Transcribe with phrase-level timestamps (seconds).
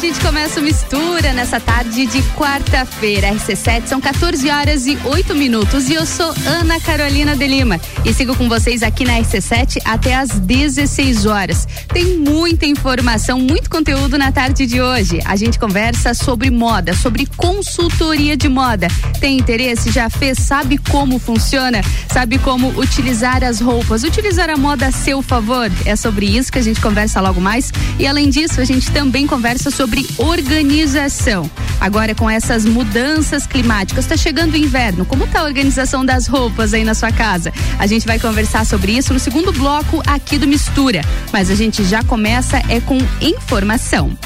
[0.00, 3.34] Gente começa o Mistura nessa tarde de quarta-feira.
[3.34, 5.90] RC7 são 14 horas e 8 minutos.
[5.90, 7.78] E eu sou Ana Carolina de Lima.
[8.02, 11.68] E sigo com vocês aqui na RC7 até às 16 horas.
[11.92, 15.20] Tem muita informação, muito conteúdo na tarde de hoje.
[15.26, 18.88] A gente conversa sobre moda, sobre consultoria de moda.
[19.20, 19.92] Tem interesse?
[19.92, 20.38] Já fez?
[20.38, 21.82] Sabe como funciona?
[22.10, 24.02] Sabe como utilizar as roupas?
[24.02, 25.70] Utilizar a moda a seu favor?
[25.84, 27.70] É sobre isso que a gente conversa logo mais.
[27.98, 31.50] E além disso, a gente também conversa sobre sobre organização.
[31.80, 35.04] Agora com essas mudanças climáticas, está chegando o inverno.
[35.04, 37.52] Como está a organização das roupas aí na sua casa?
[37.76, 41.00] A gente vai conversar sobre isso no segundo bloco aqui do Mistura.
[41.32, 44.16] Mas a gente já começa é com informação.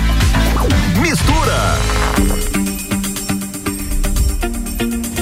[1.00, 1.78] Mistura.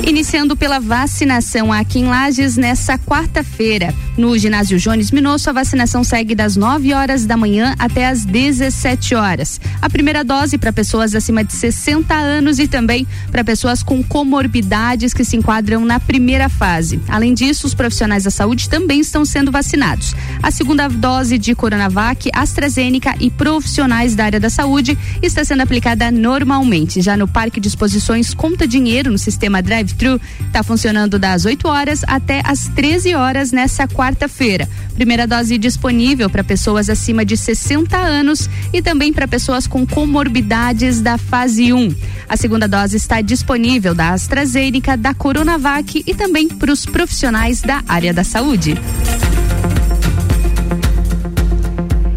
[0.04, 3.94] Iniciando pela vacinação aqui em Lages nessa quarta-feira.
[4.16, 9.14] No ginásio Jones Minosso, a vacinação segue das 9 horas da manhã até as 17
[9.14, 9.60] horas.
[9.80, 15.12] A primeira dose para pessoas acima de 60 anos e também para pessoas com comorbidades
[15.12, 17.00] que se enquadram na primeira fase.
[17.08, 20.14] Além disso, os profissionais da saúde também estão sendo vacinados.
[20.42, 26.10] A segunda dose de Coronavac, AstraZeneca e profissionais da área da saúde está sendo aplicada
[26.10, 27.00] normalmente.
[27.00, 31.66] Já no Parque de Exposições Conta Dinheiro, no sistema Drive drive-thru está funcionando das 8
[31.68, 34.68] horas até as 13 horas nessa quarta-feira.
[34.96, 41.00] Primeira dose disponível para pessoas acima de 60 anos e também para pessoas com comorbidades
[41.00, 41.94] da fase 1.
[42.28, 47.80] A segunda dose está disponível da AstraZeneca, da Coronavac e também para os profissionais da
[47.86, 48.74] área da saúde.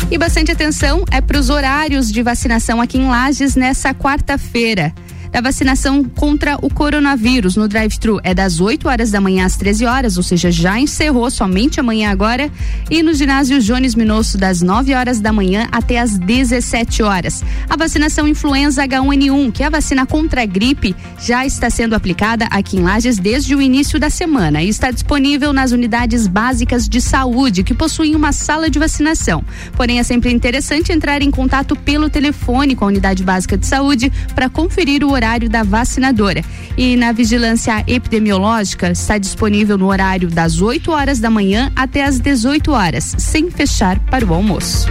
[0.09, 4.91] E bastante atenção é para os horários de vacinação aqui em Lages nessa quarta-feira
[5.35, 9.85] da vacinação contra o coronavírus no drive-thru é das 8 horas da manhã às 13
[9.85, 12.49] horas, ou seja, já encerrou somente amanhã agora,
[12.89, 17.43] e no ginásio Jones Minosso das 9 horas da manhã até às 17 horas.
[17.69, 22.45] A vacinação influenza H1N1, que é a vacina contra a gripe, já está sendo aplicada
[22.49, 27.01] aqui em Lages desde o início da semana e está disponível nas unidades básicas de
[27.01, 29.43] saúde que possuem uma sala de vacinação.
[29.73, 34.09] Porém, é sempre interessante entrar em contato pelo telefone com a unidade básica de saúde
[34.33, 36.43] para conferir o horário horário da vacinadora.
[36.77, 42.19] E na vigilância epidemiológica está disponível no horário das 8 horas da manhã até as
[42.19, 44.87] 18 horas, sem fechar para o almoço.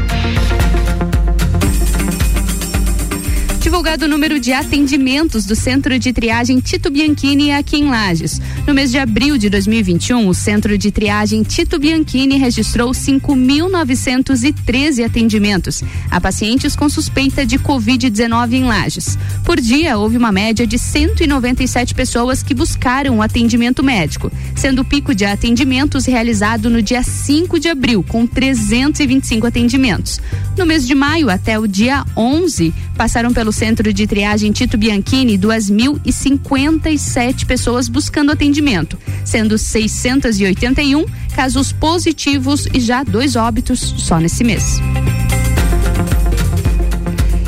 [3.74, 8.40] Divulgado o número de atendimentos do Centro de Triagem Tito Bianchini aqui em Lages.
[8.68, 15.82] No mês de abril de 2021, o Centro de Triagem Tito Bianchini registrou 5.913 atendimentos
[16.08, 19.18] a pacientes com suspeita de Covid-19 em Lages.
[19.44, 24.84] Por dia, houve uma média de 197 pessoas que buscaram o atendimento médico, sendo o
[24.84, 30.20] pico de atendimentos realizado no dia 5 de abril, com 325 atendimentos.
[30.56, 35.38] No mês de maio até o dia 11, passaram pelo Centro de Triagem Tito Bianchini
[35.38, 41.04] 2.057 pessoas buscando atendimento, sendo 681
[41.34, 44.80] casos positivos e já dois óbitos só nesse mês.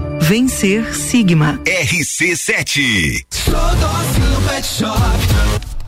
[0.21, 1.59] Vencer Sigma.
[1.65, 3.25] RC7.
[3.47, 5.01] Docinho Pet Shop.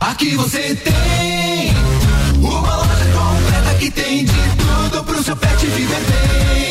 [0.00, 1.72] Aqui você tem
[2.42, 6.63] uma loja completa que tem de tudo pro seu pet viver bem.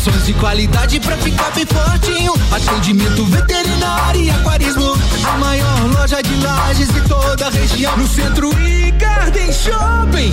[0.00, 2.32] Rações de qualidade pra ficar bem fortinho.
[2.50, 4.96] Atendimento veterinário e aquarismo.
[5.28, 7.94] A maior loja de lajes de toda a região.
[7.98, 10.32] No centro e Garden Shopping.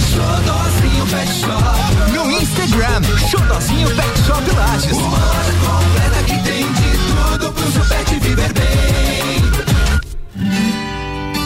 [1.10, 2.14] Pet Shop.
[2.14, 4.94] No Instagram, Xodozinho Pet Shop Lages.
[4.94, 9.44] Uma completa que tem de tudo pro seu pet viver bem.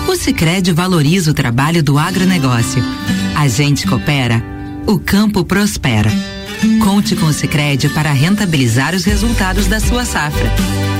[0.07, 2.83] O Sicredi valoriza o trabalho do agronegócio.
[3.35, 4.43] A gente coopera,
[4.85, 6.11] o campo prospera.
[6.83, 10.49] Conte com o Sicredi para rentabilizar os resultados da sua safra.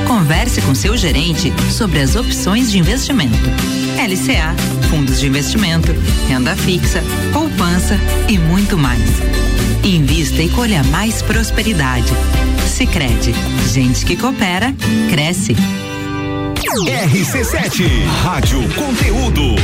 [0.07, 3.37] Converse com seu gerente sobre as opções de investimento.
[3.97, 4.55] LCA,
[4.89, 5.93] fundos de investimento,
[6.27, 7.95] renda fixa, poupança
[8.27, 9.09] e muito mais.
[9.83, 12.11] Invista e colha mais prosperidade.
[12.67, 13.33] Sicredi,
[13.71, 14.73] gente que coopera
[15.09, 15.55] cresce.
[16.63, 19.55] RC7, Rádio Conteúdo.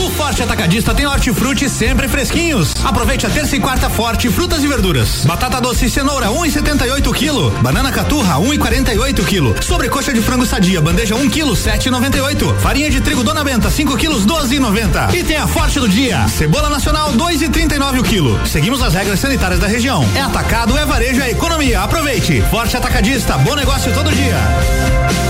[0.00, 2.72] O Forte Atacadista tem hortifruti sempre fresquinhos.
[2.82, 5.26] Aproveite a terça e quarta forte frutas e verduras.
[5.26, 7.50] Batata doce e cenoura 1,78 um quilo.
[7.60, 9.62] Banana caturra 1,48 um quilo.
[9.62, 12.58] Sobrecoxa de frango sadia bandeja 1 um quilo 7,98.
[12.60, 15.14] Farinha de trigo Dona Benta 5 quilos 12,90.
[15.14, 16.26] E tem a forte do dia.
[16.28, 18.40] Cebola nacional 2,39 o quilo.
[18.46, 20.02] Seguimos as regras sanitárias da região.
[20.14, 21.82] É atacado, é varejo, é economia.
[21.82, 22.42] Aproveite.
[22.50, 25.29] Forte Atacadista, bom negócio todo dia.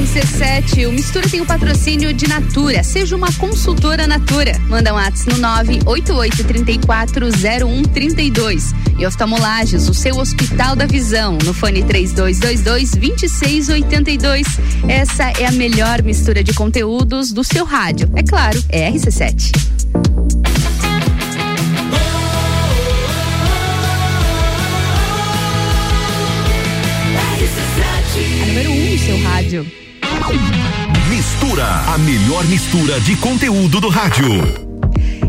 [0.00, 2.82] RC7, o Mistura tem o patrocínio de Natura.
[2.82, 4.58] Seja uma consultora Natura.
[4.66, 5.46] Manda um WhatsApp no
[5.84, 8.74] 988340132.
[8.98, 14.46] E oftalmolages, o seu Hospital da Visão, no fone 3222-2682.
[14.88, 18.10] Essa é a melhor mistura de conteúdos do seu rádio.
[18.16, 19.52] É claro, é RC7.
[28.42, 29.89] A número 1 um no seu rádio.
[31.08, 34.70] Mistura, a melhor mistura de conteúdo do rádio.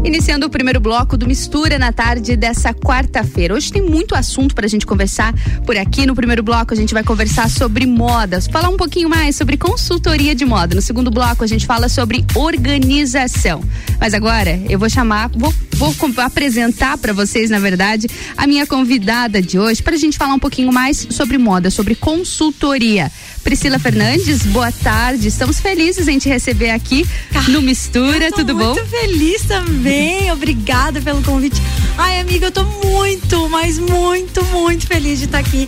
[0.03, 3.53] Iniciando o primeiro bloco do Mistura na tarde dessa quarta-feira.
[3.53, 5.33] Hoje tem muito assunto para a gente conversar
[5.65, 6.05] por aqui.
[6.05, 10.35] No primeiro bloco a gente vai conversar sobre modas, falar um pouquinho mais sobre consultoria
[10.35, 10.75] de moda.
[10.75, 13.63] No segundo bloco a gente fala sobre organização.
[13.99, 18.07] Mas agora eu vou chamar, vou, vou apresentar para vocês, na verdade,
[18.37, 21.95] a minha convidada de hoje para a gente falar um pouquinho mais sobre moda, sobre
[21.95, 23.11] consultoria.
[23.43, 25.27] Priscila Fernandes, boa tarde.
[25.27, 27.03] Estamos felizes em te receber aqui
[27.47, 28.31] no Mistura.
[28.31, 28.75] Tudo bom?
[28.75, 30.31] Muito feliz também.
[30.31, 31.59] Obrigada pelo convite.
[31.97, 35.67] Ai, amiga, eu tô muito, mas muito, muito feliz de estar aqui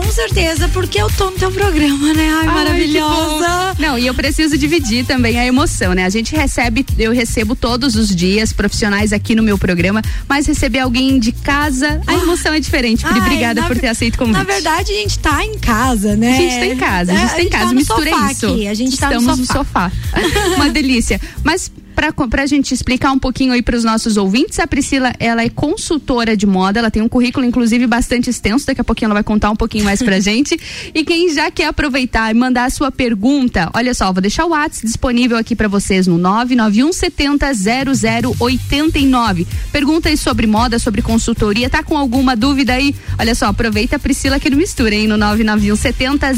[0.00, 2.28] com certeza, porque eu tô no teu programa, né?
[2.28, 3.74] Ai, Ai maravilhosa.
[3.78, 6.04] Não, e eu preciso dividir também a emoção, né?
[6.04, 10.80] A gente recebe, eu recebo todos os dias profissionais aqui no meu programa, mas receber
[10.80, 13.04] alguém de casa, a emoção é diferente.
[13.06, 14.36] Ai, Obrigada por ter aceito o convite.
[14.36, 16.32] Na verdade, a gente tá em casa, né?
[16.32, 17.68] A gente tá em casa, a gente é, tá em casa.
[17.68, 18.46] Tá Mistura isso.
[18.46, 19.92] Aqui, a gente Estamos tá no sofá.
[20.16, 20.54] No sofá.
[20.56, 21.20] Uma delícia.
[21.42, 25.42] Mas para a gente explicar um pouquinho aí para os nossos ouvintes, a Priscila, ela
[25.42, 29.14] é consultora de moda, ela tem um currículo, inclusive, bastante extenso, daqui a pouquinho ela
[29.14, 30.58] vai contar um pouquinho mais pra gente.
[30.94, 34.50] E quem já quer aproveitar e mandar a sua pergunta, olha só, vou deixar o
[34.50, 39.46] WhatsApp disponível aqui para vocês no 991 70 0089.
[39.70, 42.94] Pergunta aí sobre moda, sobre consultoria, tá com alguma dúvida aí?
[43.18, 46.32] Olha só, aproveita a Priscila aqui no Mistura, hein, no 991 70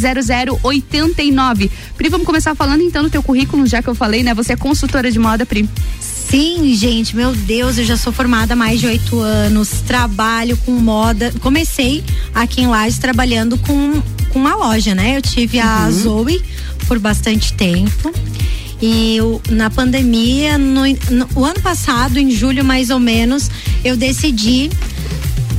[0.63, 1.71] 0089.
[1.97, 4.35] Pri, vamos começar falando então do teu currículo, já que eu falei, né?
[4.35, 5.69] Você é consultora de moda Pri?
[6.01, 10.73] Sim, gente, meu Deus, eu já sou formada há mais de oito anos, trabalho com
[10.73, 11.33] moda.
[11.41, 12.03] Comecei
[12.35, 15.17] aqui em Lages trabalhando com, com uma loja, né?
[15.17, 15.93] Eu tive a uhum.
[15.93, 16.43] Zoe
[16.89, 18.13] por bastante tempo.
[18.83, 23.49] E eu, na pandemia, no, no, o ano passado, em julho mais ou menos,
[23.85, 24.69] eu decidi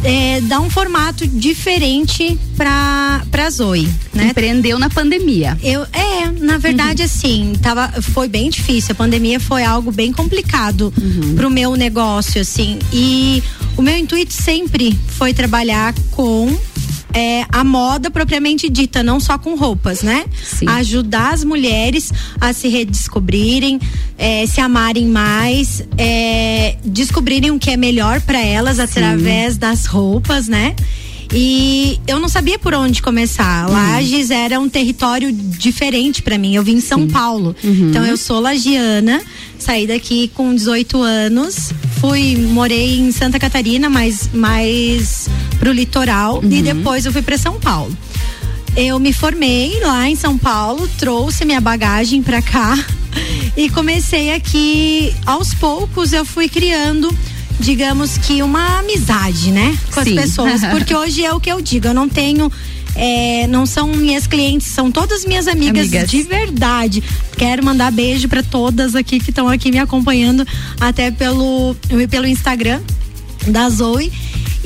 [0.04, 4.30] é, dar um formato diferente para para Zoe, né?
[4.30, 5.58] Empreendeu na pandemia.
[5.62, 7.06] Eu é, na verdade uhum.
[7.06, 8.94] assim, tava foi bem difícil.
[8.94, 11.36] A pandemia foi algo bem complicado uhum.
[11.36, 12.80] pro meu negócio assim.
[12.92, 13.44] E
[13.75, 16.58] o meu intuito sempre foi trabalhar com
[17.13, 20.25] é, a moda propriamente dita, não só com roupas, né?
[20.43, 20.67] Sim.
[20.67, 23.79] Ajudar as mulheres a se redescobrirem,
[24.17, 28.83] é, se amarem mais, é, descobrirem o que é melhor para elas Sim.
[28.83, 30.75] através das roupas, né?
[31.34, 33.69] E eu não sabia por onde começar.
[33.69, 33.74] Hum.
[33.74, 36.55] Lages era um território diferente para mim.
[36.55, 37.07] Eu vim em São Sim.
[37.07, 37.55] Paulo.
[37.63, 37.89] Uhum.
[37.89, 39.22] Então eu sou lagiana,
[39.60, 45.27] saí daqui com 18 anos, fui, morei em Santa Catarina, mas mais
[45.60, 46.51] pro litoral uhum.
[46.51, 47.96] e depois eu fui para São Paulo.
[48.75, 52.77] Eu me formei lá em São Paulo, trouxe minha bagagem para cá
[53.57, 57.10] e comecei aqui aos poucos eu fui criando
[57.59, 59.77] digamos que uma amizade, né?
[59.93, 60.17] Com Sim.
[60.17, 60.61] as pessoas.
[60.71, 62.51] Porque hoje é o que eu digo, eu não tenho
[62.97, 66.09] é, não são minhas clientes, são todas minhas amigas, amigas.
[66.09, 67.03] de verdade.
[67.37, 70.45] Quero mandar beijo para todas aqui que estão aqui me acompanhando
[70.79, 71.75] até pelo
[72.09, 72.81] pelo Instagram
[73.47, 74.11] da Zoe.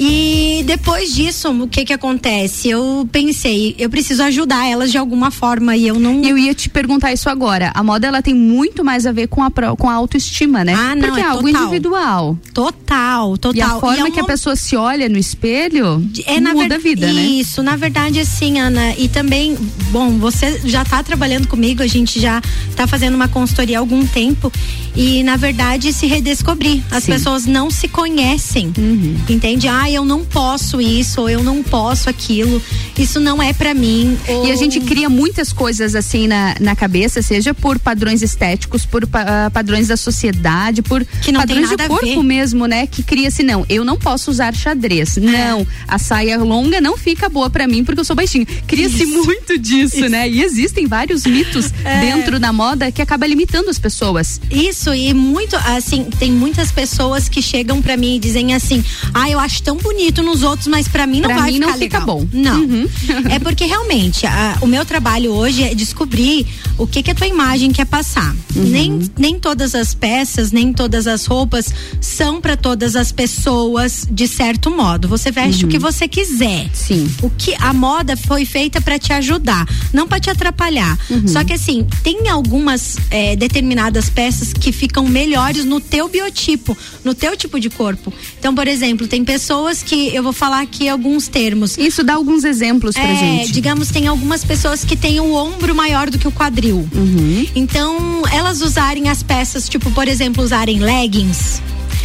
[0.03, 2.67] E depois disso, o que que acontece?
[2.67, 6.24] Eu pensei, eu preciso ajudar elas de alguma forma e eu não.
[6.24, 7.72] Eu ia te perguntar isso agora.
[7.75, 10.74] A moda ela tem muito mais a ver com a, com a autoestima, né?
[10.74, 11.62] Ah, não, Porque é, é algo total.
[11.62, 12.38] individual.
[12.51, 13.55] Total, total.
[13.55, 16.79] E a forma e é que a pessoa se olha no espelho é, muda a
[16.79, 17.22] vida, isso, né?
[17.22, 19.55] Isso, na verdade, assim, Ana, e também,
[19.91, 24.03] bom, você já está trabalhando comigo, a gente já está fazendo uma consultoria há algum
[24.08, 24.51] tempo
[24.96, 26.81] e, na verdade, se redescobrir.
[26.89, 27.12] As Sim.
[27.12, 29.15] pessoas não se conhecem, uhum.
[29.29, 29.67] entende?
[29.67, 32.62] Ah, eu não posso isso, ou eu não posso aquilo,
[32.98, 34.17] isso não é para mim.
[34.27, 34.48] Ou...
[34.48, 39.03] E a gente cria muitas coisas assim na, na cabeça, seja por padrões estéticos, por
[39.03, 39.07] uh,
[39.53, 42.88] padrões da sociedade, por que não padrões de corpo mesmo, né?
[42.88, 45.17] Que cria assim, não, eu não posso usar xadrez.
[45.17, 45.21] É.
[45.21, 48.45] Não, a saia longa não fica boa para mim porque eu sou baixinho.
[48.67, 50.10] Cria-se muito disso, isso.
[50.10, 50.29] né?
[50.29, 52.01] E existem vários mitos é.
[52.01, 54.39] dentro da moda que acaba limitando as pessoas.
[54.50, 58.83] Isso, e muito, assim, tem muitas pessoas que chegam para mim e dizem assim:
[59.13, 61.58] ah, eu acho tão tão bonito nos outros, mas para mim não pra vai mim
[61.60, 62.06] ficar não fica legal.
[62.20, 62.28] bom.
[62.34, 62.60] Não.
[62.62, 62.88] Uhum.
[63.30, 66.46] é porque realmente a- o meu trabalho hoje é descobrir
[66.78, 68.36] o que que a tua imagem quer passar.
[68.56, 68.63] Uhum.
[68.63, 71.68] Nem, nem todas as peças, nem todas as roupas
[72.01, 75.08] são para todas as pessoas de certo modo.
[75.08, 76.63] Você veste o que você quiser.
[76.66, 76.70] Uhum.
[76.74, 77.16] Sim.
[77.22, 80.98] O que a moda foi feita para te ajudar, não para te atrapalhar.
[81.10, 81.28] Uhum.
[81.28, 87.13] Só que assim, tem algumas eh, determinadas peças que ficam melhores no teu biotipo, no
[87.13, 88.12] teu tipo de corpo.
[88.38, 91.77] Então, por exemplo, tem pessoas que eu vou falar aqui alguns termos.
[91.77, 93.51] Isso dá alguns exemplos pra é, gente.
[93.51, 96.88] Digamos, tem algumas pessoas que têm o ombro maior do que o quadril.
[96.94, 97.46] Uhum.
[97.56, 101.62] Então, elas usarem as peças, tipo, por exemplo, usarem leggings.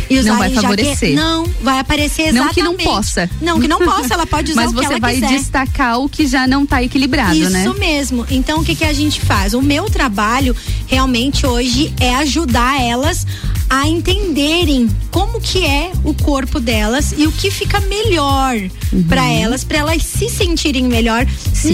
[0.09, 1.15] E Não vai favorecer.
[1.15, 2.55] Não, vai aparecer Não exatamente.
[2.55, 3.31] que não possa.
[3.41, 4.15] Não, que não possa.
[4.15, 5.29] Ela pode usar Mas o que você ela vai quiser.
[5.29, 7.69] destacar o que já não tá equilibrado, Isso né?
[7.79, 8.27] mesmo.
[8.31, 9.55] Então, o que, que a gente faz?
[9.55, 10.55] O meu trabalho
[10.87, 13.27] realmente hoje é ajudar elas
[13.69, 18.55] a entenderem como que é o corpo delas e o que fica melhor
[18.93, 19.03] Uhum.
[19.03, 21.27] pra elas, pra elas se sentirem melhor.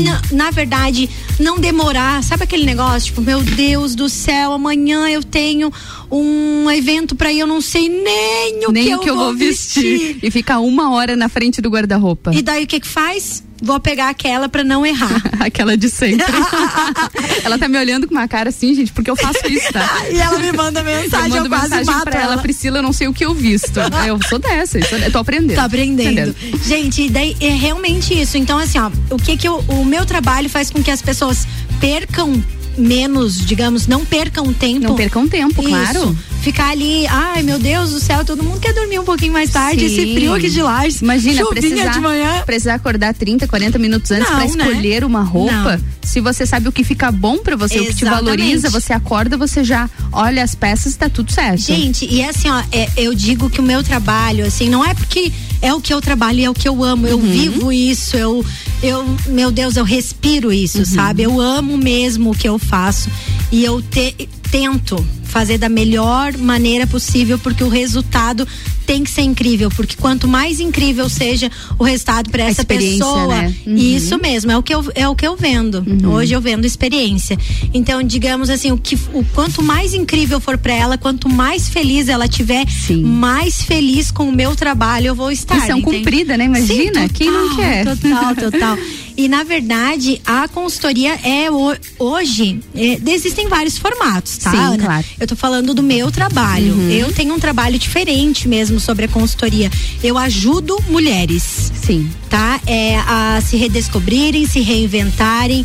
[0.03, 2.23] Na, na verdade, não demorar.
[2.25, 5.71] Sabe aquele negócio, tipo, meu Deus do céu, amanhã eu tenho
[6.15, 9.25] um evento pra ir, eu não sei nem o Nem que o que eu vou
[9.27, 10.19] vou vestir.
[10.23, 12.35] E ficar uma hora na frente do guarda-roupa.
[12.35, 13.43] E daí o que que faz?
[13.65, 15.23] Vou pegar aquela pra não errar.
[15.39, 16.27] Aquela de sempre.
[17.45, 20.03] ela tá me olhando com uma cara assim, gente, porque eu faço isso, tá?
[20.11, 22.43] E ela me manda mensagem, eu eu mando quase mensagem pra ela, ela.
[22.43, 23.79] Priscila, eu não sei o que eu visto.
[24.07, 25.55] eu sou dessa, eu sou- eu tô aprendendo.
[25.57, 26.35] Tá aprendendo.
[26.67, 28.37] Gente, daí é realmente isso.
[28.37, 31.47] Então, assim, ó, o que que eu- o meu trabalho faz com que as pessoas
[31.81, 32.43] percam
[32.77, 34.81] menos, digamos, não percam tempo.
[34.81, 35.71] Não percam tempo, Isso.
[35.71, 36.17] claro.
[36.43, 39.89] Ficar ali, ai meu Deus do céu, todo mundo quer dormir um pouquinho mais tarde,
[39.89, 39.95] Sim.
[39.95, 41.01] esse frio aqui de Lages.
[41.01, 44.47] Imagina, precisar, precisar acordar 30, 40 minutos antes pra né?
[44.47, 45.77] escolher uma roupa.
[45.77, 45.85] Não.
[46.03, 48.25] Se você sabe o que fica bom pra você, o que te Exatamente.
[48.25, 51.61] valoriza, você acorda, você já olha as peças e tá tudo certo.
[51.61, 55.33] Gente, e assim, ó, é, eu digo que o meu trabalho, assim, não é porque
[55.63, 57.31] é o que eu trabalho e é o que eu amo, eu Uhum.
[57.31, 58.45] vivo isso, eu,
[58.83, 60.85] eu, meu Deus, eu respiro isso, Uhum.
[60.85, 61.23] sabe?
[61.23, 63.09] Eu amo mesmo o que eu faço
[63.51, 64.97] e eu te- tento
[65.33, 68.47] fazer da melhor maneira possível, porque o resultado
[68.87, 73.55] tem que ser incrível, porque quanto mais incrível seja o resultado para essa pessoa, né?
[73.67, 73.77] Uhum.
[73.77, 75.83] isso mesmo, é o que eu, é o que eu vendo.
[76.13, 77.39] Hoje eu vendo experiência.
[77.73, 82.09] Então, digamos assim, o que o quanto mais incrível for para ela, quanto mais feliz
[82.09, 82.67] ela tiver,
[83.03, 85.55] mais feliz com o meu trabalho eu vou estar.
[85.55, 85.97] Missão entende?
[85.99, 86.45] cumprida, né?
[86.45, 87.85] Imagina, Sim, quem não total, quer?
[87.97, 88.79] Total, total.
[89.17, 94.51] E na verdade, a consultoria é ho- hoje é, existem vários formatos, tá?
[94.51, 94.79] Sim, Ana?
[94.79, 95.05] claro.
[95.23, 96.75] Eu tô falando do meu trabalho.
[96.75, 96.91] Uhum.
[96.91, 99.71] Eu tenho um trabalho diferente mesmo sobre a consultoria.
[100.03, 101.71] Eu ajudo mulheres.
[101.81, 102.11] Sim.
[102.29, 102.61] Tá?
[102.67, 105.65] É, a se redescobrirem, se reinventarem.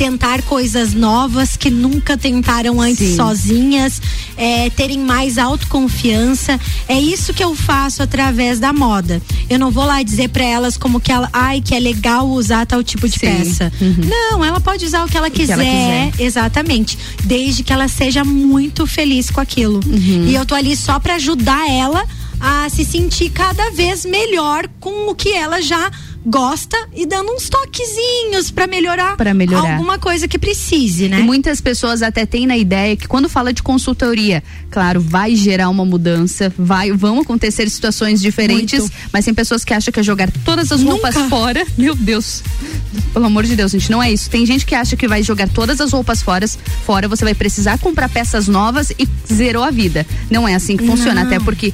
[0.00, 3.16] Tentar coisas novas que nunca tentaram antes Sim.
[3.16, 4.00] sozinhas,
[4.34, 6.58] é, terem mais autoconfiança.
[6.88, 9.20] É isso que eu faço através da moda.
[9.50, 12.64] Eu não vou lá dizer pra elas como que ela, ai, que é legal usar
[12.64, 13.26] tal tipo de Sim.
[13.26, 13.70] peça.
[13.78, 14.08] Uhum.
[14.08, 15.64] Não, ela pode usar o que ela que quiser, ela
[16.10, 16.24] quiser.
[16.24, 19.80] exatamente, desde que ela seja muito feliz com aquilo.
[19.86, 20.28] Uhum.
[20.28, 22.06] E eu tô ali só pra ajudar ela
[22.40, 25.90] a se sentir cada vez melhor com o que ela já
[26.24, 29.72] gosta e dando uns toquezinhos pra melhorar, Pra melhorar.
[29.72, 31.20] alguma coisa que precise, né?
[31.20, 35.68] E muitas pessoas até têm na ideia que quando fala de consultoria, claro, vai gerar
[35.70, 38.94] uma mudança, vai, vão acontecer situações diferentes, Muito.
[39.12, 41.28] mas tem pessoas que acham que é jogar todas as roupas Nunca.
[41.28, 41.66] fora.
[41.78, 42.42] Meu Deus.
[43.12, 44.28] Pelo amor de Deus, gente, não é isso.
[44.28, 46.46] Tem gente que acha que vai jogar todas as roupas fora,
[46.84, 50.06] fora você vai precisar comprar peças novas e zerou a vida.
[50.30, 51.26] Não é assim que funciona, Não.
[51.26, 51.72] até porque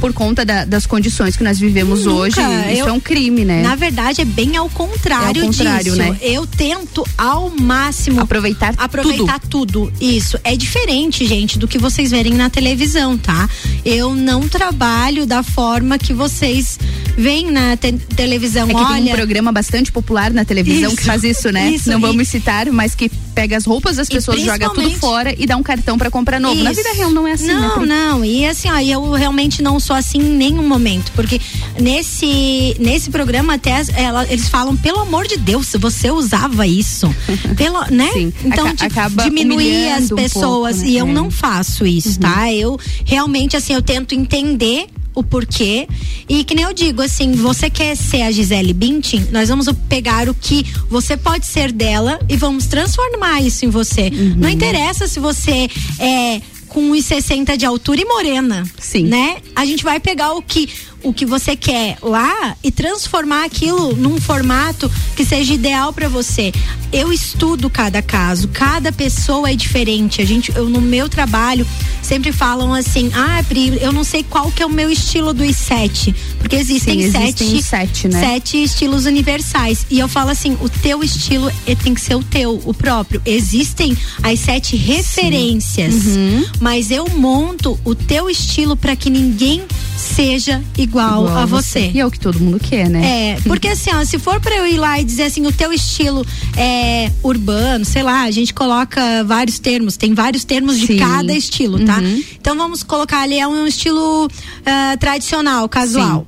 [0.00, 2.16] por conta da- das condições que nós vivemos Nunca.
[2.18, 2.40] hoje,
[2.72, 3.62] isso Eu- é um crime, né?
[3.62, 5.96] Na verdade, é bem ao contrário, É ao contrário, disso.
[5.96, 6.16] né?
[6.20, 9.92] Eu tento ao máximo Aproveitar aproveitar tudo.
[10.00, 13.48] Isso é diferente, gente, do que vocês verem na televisão, tá?
[13.84, 16.78] Eu não trabalho da forma que vocês
[17.16, 18.64] veem na te- televisão.
[18.68, 21.70] É que Olha, tem um programa bastante popular na televisão que Isso, faz isso, né?
[21.74, 25.34] isso, Não e- vamos citar, mas que pega as roupas das pessoas, joga tudo fora
[25.36, 26.62] e dá um cartão pra comprar novo.
[26.62, 26.82] Na Isso.
[26.82, 27.54] vida real não é assim, né?
[27.54, 28.24] Não, não.
[28.24, 31.12] E assim, ó, eu realmente não sou assim em nenhum momento.
[31.12, 31.40] Porque
[31.80, 37.14] nesse, nesse programa, até ela- eles falam, pelo amor de Deus, se você usava isso.
[37.56, 38.10] Pelo, né?
[38.12, 40.76] Sim, Então, aca- acaba diminuir as um pessoas.
[40.76, 40.92] pouco, né?
[40.92, 41.12] E eu É.
[41.12, 42.52] não faço isso, tá?
[42.52, 45.88] Eu realmente, assim, eu tento entender o porquê.
[46.28, 50.28] E que nem eu digo, assim, você quer ser a Gisele Bündchen, nós vamos pegar
[50.28, 54.10] o que você pode ser dela e vamos transformar isso em você.
[54.12, 54.34] Uhum.
[54.36, 55.68] Não interessa se você
[55.98, 56.40] é
[56.76, 58.62] com 1,60 de altura e morena.
[58.78, 59.04] Sim.
[59.04, 59.38] Né?
[59.54, 60.68] a gente vai pegar o que
[61.02, 66.52] o que você quer lá e transformar aquilo num formato que seja ideal para você.
[66.92, 70.20] Eu estudo cada caso, cada pessoa é diferente.
[70.20, 71.66] A gente, eu no meu trabalho
[72.02, 75.56] sempre falam assim: "Ah, Pri, eu não sei qual que é o meu estilo dos
[75.56, 78.20] sete", porque existem, Sim, sete, existem sete, né?
[78.20, 79.86] sete estilos universais.
[79.90, 83.20] E eu falo assim: "O teu estilo é, tem que ser o teu, o próprio.
[83.26, 86.44] Existem as sete referências, Uhum.
[86.60, 89.62] mas eu monto o teu estilo para que ninguém
[89.96, 91.90] seja igual, Igual a você.
[91.92, 93.34] E é o que todo mundo quer, né?
[93.34, 95.72] É, porque assim, ó, se for pra eu ir lá e dizer assim, o teu
[95.72, 96.24] estilo
[96.56, 100.96] é urbano, sei lá, a gente coloca vários termos, tem vários termos de Sim.
[100.98, 101.98] cada estilo, tá?
[101.98, 102.22] Uhum.
[102.40, 104.28] Então vamos colocar ali, é um estilo
[104.64, 106.26] ah, tradicional, casual.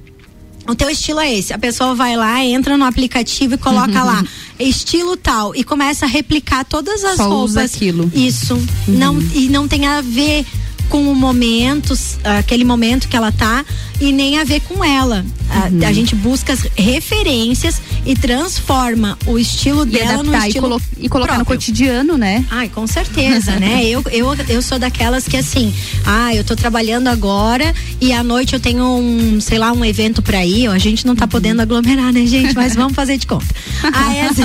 [0.69, 1.55] O teu estilo é esse.
[1.55, 4.23] A pessoa vai lá, entra no aplicativo e coloca lá
[4.59, 7.51] estilo tal e começa a replicar todas as Só roupas.
[7.53, 8.11] usa aquilo.
[8.15, 8.61] Isso.
[8.87, 10.45] Não, e não tem a ver
[10.89, 11.95] com o momento,
[12.39, 13.65] aquele momento que ela tá,
[14.01, 15.25] e nem a ver com ela.
[15.51, 20.49] A- A, gente busca as referências e transforma o estilo E dela no adaptar e,
[20.49, 21.57] estilo colo- e colocar no próprio.
[21.59, 22.45] cotidiano, né?
[22.51, 23.83] Ai, com certeza, né?
[23.89, 25.73] Eu, eu, eu sou daquelas que assim,
[26.05, 30.21] ah, eu tô trabalhando agora e à noite eu tenho um, sei lá, um evento
[30.23, 30.69] pra ir.
[30.69, 32.55] A gente não tá podendo aglomerar, né, gente?
[32.55, 33.47] Mas vamos fazer de conta.
[33.93, 34.43] Ah, essa,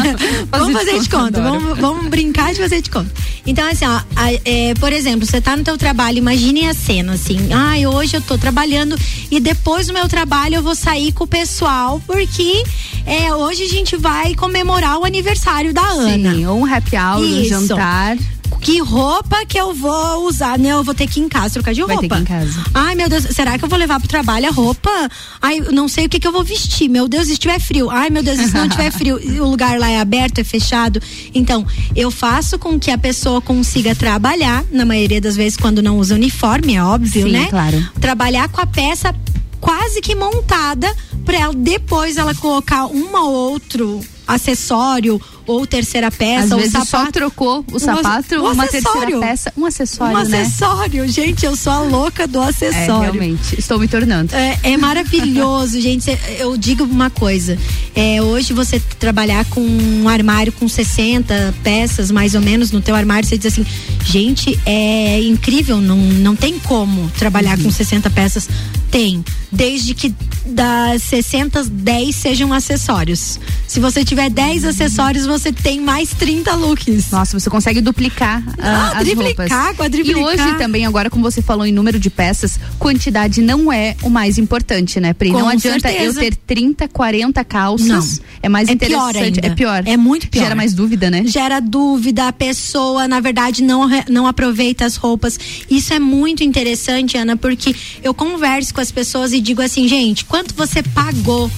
[0.51, 3.11] vamos fazer de conta, vamos, vamos brincar de fazer de conta.
[3.45, 3.99] Então, assim, ó,
[4.45, 8.21] é, por exemplo, você tá no teu trabalho, imagine a cena, assim, ah, hoje eu
[8.21, 8.95] tô trabalhando
[9.29, 12.63] e depois do meu trabalho eu vou sair com o pessoal, porque
[13.05, 16.33] é, hoje a gente vai comemorar o aniversário da Ana.
[16.33, 17.49] Sim, um happy hour, um Isso.
[17.49, 18.17] jantar.
[18.61, 20.57] Que roupa que eu vou usar?
[20.57, 20.69] Né?
[20.69, 22.01] Eu vou ter que ir em casa trocar de Vai roupa.
[22.15, 22.63] ter que ir em casa.
[22.73, 24.89] Ai, meu Deus, será que eu vou levar pro trabalho a roupa?
[25.41, 26.89] Ai, não sei o que, que eu vou vestir.
[26.89, 27.89] Meu Deus, se estiver frio.
[27.89, 31.01] Ai, meu Deus, se não tiver frio, o lugar lá é aberto, é fechado.
[31.33, 35.97] Então, eu faço com que a pessoa consiga trabalhar, na maioria das vezes, quando não
[35.99, 37.47] usa uniforme, é óbvio, Sim, né?
[37.49, 37.85] claro.
[37.99, 39.13] Trabalhar com a peça
[39.59, 40.93] quase que montada
[41.25, 46.73] para ela depois ela colocar um ou outro acessório ou terceira peça Às ou vezes
[46.73, 47.11] só sapato.
[47.11, 48.99] trocou o Um sapato, ac- um uma acessório.
[49.01, 50.41] terceira peça, um acessório, um né?
[50.41, 53.11] acessório, gente, eu sou a louca do É, acessório.
[53.13, 54.33] realmente, estou me tornando.
[54.35, 56.03] É, é maravilhoso, gente.
[56.03, 57.57] Cê- Eu digo uma coisa.
[57.95, 62.95] É, hoje você trabalhar com um armário com 60 peças, mais ou menos, no teu
[62.95, 63.65] armário, você diz assim,
[64.05, 67.65] gente, é incrível, não, não tem como trabalhar Uhum.
[67.65, 68.47] com 60 peças.
[68.89, 69.23] Tem.
[69.51, 70.13] Desde que
[70.45, 73.39] das 60, 10 sejam acessórios.
[73.67, 77.09] Se você tiver 10 acessórios, você tem mais 30 looks.
[77.11, 79.77] Nossa, você consegue duplicar Ah, ah, as triplicar, roupas.
[79.77, 80.21] quadriplicar.
[80.21, 84.09] E hoje também, agora como você falou em número de peças, quantidade não é o
[84.09, 85.31] mais importante, né, Pri?
[85.31, 86.19] Com não adianta certeza.
[86.23, 87.87] eu ter 30, 40 calças.
[88.19, 88.25] Não.
[88.41, 89.39] É mais É pior interessante.
[89.39, 89.47] ainda.
[89.47, 89.83] É pior.
[89.85, 90.43] É muito pior.
[90.43, 91.23] Gera mais dúvida, né?
[91.25, 95.39] gera dúvida, a pessoa, na verdade, não, não aproveita as roupas.
[95.69, 100.25] Isso é muito interessante, Ana, porque eu converso com as pessoas e digo assim, gente,
[100.25, 101.49] quanto você pagou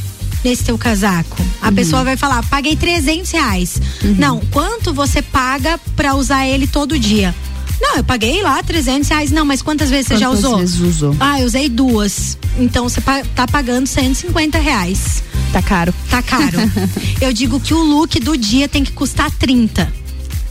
[0.45, 1.35] nesse teu casaco?
[1.59, 3.81] A pessoa vai falar, paguei 300 reais.
[4.17, 7.33] Não, quanto você paga pra usar ele todo dia?
[7.81, 9.31] Não, eu paguei lá 300 reais.
[9.31, 10.57] Não, mas quantas vezes você já Quantas usou?
[10.59, 11.15] vezes usou?
[11.19, 12.37] Ah, eu usei duas.
[12.57, 13.01] Então você
[13.35, 15.23] tá pagando 150 reais.
[15.51, 15.93] Tá caro.
[16.09, 16.57] Tá caro.
[17.19, 19.91] Eu digo que o look do dia tem que custar 30.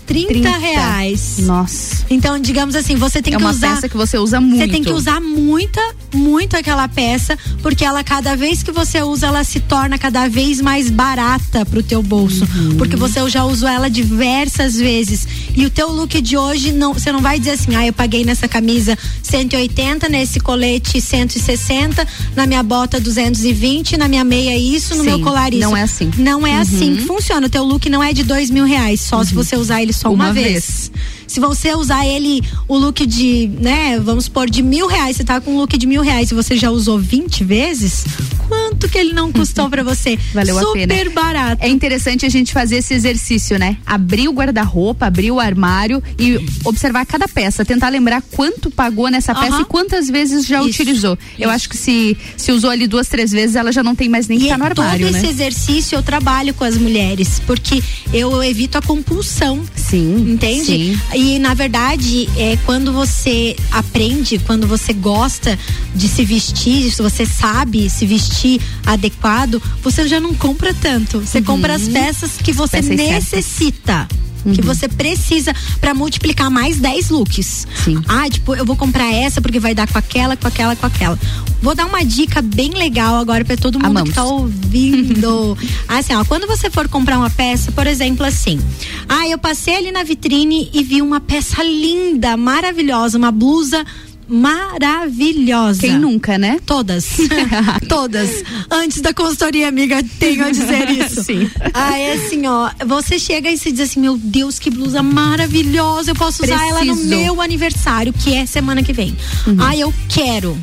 [0.07, 0.59] 30, 30.
[0.59, 1.37] reais.
[1.39, 2.05] Nossa.
[2.11, 3.75] Então, digamos assim, você tem é que uma usar.
[3.75, 4.59] peça que você usa muito.
[4.59, 5.81] Você tem que usar muita,
[6.15, 10.61] muito aquela peça, porque ela cada vez que você usa, ela se torna cada vez
[10.61, 12.77] mais barata pro teu bolso, Uhum.
[12.77, 15.27] porque você já usou ela diversas vezes.
[15.57, 18.25] E o teu look de hoje não, você não vai dizer assim: "Ah, eu paguei
[18.25, 25.03] nessa camisa 180, nesse colete 160, na minha bota 220, na minha meia isso, no
[25.03, 25.61] Sim, meu colar isso".
[25.61, 26.11] não é assim.
[26.19, 26.97] Não é assim Uhum.
[26.97, 27.47] que funciona.
[27.47, 30.13] O teu look não é de dois mil reais, só se você usar ele só
[30.13, 30.45] uma, Uma vez.
[30.53, 30.93] vez.
[31.27, 35.41] Se você usar ele, o look de, né, vamos supor, de mil reais, você tá
[35.41, 38.05] com um look de mil reais e você já usou 20 vezes,
[38.49, 40.19] quanto que ele não custou pra você?
[40.35, 41.11] Valeu Super a pena.
[41.11, 41.63] barato.
[41.63, 43.77] É interessante a gente fazer esse exercício, né?
[43.87, 49.35] Abrir o guarda-roupa, abrir o armário e observar cada peça, tentar lembrar quanto pagou nessa
[49.35, 51.19] peça e quantas vezes já Isso, utilizou.
[51.39, 51.51] Eu isso.
[51.51, 54.39] acho que se, se usou ali duas, três vezes, ela já não tem mais nem
[54.39, 55.19] que estar no armário, todo né?
[55.19, 57.83] esse exercício eu trabalho com as mulheres, porque
[58.13, 59.63] eu evito a compulsão.
[59.75, 60.33] Sim.
[60.33, 60.65] Entende?
[60.65, 61.01] Sim.
[61.15, 65.59] E na verdade, é quando você aprende, quando você gosta
[65.95, 71.21] de se vestir, se você sabe se vestir adequado, você já não compra tanto.
[71.21, 72.97] Você compra as peças que você Uhum.
[72.97, 74.09] Peças certas.
[74.45, 74.63] Necessita.
[74.63, 77.67] Que você precisa pra multiplicar mais 10 looks.
[77.85, 78.03] Sim.
[78.07, 81.19] Ah, tipo, eu vou comprar essa porque vai dar com aquela, com aquela, com aquela.
[81.63, 84.11] Vou dar uma dica bem legal agora pra todo mundo Amamos.
[84.11, 85.57] que tá ouvindo.
[85.89, 88.61] assim, ó, quando você for comprar uma peça, por exemplo, assim.
[89.09, 93.85] Ah, eu passei ali na vitrine e vi uma peça linda, maravilhosa, uma blusa
[94.29, 95.81] maravilhosa.
[95.81, 96.59] Quem nunca, né?
[96.65, 97.07] Todas.
[97.89, 98.43] Todas.
[98.71, 101.23] Antes da consultoria, amiga, tenho a dizer isso.
[101.25, 101.51] Sim.
[101.73, 102.71] Ah, é assim, ó.
[102.87, 106.11] Você chega e se diz assim: meu Deus, que blusa maravilhosa.
[106.13, 107.17] Eu posso usar ela no Preciso.
[107.17, 109.17] meu aniversário, que é semana que vem.
[109.59, 110.59] Ah, eu quero.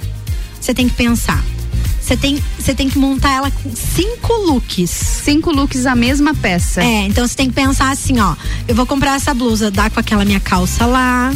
[0.59, 1.43] Você tem que pensar.
[2.11, 4.89] Você tem, você tem que montar ela com cinco looks.
[4.89, 6.83] Cinco looks a mesma peça.
[6.83, 8.35] É, então você tem que pensar assim, ó.
[8.67, 11.33] Eu vou comprar essa blusa, dá com aquela minha calça lá,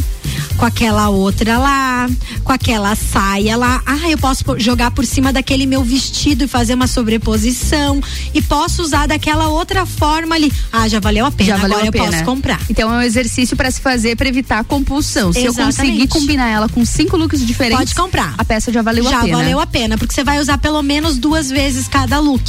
[0.58, 2.06] com aquela outra lá,
[2.44, 3.80] com aquela saia lá.
[3.86, 7.98] Ah, eu posso jogar por cima daquele meu vestido e fazer uma sobreposição.
[8.34, 10.52] E posso usar daquela outra forma ali.
[10.70, 11.52] Ah, já valeu a pena.
[11.52, 12.04] Já valeu Agora a pena.
[12.04, 12.60] eu posso comprar.
[12.68, 15.32] Então é um exercício pra se fazer pra evitar a compulsão.
[15.32, 15.76] Se eu Exatamente.
[15.78, 18.34] conseguir combinar ela com cinco looks diferentes, Pode comprar.
[18.36, 19.38] A peça já valeu já a pena.
[19.38, 22.42] valeu a pena, porque você vai usar pelo menos duas vezes cada look.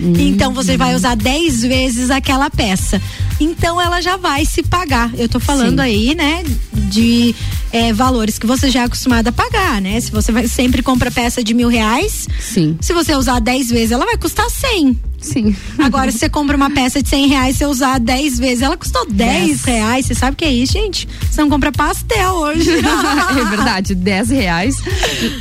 [0.00, 0.14] Hum.
[0.16, 2.98] Então você vai usar dez vezes aquela peça.
[3.38, 5.12] Então ela já vai se pagar.
[5.18, 5.84] Eu tô falando Sim.
[5.84, 7.34] aí, né, de
[7.70, 10.00] é, valores que você já é acostumado a pagar, né?
[10.00, 12.78] Se você vai, sempre compra peça de mil reais, Sim.
[12.80, 14.98] se você usar dez vezes, ela vai custar cem.
[15.20, 15.54] Sim.
[15.78, 19.04] Agora, se você compra uma peça de 100 reais, você usar 10 vezes, ela custou
[19.10, 20.06] 10 reais.
[20.06, 21.08] Você sabe o que é isso, gente?
[21.28, 22.70] Você não compra pastel hoje.
[22.78, 24.76] é verdade, 10 reais.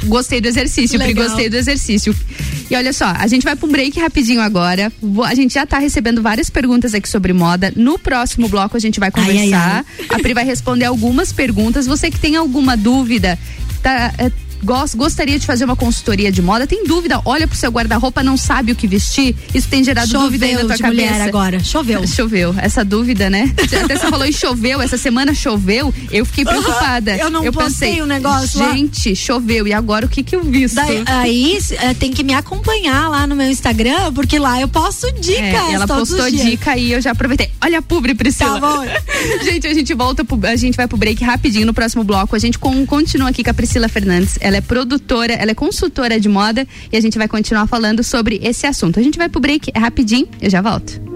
[0.05, 2.15] Gostei do exercício, Pri, gostei do exercício.
[2.69, 4.91] E olha só, a gente vai para um break rapidinho agora.
[5.25, 7.71] A gente já tá recebendo várias perguntas aqui sobre moda.
[7.75, 9.85] No próximo bloco a gente vai Ai, ai, conversar.
[10.09, 11.85] A Pri vai responder algumas perguntas.
[11.85, 13.37] Você que tem alguma dúvida,
[13.81, 14.13] tá,
[14.61, 18.23] é, gos- gostaria de fazer uma consultoria de moda, tem dúvida, olha pro seu guarda-roupa,
[18.23, 21.11] não sabe o que vestir, isso tem gerado dúvida aí na Choveu tua de cabeça.
[21.13, 21.59] mulher agora.
[21.63, 22.05] Choveu.
[22.07, 23.53] Choveu, essa dúvida, né?
[23.83, 27.15] Até você falou em choveu, essa semana choveu, eu fiquei preocupada.
[27.17, 28.71] eu não postei pensei, o negócio lá.
[28.73, 30.75] Gente, choveu, e agora o que que eu visto?
[30.75, 35.11] Daí, aí eh, tem que me acompanhar lá no meu Instagram, porque lá eu posto
[35.13, 35.39] dicas.
[35.39, 37.49] É, ela postou dica e eu já aproveitei.
[37.63, 38.59] Olha a publi, Priscila.
[38.59, 38.85] Tá bom.
[39.43, 42.35] gente, a gente volta, pro, a gente vai pro break rapidinho no próximo bloco.
[42.35, 44.37] A gente com- continua aqui com a Priscila Fernandes.
[44.47, 48.39] Ela é produtora, ela é consultora de moda e a gente vai continuar falando sobre
[48.41, 48.97] esse assunto.
[48.97, 51.06] A gente vai pro break é rapidinho, eu já volto.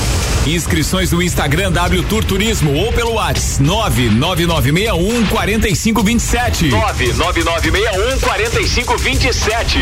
[0.47, 6.69] Inscrições no Instagram W Tour Turismo ou pelo WhatsApp 99961 4527.
[6.69, 9.79] 99961 sete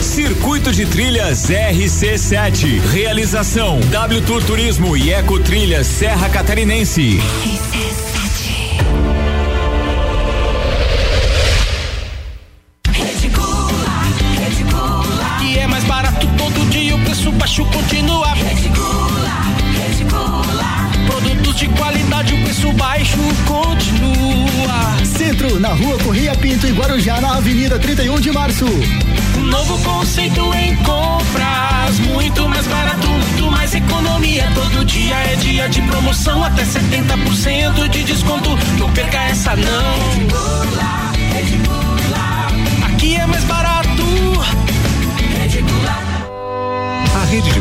[0.00, 2.80] Circuito de Trilhas RC7.
[2.92, 7.20] Realização W Tour Turismo e Eco Trilhas Serra Catarinense.
[7.44, 9.05] RC7.
[23.46, 25.04] Continua.
[25.04, 28.64] Centro, na rua Correia Pinto e Guarujá, na Avenida 31 de Março.
[29.36, 34.50] Um novo conceito em compras, muito mais barato, muito mais economia.
[34.54, 38.50] Todo dia é dia de promoção, até 70% de desconto.
[38.78, 40.45] Não perca essa não.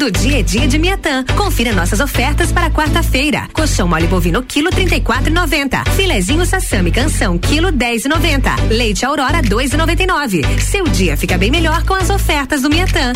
[0.00, 1.26] Todo dia é dia de Miatã.
[1.36, 3.46] Confira nossas ofertas para quarta-feira.
[3.52, 5.90] Colchão mole bovino quilo 34,90.
[5.90, 8.70] Filezinho sassami canção quilo 10,90.
[8.70, 10.58] Leite Aurora 2,99.
[10.58, 13.12] Seu dia fica bem melhor com as ofertas do Miatã.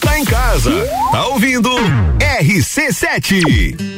[0.00, 0.72] Tá em casa,
[1.12, 1.68] tá ouvindo
[2.40, 3.97] RC7.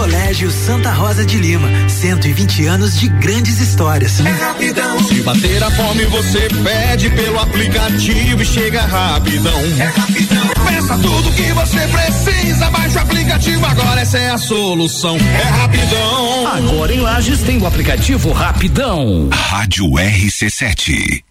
[0.00, 4.18] Colégio Santa Rosa de Lima, 120 anos de grandes histórias.
[4.20, 4.98] É rapidão.
[5.04, 9.60] Se bater a fome, você pede pelo aplicativo e chega rapidão.
[9.78, 10.48] É rapidão.
[10.66, 15.18] Peça tudo que você precisa, baixa o aplicativo agora, essa é a solução.
[15.18, 16.46] É rapidão.
[16.46, 19.28] Agora em Lages tem o aplicativo Rapidão.
[19.30, 21.22] Rádio RC7.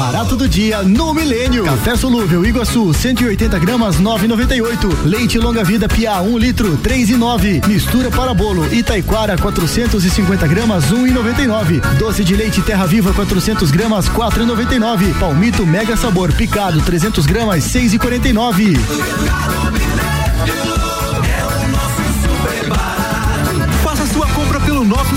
[0.00, 1.62] Barato do dia no Milênio.
[1.62, 5.04] Café solúvel Iguaçu 180 gramas 9,98.
[5.04, 7.60] Leite longa vida Pia 1 um litro 3 e 9.
[7.66, 11.80] Mistura para bolo Itaiquara 450 gramas 1,99.
[11.98, 15.18] Doce de leite Terra Viva 400 gramas 4,99.
[15.18, 18.78] Palmito Mega Sabor picado 300 gramas 6,49.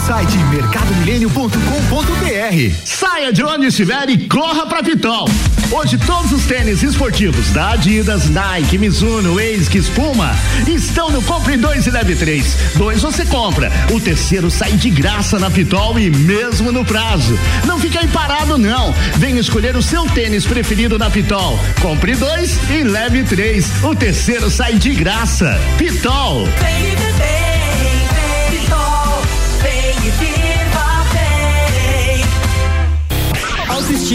[0.06, 2.76] Site mercadomilênio.com.br.
[2.84, 5.30] Saia de onde estiver e corra pra Pitol.
[5.72, 10.36] Hoje todos os tênis esportivos da Adidas, Nike, Mizuno, ASICS, Puma
[10.68, 12.58] estão no Compre 2 e Leve 3.
[12.76, 17.40] Dois você compra, o terceiro sai de graça na Pitol e mesmo no prazo.
[17.66, 18.94] Não fica aí parado não.
[19.16, 21.58] Venha escolher o seu tênis preferido na Pitol.
[21.82, 23.72] Compre dois e leve três.
[23.82, 25.58] O terceiro sai de graça.
[25.78, 26.46] Pitol.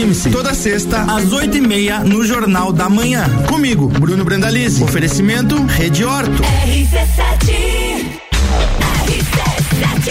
[0.09, 0.31] Autoestime-se.
[0.31, 3.29] Toda sexta, às oito e meia, no Jornal da Manhã.
[3.47, 4.83] Comigo, Bruno Brandalize.
[4.83, 6.43] Oferecimento Rede Horto.
[6.43, 8.21] RC7.
[9.07, 10.09] RC7.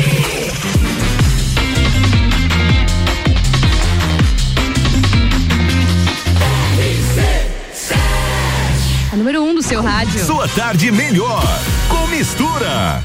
[9.11, 10.23] A número um do seu rádio.
[10.23, 11.43] Sua tarde melhor
[11.89, 13.01] com mistura.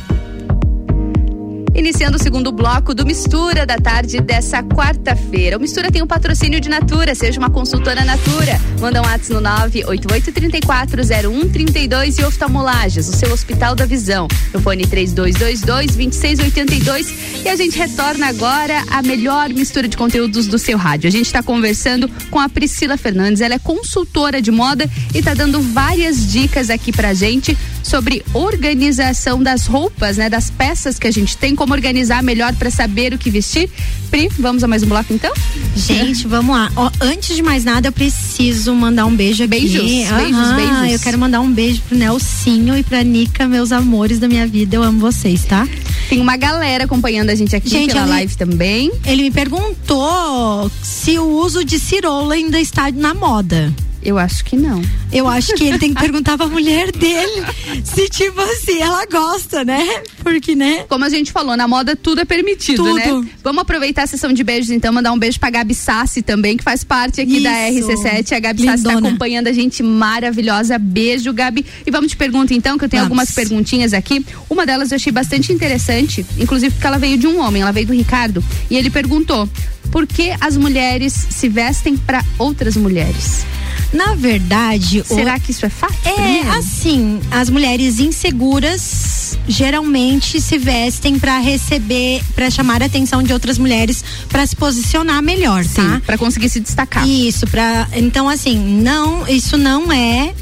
[1.75, 5.57] Iniciando o segundo bloco do Mistura da tarde dessa quarta-feira.
[5.57, 8.61] O Mistura tem um patrocínio de Natura, seja uma consultora Natura.
[8.79, 14.29] Manda um WhatsApp no 988340132 e oftalmolages, o seu Hospital da Visão.
[14.53, 17.43] No fone 3222-2682.
[17.43, 21.09] E a gente retorna agora a melhor mistura de conteúdos do seu rádio.
[21.09, 25.33] A gente está conversando com a Priscila Fernandes, ela é consultora de moda e está
[25.33, 30.29] dando várias dicas aqui pra gente sobre organização das roupas, né?
[30.31, 33.69] Das peças que a gente tem, como organizar melhor para saber o que vestir.
[34.11, 35.33] Pri, vamos a mais um bloco então?
[35.77, 36.71] Gente, vamos lá.
[36.77, 39.51] Ó, antes de mais nada, eu preciso mandar um beijo aqui.
[39.51, 40.93] Beijos, beijos, beijos.
[40.93, 44.77] Eu quero mandar um beijo pro Nelsinho e pra Nica, meus amores da minha vida.
[44.77, 45.67] Eu amo vocês, tá?
[46.09, 48.93] Tem uma galera acompanhando a gente aqui Gente, pela ele- live também.
[49.05, 53.73] Ele me perguntou se o uso de cirola ainda está na moda.
[54.05, 54.83] Eu acho que não.
[55.13, 57.45] Eu acho que ele tem que perguntar pra mulher dele
[57.85, 60.03] se, tipo assim, ela gosta, né?
[60.23, 60.85] Porque, né?
[60.89, 62.95] Como a gente falou, na moda tudo é permitido, Tudo.
[62.95, 63.29] né?
[63.45, 66.65] Vamos aproveitar a sessão de beijos, então, mandar um beijo pra Gabi Sassi também, que
[66.65, 67.89] faz parte aqui da Isso.
[67.89, 68.33] RC7.
[68.33, 69.09] A Gabi Sassi tá Lindona.
[69.09, 70.79] acompanhando a gente maravilhosa.
[70.79, 71.65] Beijo, Gabi.
[71.87, 73.19] E vamos te perguntar então, que eu tenho Vamos.
[73.19, 74.25] algumas perguntinhas aqui.
[74.51, 77.87] Uma delas eu achei bastante interessante, inclusive porque ela veio de um homem, ela veio
[77.87, 79.49] do Ricardo, e ele perguntou:
[79.93, 83.45] por que as mulheres se vestem pra outras mulheres?
[83.93, 85.95] Na verdade, o- Será que isso é fato?
[86.09, 93.33] É, assim, as mulheres inseguras geralmente se vestem pra receber, pra chamar a atenção de
[93.33, 96.01] outras mulheres, pra se posicionar melhor, tá?
[96.07, 97.07] Pra conseguir se destacar.
[97.07, 100.33] Isso, para então assim, não, isso não é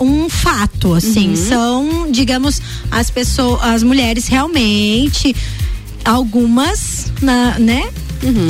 [0.00, 1.36] um fato, assim, Uhum.
[1.36, 5.34] são, digamos, as pessoas, as mulheres realmente
[6.04, 7.88] algumas, na, né?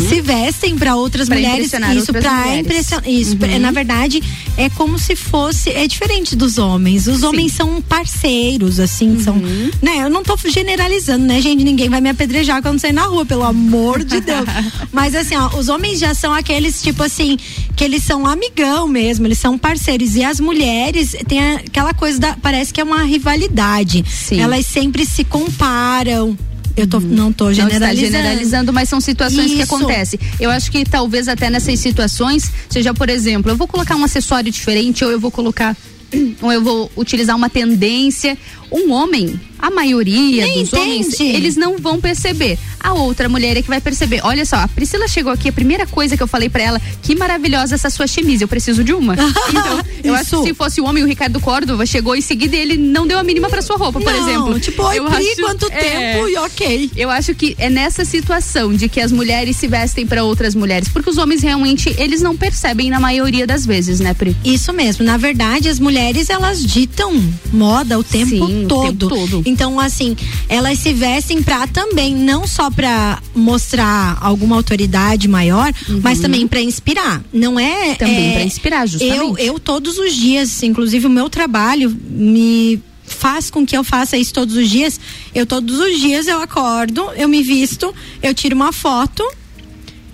[0.09, 1.71] Se vestem para outras Pra mulheres, isso
[2.13, 3.59] para impressionar, isso, Uhum.
[3.61, 4.21] na verdade
[4.57, 7.07] é como se fosse é diferente dos homens.
[7.07, 9.71] Os homens são parceiros, assim, são, Uhum.
[9.81, 9.99] né?
[10.03, 11.63] Eu não tô generalizando, né, gente?
[11.63, 14.45] Ninguém vai me apedrejar quando sair na rua, pelo amor de Deus.
[14.91, 17.39] Mas assim, ó, os homens já são aqueles tipo assim,
[17.77, 22.37] que eles são amigão mesmo, eles são parceiros e as mulheres tem aquela coisa da
[22.43, 24.05] parece que é uma rivalidade.
[24.33, 26.37] Elas sempre se comparam.
[26.77, 28.13] Eu tô, não tô Não está generalizando.
[28.13, 29.75] generalizando, mas são situações que Isso.
[29.75, 30.19] acontecem.
[30.39, 34.51] Eu acho que talvez até nessas situações seja, por exemplo, eu vou colocar um acessório
[34.51, 35.77] diferente ou eu vou colocar
[36.41, 38.37] ou eu vou utilizar uma tendência.
[38.73, 41.37] Um homem, a maioria Nem dos homens, entende.
[41.37, 42.59] eles não vão perceber.
[42.79, 44.21] A outra mulher é que vai perceber.
[44.25, 47.15] Olha só, a Priscila chegou aqui, a primeira coisa que eu falei pra ela, que
[47.15, 49.15] maravilhosa essa sua chemise, eu preciso de uma.
[49.51, 52.77] Então, eu acho que se fosse o homem, o Ricardo Córdova chegou em seguida ele
[52.77, 54.61] não deu a mínima pra sua roupa, por Não, exemplo.
[54.61, 56.29] tipo, oi, eu Pri, quanto tempo?
[56.29, 56.91] E ok.
[56.97, 60.89] Eu acho que é nessa situação de que as mulheres se vestem pra outras mulheres,
[60.89, 64.35] porque os homens realmente, eles não percebem na maioria das vezes, né, Pri?
[64.45, 65.05] Isso mesmo.
[65.05, 67.13] Na verdade, as mulheres elas ditam
[67.53, 69.09] moda o tempo, Sim, todo.
[69.09, 69.43] tempo todo.
[69.47, 70.17] Então, assim,
[70.49, 76.61] elas se vestem pra também, não só pra mostrar alguma autoridade maior, mas também pra
[76.61, 77.23] inspirar.
[77.33, 77.91] Não é.
[77.91, 77.95] Uhum.
[77.97, 79.17] Também é, pra inspirar, justamente.
[79.17, 84.17] Eu, eu todos os dias, inclusive o meu trabalho me faz com que eu faça
[84.17, 85.01] isso todos os dias.
[85.35, 87.93] Eu todos os dias eu acordo, eu me visto,
[88.23, 89.23] eu tiro uma foto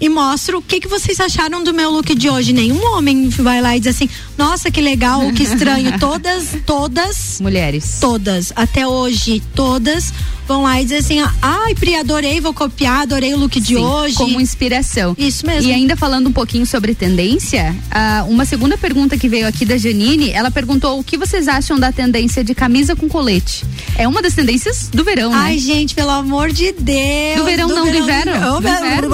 [0.00, 2.52] e mostro o que, que vocês acharam do meu look de hoje.
[2.52, 5.96] Nenhum homem vai lá e diz assim, nossa, que legal, que estranho.
[6.00, 7.40] todas, todas.
[7.40, 7.98] Mulheres.
[8.00, 10.12] Todas, até hoje, todas
[10.46, 13.76] vão lá e dizem assim, ai, Pri, adorei, vou copiar, adorei o look de Sim,
[13.76, 14.14] hoje.
[14.14, 15.14] Como inspiração.
[15.18, 15.70] Isso mesmo.
[15.70, 19.76] E ainda falando um pouquinho sobre tendência, ah, uma segunda pergunta que veio aqui da
[19.76, 23.64] Janine, ela perguntou o que vocês acham da tendência de camisa com colete.
[23.98, 25.36] É uma das tendências do verão, né?
[25.38, 27.38] Ai, gente, pelo amor de Deus.
[27.38, 28.60] Do verão não, do inverno.
[28.60, 29.08] Do inverno.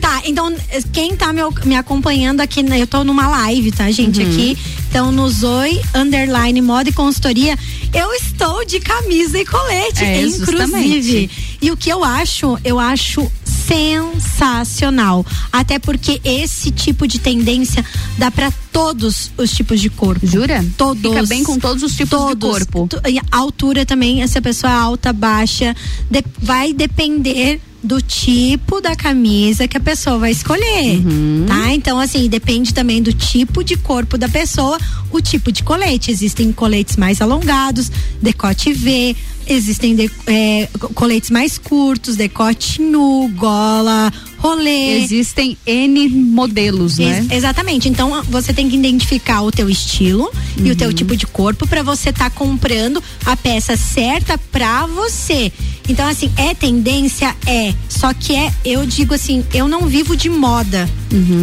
[0.00, 0.54] tá, então,
[0.92, 4.20] quem tá me, me acompanhando aqui, né, eu tô numa live, tá, gente?
[4.20, 4.30] Uhum.
[4.30, 4.58] Aqui,
[4.88, 7.58] então, no Zoe, underline, moda e consultoria,
[7.92, 10.44] eu estou de camisa e colete, É, inclusive.
[10.46, 11.30] justamente.
[11.62, 13.30] E o que eu acho, eu acho
[13.66, 15.24] sensacional.
[15.52, 17.84] Até porque esse tipo de tendência
[18.18, 20.26] dá pra todos os tipos de corpo.
[20.26, 20.64] Jura?
[20.76, 21.00] Todos.
[21.10, 22.88] Fica bem com todos os tipos de corpo.
[23.08, 25.74] E a altura também, se a pessoa é alta, baixa,
[26.10, 31.44] de- vai depender do tipo da camisa que a pessoa vai escolher, Uhum.
[31.46, 31.72] tá?
[31.72, 34.76] Então, assim, depende também do tipo de corpo da pessoa,
[35.10, 36.10] o tipo de colete.
[36.10, 39.14] Existem coletes mais alongados, decote V,
[39.46, 44.12] existem de- é, co- coletes mais curtos, decote nu, gola,
[44.48, 44.98] rolê.
[45.02, 47.18] Existem N modelos, né?
[47.20, 47.88] Ex- exatamente.
[47.88, 50.94] Então você tem que identificar o teu estilo e o teu Uhum.
[50.94, 55.52] tipo de corpo para você estar comprando a peça certa pra você.
[55.88, 60.28] Então assim, é tendência é, só que é, eu digo assim, eu não vivo de
[60.28, 60.88] moda.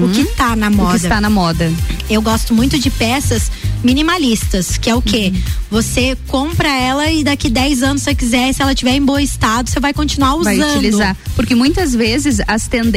[0.04, 0.84] O que tá na moda.
[0.84, 0.88] Uhum.
[0.89, 1.72] O que está na moda.
[2.10, 3.49] Eu gosto muito de peças
[3.84, 5.32] minimalistas, que é o quê?
[5.34, 5.41] Uhum.
[5.72, 9.18] Você compra ela e daqui 10 anos, se você quiser, se ela tiver em bom
[9.20, 10.58] estado, você vai continuar usando.
[10.58, 11.18] Vai utilizar.
[11.36, 12.93] Porque muitas vezes as tendências,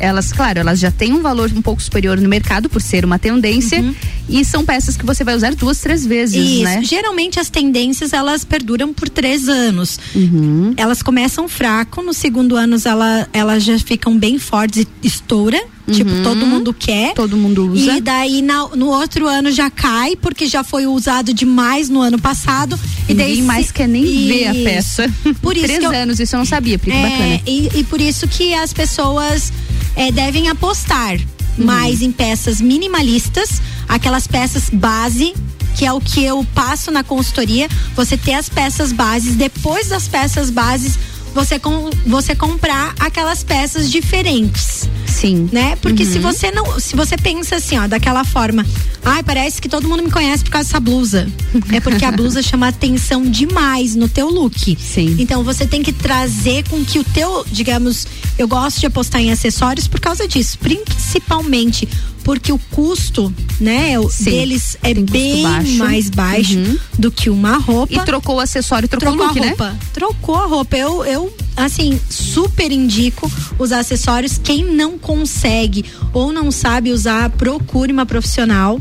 [0.00, 3.18] elas, claro, elas já têm um valor um pouco superior no mercado por ser uma
[3.18, 3.84] tendência.
[4.28, 6.42] E são peças que você vai usar duas, três vezes, Uhum.
[6.54, 6.64] Isso.
[6.64, 6.82] né?
[6.84, 9.98] Geralmente as tendências elas perduram por três anos.
[10.14, 10.74] Uhum.
[10.76, 15.60] Elas começam fraco, no segundo ano ela, elas já ficam bem fortes e estoura.
[15.90, 16.22] Tipo, Uhum.
[16.22, 17.14] todo mundo quer.
[17.14, 17.96] Todo mundo usa.
[17.96, 22.18] E daí na- no outro ano já cai, porque já foi usado demais no ano
[22.18, 22.78] passado.
[23.08, 25.10] E daí Ninguém se- mais quer nem ver a peça.
[25.40, 27.40] Por isso Três que eu- anos, isso eu não sabia, Pri, que é, bacana.
[27.46, 29.52] E, e por isso que as pessoas
[29.96, 31.14] é, devem apostar
[31.58, 31.64] Uhum.
[31.64, 35.34] mais em peças minimalistas, aquelas peças base.
[35.76, 37.68] Que é o que eu passo na consultoria.
[37.94, 40.98] Você ter as peças bases, depois das peças bases,
[41.38, 44.88] você, com, você comprar aquelas peças diferentes.
[45.06, 45.48] Sim.
[45.52, 45.76] Né?
[45.80, 46.22] Porque se Uhum.
[46.22, 46.80] você não.
[46.80, 48.64] Se você pensa assim, ó, daquela forma,
[49.04, 51.28] ai, parece que todo mundo me conhece por causa dessa blusa.
[51.72, 54.76] É porque a blusa chama atenção demais no teu look.
[54.80, 55.16] Sim.
[55.18, 59.30] Então você tem que trazer com que o teu, digamos, eu gosto de apostar em
[59.30, 61.88] acessórios por causa disso, principalmente
[62.28, 65.74] porque o custo, né, o Sim, deles é bem baixo.
[65.78, 66.78] mais baixo Uhum.
[66.98, 67.94] do que uma roupa.
[67.94, 69.48] E trocou o acessório, trocou, Trocou look, a né?
[69.48, 69.76] roupa.
[69.94, 70.76] Trocou a roupa.
[70.76, 74.36] Eu, eu, assim, super indico os acessórios.
[74.44, 78.78] Quem não consegue ou não sabe usar, procure uma profissional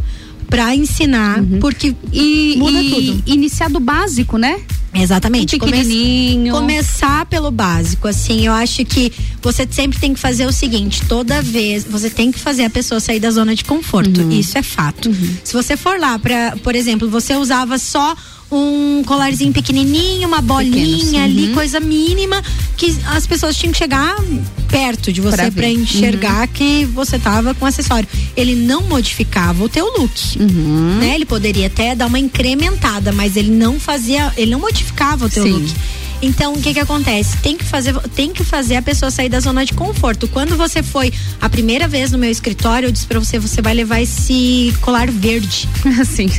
[0.49, 1.95] pra ensinar, porque Uhum.
[2.11, 3.23] E, muda e tudo.
[3.27, 4.59] iniciar do básico, né?
[4.93, 5.59] Exatamente.
[5.59, 6.53] Pequenininho.
[6.53, 11.41] Começar pelo básico, assim, eu acho que você sempre tem que fazer o seguinte, toda
[11.41, 14.31] vez, você tem que fazer a pessoa sair da zona de conforto, Uhum.
[14.31, 15.11] isso é fato.
[15.43, 18.15] Se você for lá para, por exemplo, você usava só
[18.51, 21.53] um colarzinho pequenininho, uma bolinha Pequenos, ali, uhum.
[21.53, 22.41] coisa mínima,
[22.75, 24.15] que as pessoas tinham que chegar
[24.69, 28.07] perto de você para enxergar que você tava com acessório.
[28.35, 30.97] Ele não modificava o teu look, Uhum.
[30.99, 31.15] né?
[31.15, 35.43] Ele poderia até dar uma incrementada, mas ele não fazia, ele não modificava o teu
[35.43, 35.51] Sim.
[35.51, 35.73] look.
[36.22, 37.38] Então, o que que acontece?
[37.38, 40.28] Tem que fazer, tem que fazer a pessoa sair da zona de conforto.
[40.28, 43.74] Quando você foi a primeira vez no meu escritório, eu disse para você, você vai
[43.74, 45.68] levar esse colar verde.
[46.01, 46.30] Assim.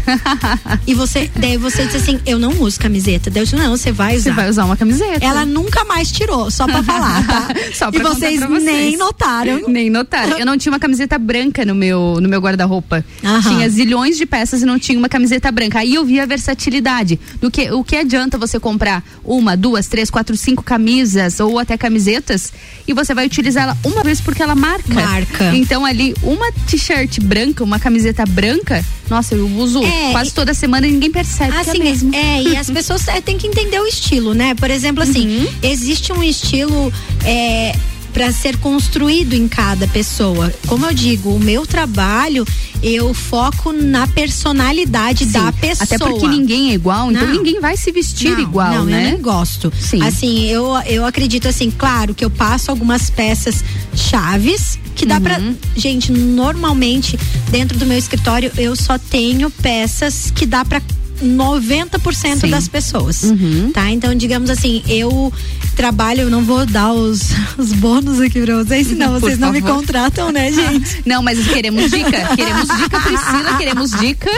[0.86, 3.30] e você, daí você disse assim, eu não uso camiseta.
[3.30, 4.30] Daí eu disse, não, você vai usar.
[4.30, 5.24] Você vai usar uma camiseta.
[5.24, 7.48] Ela nunca mais tirou, só pra falar, tá?
[7.74, 8.64] Só pra e vocês, pra vocês.
[8.64, 9.68] nem notaram.
[9.68, 10.38] Nem notaram.
[10.38, 13.04] Eu não tinha uma camiseta branca no meu, no meu guarda-roupa.
[13.42, 15.80] Tinha zilhões de peças e não tinha uma camiseta branca.
[15.80, 17.18] Aí eu vi a versatilidade.
[17.40, 21.76] Do que, o que adianta você comprar uma, duas, três, quatro, cinco camisas ou até
[21.76, 22.52] camisetas
[22.86, 24.92] e você vai utilizar ela uma vez porque ela marca.
[24.94, 25.54] Marca.
[25.56, 30.52] Então ali, uma t-shirt branca, uma camiseta branca, nossa, eu uso É, quase e- toda
[30.54, 32.14] semana e ninguém percebe é Assim, mesmo.
[32.14, 34.54] é, e as pessoas é, têm que entender o estilo, né?
[34.54, 35.48] Por exemplo, assim, Uhum.
[35.62, 36.92] existe um estilo
[37.24, 37.74] é,
[38.12, 40.52] para ser construído em cada pessoa.
[40.66, 42.46] Como eu digo, o meu trabalho,
[42.82, 45.84] eu foco na personalidade Sim, da pessoa.
[45.84, 47.34] Até porque ninguém é igual, então Não.
[47.34, 49.06] ninguém vai se vestir Não, igual, não, né?
[49.06, 49.72] eu nem gosto.
[49.78, 50.02] Sim.
[50.02, 55.38] Assim, eu, eu acredito assim, claro que eu passo algumas peças chaves que dá pra.
[55.38, 55.54] Uhum.
[55.76, 57.18] Gente, normalmente
[57.50, 60.80] dentro do meu escritório eu só tenho peças que dá pra
[61.22, 62.50] 90% Sim.
[62.50, 63.70] das pessoas, Uhum.
[63.72, 63.90] tá?
[63.90, 65.32] Então, digamos assim, eu
[65.76, 67.20] trabalho, eu não vou dar os,
[67.58, 69.76] os bônus aqui pra vocês, senão Por vocês não me favor.
[69.76, 71.02] contratam, né, gente?
[71.06, 72.36] Não, mas queremos dica.
[72.36, 74.30] Queremos dica, Priscila, queremos dica.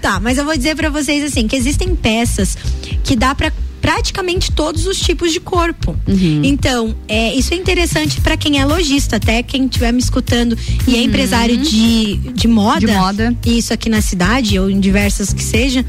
[0.00, 2.56] Tá, mas eu vou dizer pra vocês assim, que existem peças
[3.02, 5.94] que dá pra praticamente todos os tipos de corpo.
[6.08, 6.40] Uhum.
[6.42, 10.56] Então, é, isso é interessante pra quem é lojista, até quem estiver me escutando
[10.88, 11.04] e é Uhum.
[11.04, 12.80] empresário de, de moda.
[12.80, 13.36] De moda.
[13.44, 15.84] Isso aqui na cidade ou em diversas que seja,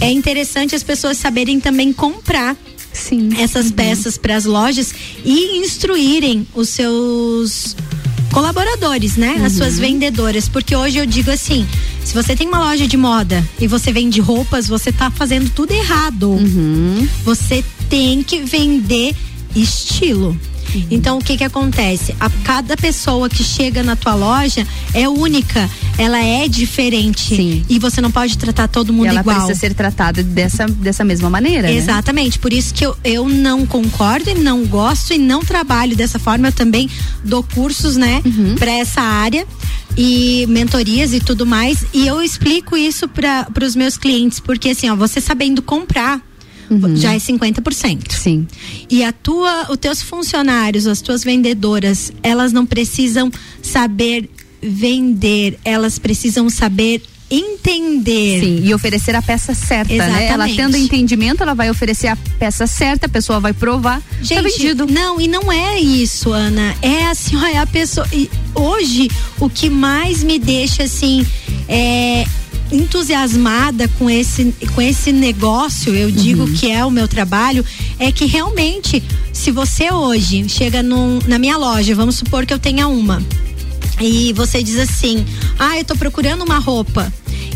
[0.00, 2.56] é interessante as pessoas saberem também comprar
[2.92, 3.30] Sim.
[3.38, 4.92] essas peças para as lojas
[5.24, 7.76] e instruírem os seus
[8.32, 9.42] colaboradores, né?
[9.44, 11.66] As suas vendedoras, porque hoje eu digo assim,
[12.04, 15.72] se você tem uma loja de moda e você vende roupas, você tá fazendo tudo
[15.72, 16.36] errado.
[17.24, 19.14] Você tem que vender
[19.54, 20.38] estilo.
[20.90, 22.14] Então o que que acontece?
[22.20, 25.68] A cada pessoa que chega na tua loja é única,
[25.98, 27.64] ela é diferente Sim.
[27.68, 29.36] e você não pode tratar todo E mundo ela igual.
[29.36, 31.68] precisa ser tratada dessa, dessa mesma maneira.
[31.68, 31.74] né?
[31.74, 36.18] Exatamente, por isso que eu, eu não concordo e não gosto e não trabalho dessa
[36.18, 36.48] forma.
[36.48, 36.88] Eu também
[37.24, 38.54] dou cursos, né, Uhum.
[38.56, 39.46] pra essa área
[39.96, 41.84] e mentorias e tudo mais.
[41.92, 46.20] E eu explico isso para os meus clientes, porque assim, ó, você sabendo comprar.
[46.96, 48.12] Já é 50%.
[48.12, 48.46] Sim.
[48.88, 53.30] E a tua, os teus funcionários, as tuas vendedoras, elas não precisam
[53.62, 54.28] saber
[54.62, 58.40] vender, elas precisam saber entender.
[58.40, 60.26] Sim, e oferecer a peça certa, né?
[60.26, 60.56] Ela Exatamente.
[60.56, 64.86] tendo entendimento, ela vai oferecer a peça certa, a pessoa vai provar, tá Gente, vendido.
[64.86, 66.74] não, e não é isso, Ana.
[66.82, 68.06] É assim, ó, é a pessoa.
[68.12, 69.08] e hoje,
[69.38, 71.24] o que mais me deixa assim.
[71.68, 72.26] É,
[72.72, 76.52] entusiasmada com esse com esse negócio, eu digo Uhum.
[76.54, 77.64] que é o meu trabalho,
[77.98, 79.02] é que realmente,
[79.32, 83.22] se você hoje chega num, na minha loja, vamos supor que eu tenha uma,
[84.00, 85.24] e você diz assim:
[85.58, 87.12] "Ah, eu tô procurando uma roupa".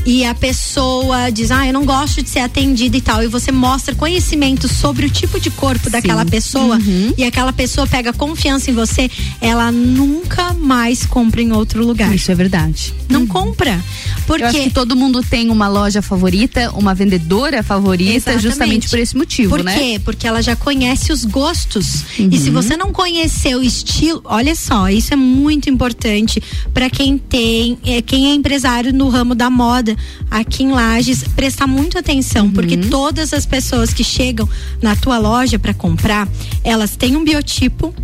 [0.06, 3.22] E a pessoa diz: "Ah, eu não gosto de ser atendida e tal".
[3.22, 7.14] E você mostra conhecimento sobre o tipo de corpo daquela pessoa Uhum.
[7.16, 9.10] e aquela pessoa pega confiança em você,
[9.40, 12.14] ela nunca mais compra em outro lugar.
[12.14, 12.94] Isso é verdade.
[13.08, 13.82] Não compra.
[14.26, 18.42] Porque todo mundo tem uma loja favorita, uma vendedora favorita, Exatamente.
[18.42, 19.76] justamente por esse motivo, Por né?
[19.78, 20.00] quê?
[20.02, 22.04] Porque ela já conhece os gostos.
[22.18, 27.18] E se você não conhecer o estilo, olha só, isso é muito importante para quem
[27.18, 29.96] tem, é, quem é empresário no ramo da moda
[30.30, 34.46] aqui em Lages, prestar muito atenção, porque todas as pessoas que chegam
[34.82, 36.28] na tua loja para comprar,
[36.62, 37.94] elas têm um biotipo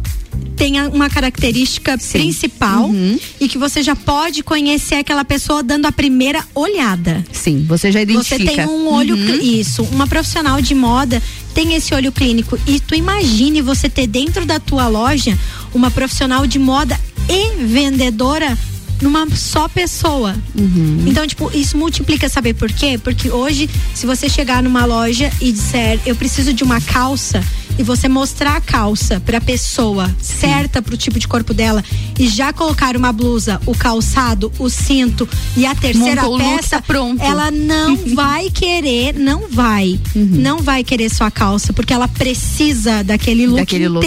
[0.57, 3.19] tem uma característica principal Uhum.
[3.41, 7.25] e que você já pode conhecer aquela pessoa dando a primeira olhada.
[7.33, 8.45] Sim, você já identifica.
[8.45, 9.41] Você tem um olho, Uhum.
[9.41, 11.21] isso, uma profissional de moda
[11.55, 15.37] tem esse olho clínico e tu imagine você ter dentro da tua loja
[15.75, 16.99] uma profissional de moda
[17.29, 18.57] e vendedora
[19.01, 20.37] numa só pessoa.
[20.55, 21.05] Uhum.
[21.07, 22.99] Então, tipo, isso multiplica, saber por quê?
[23.03, 27.43] Porque hoje, se você chegar numa loja e disser, eu preciso de uma calça,
[27.79, 31.83] e você mostrar a calça pra pessoa certa pro tipo de corpo dela
[32.19, 35.27] e já colocar uma blusa, o calçado, o cinto
[35.57, 37.23] e a terceira Montou o peça, tá pronto.
[37.23, 40.29] ela não vai querer, não vai, Uhum.
[40.33, 44.05] não vai querer sua calça, porque ela precisa daquele look Daquele look.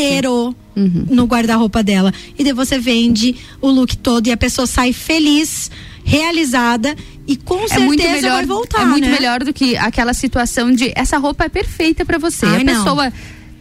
[0.76, 1.06] Uhum.
[1.10, 2.14] no guarda-roupa dela.
[2.38, 5.70] E daí você vende o look todo e a pessoa sai feliz,
[6.04, 6.96] realizada
[7.28, 9.16] e com é certeza muito melhor, vai voltar, é muito né?
[9.16, 12.46] melhor do que aquela situação de essa roupa é perfeita pra você.
[12.46, 13.14] Ai, a pessoa não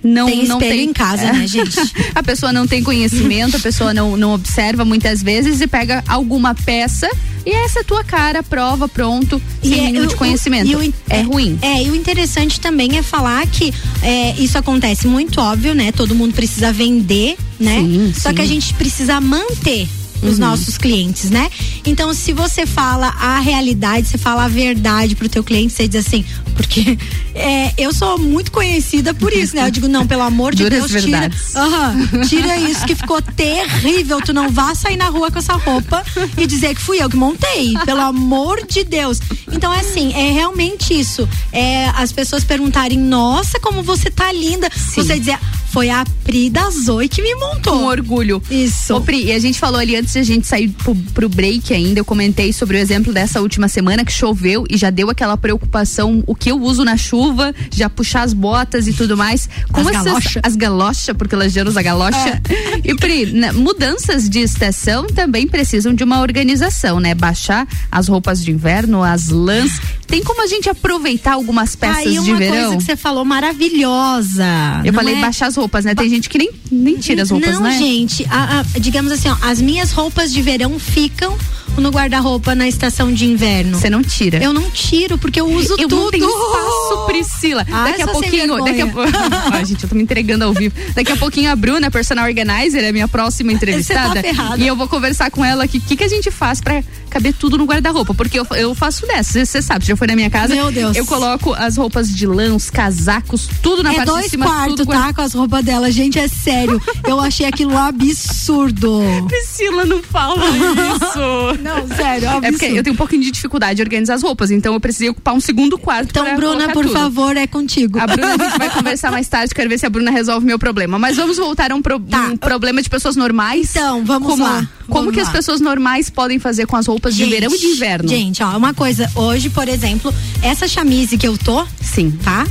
[0.03, 1.77] Tem não tem em casa, né, gente?
[2.15, 6.55] a pessoa não tem conhecimento, a pessoa não, não observa muitas vezes e pega alguma
[6.55, 7.09] peça
[7.47, 10.69] e essa é a tua cara, prova, pronto, sem é, o- de conhecimento.
[10.71, 11.59] e o in- é ruim.
[11.61, 13.73] É, e o interessante também é falar que
[14.03, 15.91] é, isso acontece muito óbvio, né?
[15.93, 17.79] Todo mundo precisa vender, né?
[17.81, 18.35] Sim, Só sim.
[18.37, 19.89] que a gente precisa manter
[20.23, 20.39] os Uhum.
[20.39, 21.51] nossos clientes, né?
[21.85, 26.07] Então, se você fala a realidade, você fala a verdade pro teu cliente, você diz
[26.07, 26.97] assim, porque
[27.35, 29.67] é, eu sou muito conhecida por isso, né?
[29.67, 31.57] Eu digo, não, pelo amor de Duras Deus, tira, verdades.
[31.57, 34.21] Aham, tira isso que ficou terrível.
[34.21, 36.05] Tu não vá sair na rua com essa roupa
[36.39, 37.75] e dizer que fui eu que montei.
[37.85, 39.21] Pelo amor de Deus.
[39.51, 41.29] Então é assim, é realmente isso.
[41.53, 44.69] É as pessoas perguntarem, nossa, como você tá linda.
[44.75, 45.39] Você dizer,
[45.73, 47.73] foi a Pri da Zoe que me montou.
[47.81, 48.43] Com orgulho.
[48.51, 48.95] Isso.
[48.95, 51.73] Ô, Pri, e a gente falou ali antes de a gente sair pro, pro break
[51.73, 55.37] ainda, eu comentei sobre o exemplo dessa última semana que choveu e já deu aquela
[55.37, 59.49] preocupação, o que eu uso na chuva, já puxar as botas e tudo mais.
[59.73, 60.41] Como As essas- galocha.
[60.43, 62.43] As galocha, porque elas geram a galocha.
[62.85, 67.15] E Pri, né, mudanças de estação também precisam de uma organização, né?
[67.15, 69.71] Baixar as roupas de inverno, as lãs.
[70.07, 72.57] Tem como a gente aproveitar algumas peças Aí uma de verão?
[72.65, 74.45] coisa que você falou maravilhosa.
[74.85, 75.21] Eu falei é?
[75.21, 75.95] baixar as roupas, né?
[75.95, 77.79] Tem gente que nem, nem tira as roupas, não, né?
[77.79, 81.37] gente, a- a- digamos assim, ó, as minhas roupas de verão ficam
[81.77, 83.79] no guarda-roupa na estação de inverno.
[83.79, 84.43] Você não tira?
[84.43, 85.97] Eu não tiro, porque eu uso eu tudo.
[85.97, 87.67] não tenho espaço, Priscila.
[87.71, 88.87] Ah, daqui a pouquinho, daqui a.
[89.53, 90.75] Ai, gente, eu tô me entregando ao vivo.
[90.95, 94.21] Daqui a pouquinho a Bruna, personal organizer, é minha próxima entrevistada.
[94.21, 94.63] ferrada.
[94.63, 97.35] e eu vou conversar com ela aqui o que, que a gente faz pra caber
[97.35, 98.15] tudo no guarda-roupa.
[98.15, 100.55] Porque eu, eu faço dessa, você sabe, já foi na minha casa.
[100.55, 100.97] Meu Deus.
[100.97, 104.47] Eu coloco as roupas de lã, os casacos, tudo na é parte de dois cima.
[104.47, 105.13] quartos, tudo tá?
[105.13, 105.91] Com as roupas dela.
[105.91, 106.81] Gente, é sério.
[107.07, 109.01] Eu achei aquilo absurdo.
[109.29, 111.62] Priscila, não fala isso.
[111.63, 114.75] Não, sério, É porque eu tenho um pouquinho de dificuldade de organizar as roupas, então
[114.75, 116.11] eu precisei ocupar um segundo quarto.
[116.11, 116.93] Então, Bruna, por tudo.
[116.93, 117.99] favor, é contigo.
[118.01, 120.59] A Bruna, a gente vai conversar mais tarde, quero ver se a Bruna resolve meu
[120.59, 120.99] problema.
[120.99, 121.97] Mas vamos voltar a um, pro-
[122.31, 123.71] um problema de pessoas normais.
[123.71, 127.15] Então, vamos como, lá, Como vamos que as pessoas normais podem fazer com as roupas
[127.15, 128.09] de Gente, verão e de inverno?
[128.09, 130.13] Gente, ó, uma coisa, hoje, por exemplo,
[130.43, 132.47] essa chamise que eu tô, sim, tá?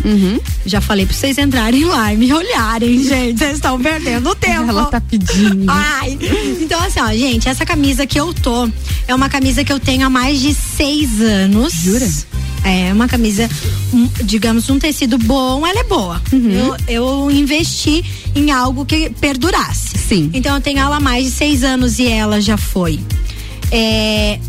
[0.65, 4.69] Já falei pra vocês entrarem lá e me olharem, gente, vocês estão perdendo tempo.
[4.69, 5.65] Ela tá pedindo.
[5.67, 6.17] Ai,
[6.59, 8.69] então assim, ó, gente, essa camisa que eu tô
[9.07, 11.73] é uma camisa que eu tenho há mais de seis anos.
[11.73, 12.09] Jura?
[12.64, 13.49] É uma camisa,
[13.93, 16.22] um, digamos, um tecido bom, ela é boa.
[16.32, 16.51] Uhum.
[16.51, 18.03] Eu, eu investi
[18.36, 19.97] em algo que perdurasse.
[19.97, 20.30] Sim.
[20.34, 22.99] Então eu tenho ela há mais de seis anos e ela já foi.
[23.72, 24.39] É,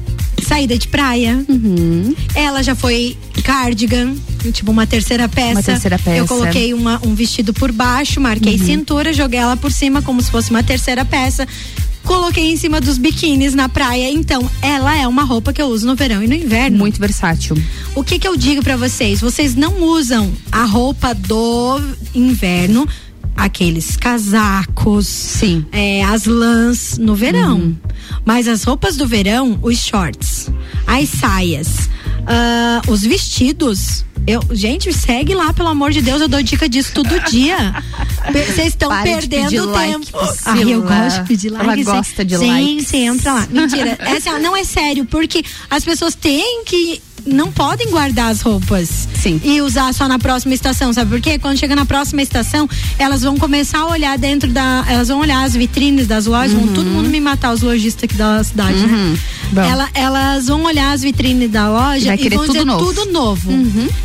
[0.47, 1.43] saída de praia.
[1.49, 2.15] Uhum.
[2.35, 4.15] Ela já foi cardigan,
[4.53, 5.53] tipo uma terceira peça.
[5.53, 6.17] Uma terceira peça.
[6.17, 8.67] Eu coloquei uma, um vestido por baixo, marquei Uhum.
[8.67, 11.47] cintura, joguei ela por cima como se fosse uma terceira peça.
[12.05, 14.11] Coloquei em cima dos biquínis na praia.
[14.11, 16.79] Então, ela é uma roupa que eu uso no verão e no inverno.
[16.79, 17.57] Muito versátil.
[17.95, 19.21] O que que eu digo pra vocês?
[19.21, 21.81] Vocês não usam a roupa do
[22.15, 22.89] inverno,
[23.37, 25.65] aqueles casacos, Sim.
[25.73, 27.57] é, as lãs no verão.
[27.57, 27.77] Uhum.
[28.25, 30.51] Mas as roupas do verão, os shorts,
[30.87, 31.89] as saias,
[32.27, 34.05] ah, os vestidos.
[34.25, 37.75] Eu, gente, segue lá, pelo amor de Deus, eu dou dica disso todo dia.
[38.31, 40.19] Vocês estão perdendo like, tempo.
[40.45, 41.67] Ai, eu gosto de pedir like.
[41.67, 42.87] Ela gosta de sim, likes.
[42.87, 43.49] Sim, entra lá.
[43.51, 43.99] Mentira.
[44.03, 47.03] É assim, não é sério, porque as pessoas têm que.
[47.27, 49.41] Não podem guardar as roupas Sim.
[49.45, 51.39] e usar só na próxima estação, sabe por quê?
[51.39, 52.69] Quando chega na próxima estação,
[52.99, 54.85] elas vão começar a olhar dentro da.
[54.89, 58.15] Elas vão olhar as vitrines das lojas, vão todo mundo me matar, os lojistas aqui
[58.15, 59.17] da cidade, Uhum.
[59.53, 59.69] né?
[59.69, 62.93] Ela- elas vão olhar as vitrines da loja e vão tudo dizer novo.
[62.93, 63.53] tudo novo.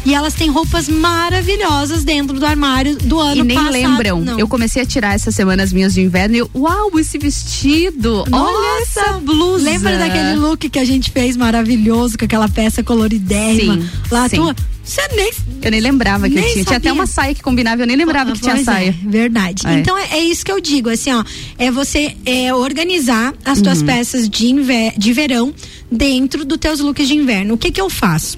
[0.06, 3.74] E elas têm roupas maravilhosas dentro do armário do ano E nem passado.
[3.74, 4.22] lembram.
[4.22, 4.40] Não.
[4.40, 8.20] Eu comecei a tirar essa semana as minhas de inverno e eu, uau, esse vestido.
[8.22, 9.64] Olha Nossa, essa blusa.
[9.64, 13.76] Lembra daquele look que a gente fez maravilhoso com aquela peça coloridérrima?
[13.76, 14.36] Sim, Lá sim.
[14.38, 14.56] tua.
[14.88, 15.32] Você nem.
[15.62, 16.64] Eu nem lembrava que eu Nem tinha.
[16.66, 16.94] Tinha até sabia.
[16.94, 18.90] uma saia que combinava, eu nem lembrava que tinha Pois saia.
[19.06, 19.68] É, verdade.
[19.68, 19.74] É.
[19.80, 21.24] Então é, é isso que eu digo, assim, ó.
[21.58, 23.86] É você é, organizar as tuas Uhum.
[23.86, 25.54] peças de, inver de verão
[25.92, 27.56] dentro dos teus looks de inverno.
[27.56, 28.38] O que que eu faço?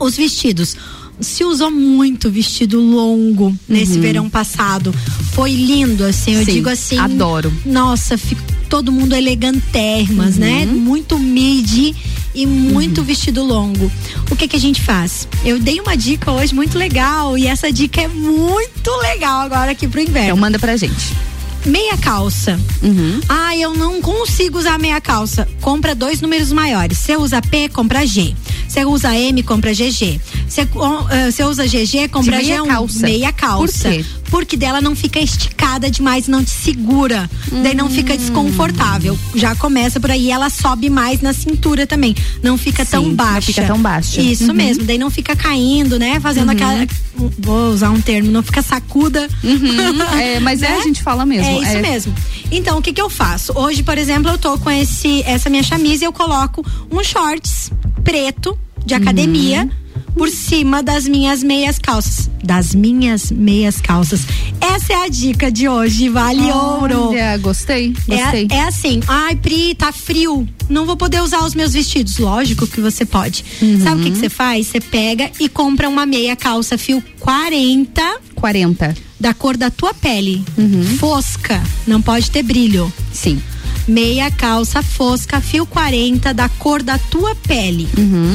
[0.00, 0.76] Os vestidos.
[1.20, 4.00] Se usou muito vestido longo nesse Uhum.
[4.00, 4.92] verão passado.
[5.32, 6.34] Foi lindo, assim.
[6.34, 6.98] Eu Sim, digo assim.
[6.98, 7.52] adoro.
[7.64, 8.18] Nossa,
[8.68, 10.40] todo mundo elegantérrimas, Uhum.
[10.40, 10.66] né?
[10.66, 11.94] Muito midi
[12.34, 13.90] e muito vestido longo.
[14.30, 15.28] O que que a gente faz?
[15.44, 19.86] Eu dei uma dica hoje muito legal e essa dica é muito legal agora aqui
[19.86, 20.28] pro inverno.
[20.30, 21.14] Então manda pra gente.
[21.64, 22.58] Meia calça.
[23.28, 25.48] Ah, eu não consigo usar meia calça.
[25.60, 26.98] Compra dois números maiores.
[26.98, 28.34] Você usa P, compra G.
[28.66, 30.20] Você usa M, compra GG.
[30.48, 30.66] Você
[31.30, 33.06] você usa GG, compra De meia G1, calça.
[33.06, 33.88] meia calça.
[33.90, 34.04] Por quê?
[34.32, 37.30] Porque dela não fica esticada demais, não te segura.
[37.62, 37.90] Daí não Hum.
[37.90, 39.16] fica desconfortável.
[39.34, 42.16] Já começa por aí, ela sobe mais na cintura também.
[42.42, 43.46] Não fica Sim, tão não baixa.
[43.48, 44.22] fica tão baixa.
[44.22, 44.54] Isso Uhum.
[44.54, 44.84] mesmo.
[44.84, 46.18] Daí não fica caindo, né?
[46.18, 46.54] Fazendo Uhum.
[46.54, 46.86] aquela.
[47.38, 49.28] Vou usar um termo, não fica sacuda.
[50.18, 50.76] É, mas é, Né?
[50.78, 51.46] a gente fala mesmo.
[51.46, 51.82] É isso É.
[51.82, 52.14] mesmo.
[52.50, 53.52] Então, o que que eu faço?
[53.54, 57.70] Hoje, por exemplo, eu tô com esse essa minha camisa e eu coloco um shorts
[58.02, 59.68] preto de academia
[60.14, 62.30] por cima das minhas meias calças.
[62.42, 64.22] Das minhas meias calças.
[64.60, 67.08] Essa é a dica de hoje, vale ouro.
[67.08, 68.48] Olha, gostei, gostei.
[68.50, 70.46] É, é assim, ai, Pri, tá frio.
[70.68, 72.18] Não vou poder usar os meus vestidos.
[72.18, 73.44] Lógico que você pode.
[73.60, 73.80] Uhum.
[73.80, 74.66] Sabe o que que você faz?
[74.66, 78.02] Você pega e compra uma meia calça fio 40.
[78.34, 78.96] 40.
[79.20, 80.44] Da cor da tua pele.
[80.98, 81.62] Fosca.
[81.86, 82.92] Não pode ter brilho.
[83.12, 83.40] Sim.
[83.88, 87.88] Meia calça fosca, fio 40, da cor da tua pele.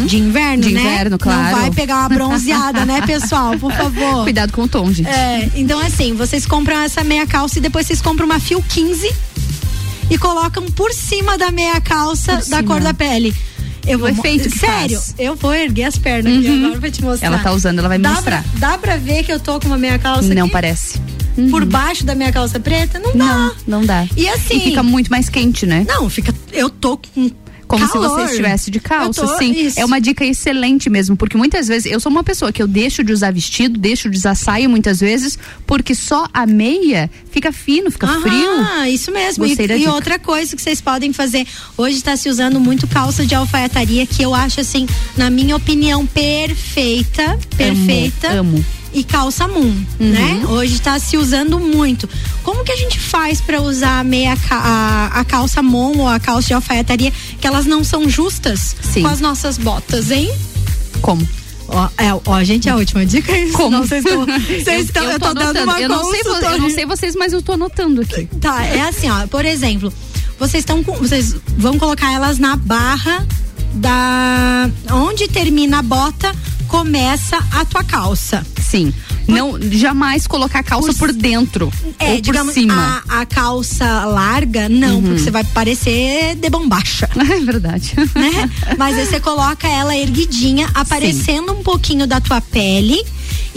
[0.06, 0.82] De inverno, De né?
[0.82, 1.44] inverno, claro.
[1.56, 3.58] Não vai pegar uma bronzeada, né, pessoal?
[3.58, 4.24] Por favor.
[4.24, 5.08] Cuidado com o tom, gente.
[5.10, 9.10] É, então assim, vocês compram essa meia calça e depois vocês compram uma fio 15
[10.10, 13.34] e colocam por cima da meia calça da cor da pele.
[13.86, 15.16] Eu vou efeito que Sério, faz.
[15.18, 16.66] eu vou erguer as pernas aqui Uhum.
[16.66, 17.28] agora pra te mostrar.
[17.28, 18.44] Ela tá usando, ela vai me dá mostrar.
[18.60, 20.52] Pra, dá pra ver que eu tô com uma meia calça Não aqui?
[20.52, 21.00] parece.
[21.50, 23.00] Por baixo da minha calça preta?
[23.00, 23.26] Não dá.
[23.26, 24.08] Não, não dá.
[24.16, 24.58] E assim.
[24.58, 25.86] E fica muito mais quente, né?
[25.88, 26.34] Não, fica.
[26.52, 27.32] Eu tô com.
[27.68, 28.08] Como se calor.
[28.22, 29.52] você estivesse de calça, tô- sim.
[29.52, 29.78] isso.
[29.78, 33.04] É uma dica excelente mesmo, porque muitas vezes eu sou uma pessoa que eu deixo
[33.04, 37.92] de usar vestido, deixo de usar saia muitas vezes, porque só a meia fica fino,
[37.92, 38.50] fica frio.
[38.62, 39.46] Ah, isso mesmo.
[39.46, 39.92] E, Gostei e dica.
[39.92, 41.46] outra coisa que vocês podem fazer,
[41.78, 46.06] hoje está se usando muito calça de alfaiataria, que eu acho assim, na minha opinião,
[46.08, 48.30] perfeita, perfeita.
[48.30, 48.64] amo.
[48.94, 49.62] E calça moon,
[50.00, 50.10] Uhum.
[50.10, 50.46] né?
[50.50, 52.10] Hoje está se usando muito.
[52.44, 56.20] Como que a gente faz para usar a meia a, a calça mon ou a
[56.20, 59.02] calça de alfaiataria que elas não são justas Sim.
[59.04, 60.32] com as nossas botas, hein?
[61.02, 61.28] Como?
[61.68, 63.54] Ó, é, ó, gente, a última dica é isso.
[63.58, 63.78] Como?
[63.86, 64.26] Vocês estão,
[64.80, 65.64] estão, eu, tô, dando anotando.
[65.72, 68.26] uma eu não, sei, eu não sei vocês, mas eu tô anotando aqui.
[68.40, 69.92] Tá, é assim, ó, por exemplo,
[70.40, 73.28] vocês estão com, vocês vão colocar elas na barra
[73.74, 76.34] da onde termina a bota,
[76.70, 78.46] começa a tua calça.
[78.70, 78.94] Sim.
[79.28, 83.04] Não, jamais colocar a calça por dentro É, ou por digamos, cima.
[83.08, 85.02] A, a calça larga, não, Uhum.
[85.04, 87.10] porque você vai parecer de bombacha.
[87.18, 87.94] É verdade.
[88.16, 88.50] Né?
[88.78, 93.02] Mas aí você coloca ela erguidinha, aparecendo um pouquinho da tua pele.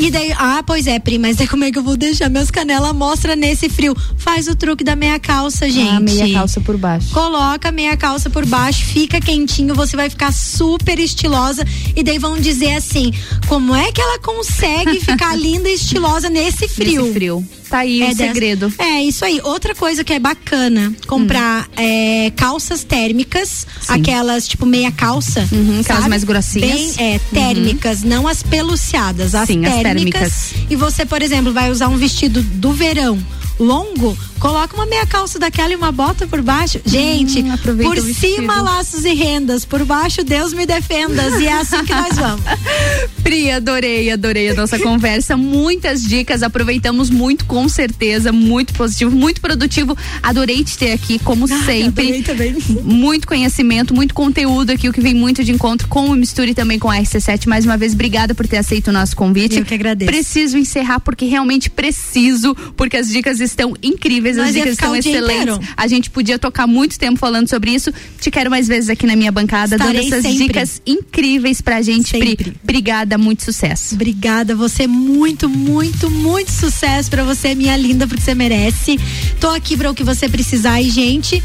[0.01, 2.51] E daí, ah, pois é, Pri, mas daí como é que eu vou deixar meus
[2.51, 3.95] canelas mostra nesse frio?
[4.17, 5.91] Faz o truque da meia calça, gente.
[5.91, 7.11] Ah, meia calça por baixo.
[7.11, 11.67] Coloca a meia calça por baixo, fica quentinho, você vai ficar super estilosa.
[11.95, 13.13] E daí vão dizer assim:
[13.47, 17.03] como é que ela consegue ficar linda e estilosa nesse frio?
[17.03, 17.45] Nesse frio.
[17.71, 18.73] Tá aí o dessa- segredo.
[18.79, 19.41] É, isso aí.
[19.45, 25.49] Outra coisa que é bacana, comprar é, calças térmicas, aquelas tipo meia calça.
[25.53, 26.97] Uhum, aquelas mais grossinhas.
[26.97, 30.21] Bem, é, térmicas, não as peluciadas, as Sim, as térmicas.
[30.21, 30.55] térmicas.
[30.69, 33.19] E você, por exemplo, vai usar um vestido do verão
[33.59, 36.81] longo, coloca uma meia calça daquela e uma bota por baixo.
[36.85, 41.41] Gente, Hum, por cima laços e rendas, por baixo Deus me defendas.
[41.41, 42.45] E é assim que nós vamos.
[43.23, 45.37] Pri, adorei, adorei a nossa conversa.
[45.37, 48.33] Muitas dicas, aproveitamos muito, com certeza.
[48.33, 49.97] Muito positivo, muito produtivo.
[50.23, 51.87] Adorei te ter aqui, como sempre.
[51.87, 52.57] adorei também.
[52.83, 56.55] Muito conhecimento, muito conteúdo aqui, o que vem muito de encontro com o Misture e
[56.55, 57.47] também com a RC7.
[57.47, 59.59] Mais uma vez, obrigada por ter aceito o nosso convite.
[59.59, 60.11] Eu que agradeço.
[60.11, 64.97] Preciso encerrar porque realmente preciso, porque as dicas estão incríveis, as Nós ia dicas estão
[64.97, 65.69] excelentes.
[65.77, 67.93] A gente podia tocar muito tempo falando sobre isso.
[68.21, 70.47] Te quero mais vezes aqui na minha bancada, Estarei dando essas sempre.
[70.47, 72.19] dicas incríveis pra gente.
[72.19, 73.95] Pri, obrigada, muito sucesso.
[73.95, 78.99] Obrigada, você muito, muito, muito sucesso pra você, minha linda, porque você merece.
[79.41, 81.43] Tô aqui pra o que você precisar e, gente,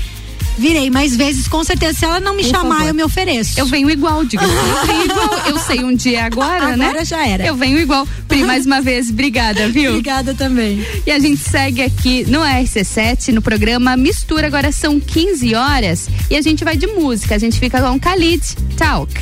[0.58, 1.97] virei mais vezes, com certeza.
[1.97, 2.88] Se ela não me Por chamar, favor.
[2.89, 3.60] eu me ofereço.
[3.60, 4.43] Eu venho igual, diga.
[4.45, 5.47] Eu venho igual.
[5.47, 6.86] Eu sei um dia agora, né?
[6.88, 7.45] Agora já era.
[7.45, 8.08] Eu venho igual.
[8.28, 9.91] Pri, mais uma vez, obrigada, viu?
[9.91, 10.86] Obrigada também.
[11.06, 14.47] E a gente segue aqui no RC7, no programa Mistura.
[14.47, 17.36] Agora são 15 horas e a gente vai de música.
[17.36, 18.41] A gente fica com Khalid
[18.78, 19.14] Talk.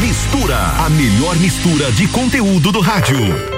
[0.00, 3.57] Mistura, a melhor mistura de conteúdo do rádio.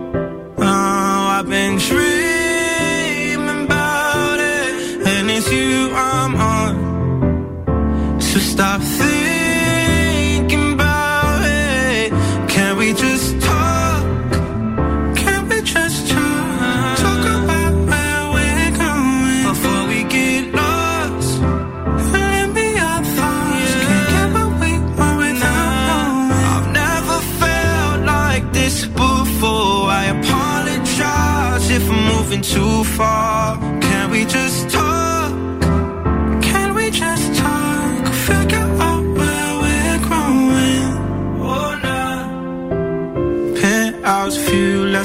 [8.61, 9.20] Stop thinking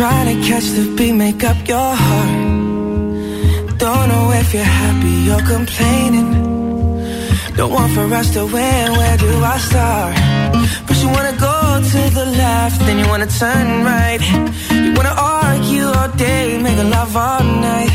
[0.00, 2.32] Trying to catch the beat, make up your heart.
[3.76, 6.30] Don't know if you're happy or complaining.
[7.54, 10.16] Don't want for us to win, where do I start?
[10.86, 11.56] First you wanna go
[11.92, 14.22] to the left, then you wanna turn right.
[14.70, 17.92] You wanna argue all day, make a love all night.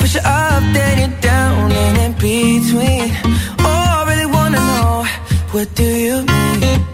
[0.00, 3.12] Push you up, then you're down, and in between.
[3.58, 5.04] Oh, I really wanna know,
[5.52, 6.89] what do you mean?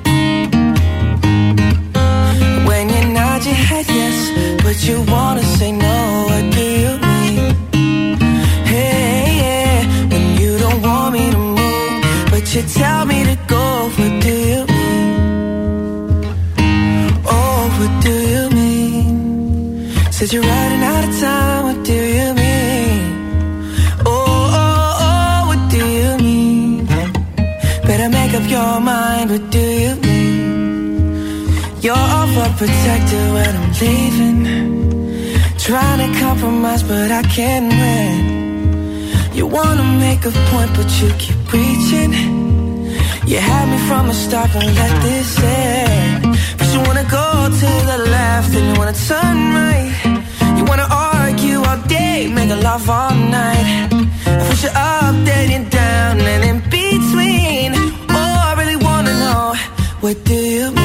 [4.88, 7.54] You wanna say no, what do you mean?
[8.72, 9.78] Hey, yeah,
[10.10, 14.34] when you don't want me to move, but you tell me to go, what do
[14.52, 15.16] you mean?
[17.26, 19.92] Oh, what do you mean?
[20.12, 23.74] Said you're running out of time, what do you mean?
[24.06, 26.86] Oh, oh, oh, what do you mean?
[27.88, 31.48] Better make up your mind, what do you mean?
[31.82, 34.75] You're overprotected when I'm leaving.
[35.66, 39.10] Trying to compromise, but I can't win.
[39.34, 42.12] You wanna make a point, but you keep preaching.
[43.26, 46.38] You had me from the start, don't let this end.
[46.56, 47.26] But you wanna go
[47.60, 49.90] to the left, and you wanna turn right.
[50.56, 53.66] You wanna argue all day, make a love all night.
[54.24, 57.72] I push you up, then you're down, and in between.
[58.08, 59.54] Oh, I really wanna know,
[60.00, 60.75] what do you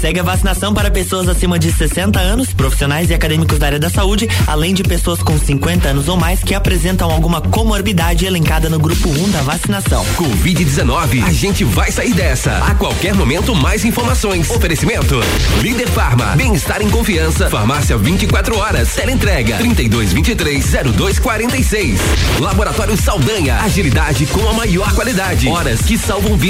[0.00, 3.90] Segue a vacinação para pessoas acima de 60 anos, profissionais e acadêmicos da área da
[3.90, 8.78] saúde, além de pessoas com 50 anos ou mais que apresentam alguma comorbidade elencada no
[8.78, 10.02] grupo 1 da vacinação.
[10.16, 12.52] Covid-19, a gente vai sair dessa.
[12.64, 14.48] A qualquer momento, mais informações.
[14.48, 15.20] Oferecimento:
[15.60, 17.50] Líder Farma, bem-estar em confiança.
[17.50, 18.94] Farmácia 24 horas.
[18.94, 21.98] Teleentrega 3223-0246.
[22.40, 25.48] Laboratório Saldanha, agilidade com a maior qualidade.
[25.48, 26.45] Horas que salvam vidas.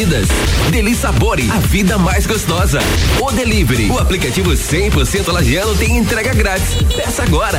[0.71, 2.81] Deli Sabore, a vida mais gostosa.
[3.19, 6.75] O Delivery, o aplicativo 100% lagiano tem entrega grátis.
[6.95, 7.59] Peça agora.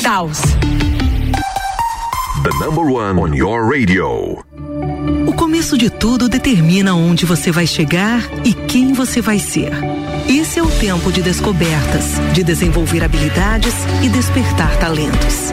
[0.00, 0.40] Taos.
[2.42, 4.38] The number one on your radio.
[5.26, 9.72] O começo de tudo determina onde você vai chegar e quem você vai ser.
[10.28, 15.52] Esse é o tempo de descobertas, de desenvolver habilidades e despertar talentos.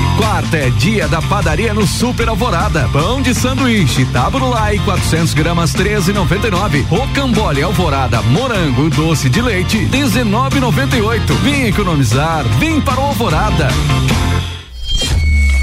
[0.21, 2.87] Quarta é dia da padaria no Super Alvorada.
[2.89, 6.85] Pão de sanduíche, taburulai, 400 gramas, 13,99.
[6.85, 11.33] Rocambole Alvorada, morango, doce de leite, 19,98.
[11.41, 13.67] Vem economizar, vem para o Alvorada.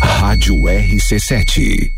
[0.02, 1.97] Rádio RC7.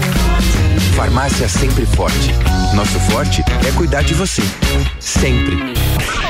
[0.91, 2.33] Farmácia Sempre Forte.
[2.73, 4.41] Nosso forte é cuidar de você.
[4.99, 5.57] Sempre.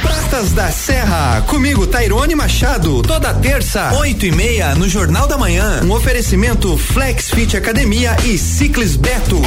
[0.02, 5.82] Pratas da Serra, comigo Tairone Machado, toda terça, oito e meia, no Jornal da Manhã.
[5.84, 9.42] Um oferecimento Flex Fit Academia e Ciclis Beto.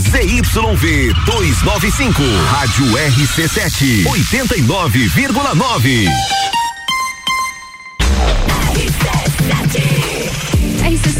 [0.00, 6.08] ZYV 295, Rádio RC7, 89,9.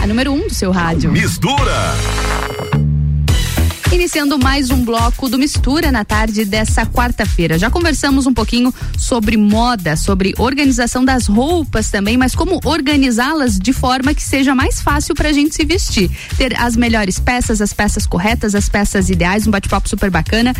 [0.00, 1.10] A número 1 um seu rádio.
[1.12, 1.94] Mistura.
[3.92, 7.58] Iniciando mais um bloco do Mistura na tarde dessa quarta-feira.
[7.58, 13.72] Já conversamos um pouquinho sobre moda, sobre organização das roupas também, mas como organizá-las de
[13.72, 16.08] forma que seja mais fácil pra gente se vestir.
[16.36, 20.54] Ter as melhores peças, as peças corretas, as peças ideais, um bate-papo super bacana.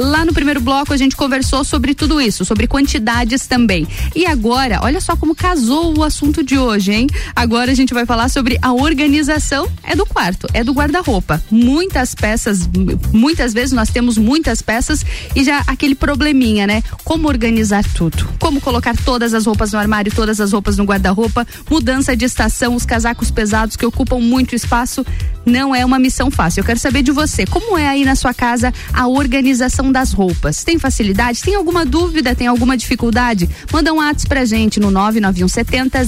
[0.00, 3.86] Lá no primeiro bloco a gente conversou sobre tudo isso, sobre quantidades também.
[4.16, 7.06] E agora, olha só como casou o assunto de hoje, hein?
[7.36, 11.42] Agora a gente vai falar sobre a organização é do quarto, é do guarda-roupa.
[11.50, 12.66] Muitas peças,
[13.12, 15.04] muitas vezes nós temos muitas peças
[15.34, 16.82] e já aquele probleminha, né?
[17.04, 18.28] Como organizar tudo?
[18.38, 22.74] Como colocar todas as roupas no armário, todas as roupas no guarda-roupa, mudança de estação,
[22.74, 25.04] os casacos pesados que ocupam muito espaço,
[25.44, 26.60] não é uma missão fácil.
[26.60, 30.64] Eu quero saber de você, como é aí na sua casa a organização das roupas?
[30.64, 31.42] Tem facilidade?
[31.42, 32.34] Tem alguma dúvida?
[32.34, 33.48] Tem alguma dificuldade?
[33.72, 36.00] Manda um WhatsApp pra gente no 99170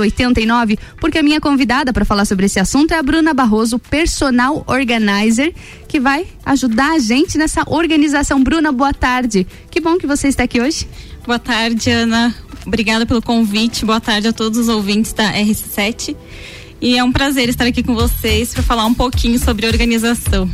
[0.00, 4.64] 0089, porque a minha convidada para falar sobre esse assunto é a Bruna Barroso, personal
[4.66, 5.54] organizer,
[5.86, 8.42] que vai ajudar a gente nessa organização.
[8.42, 9.46] Bruna, boa tarde.
[9.70, 10.88] Que bom que você está aqui hoje.
[11.24, 12.34] Boa tarde, Ana.
[12.66, 13.84] Obrigada pelo convite.
[13.84, 16.16] Boa tarde a todos os ouvintes da RC7.
[16.80, 20.50] E é um prazer estar aqui com vocês para falar um pouquinho sobre organização.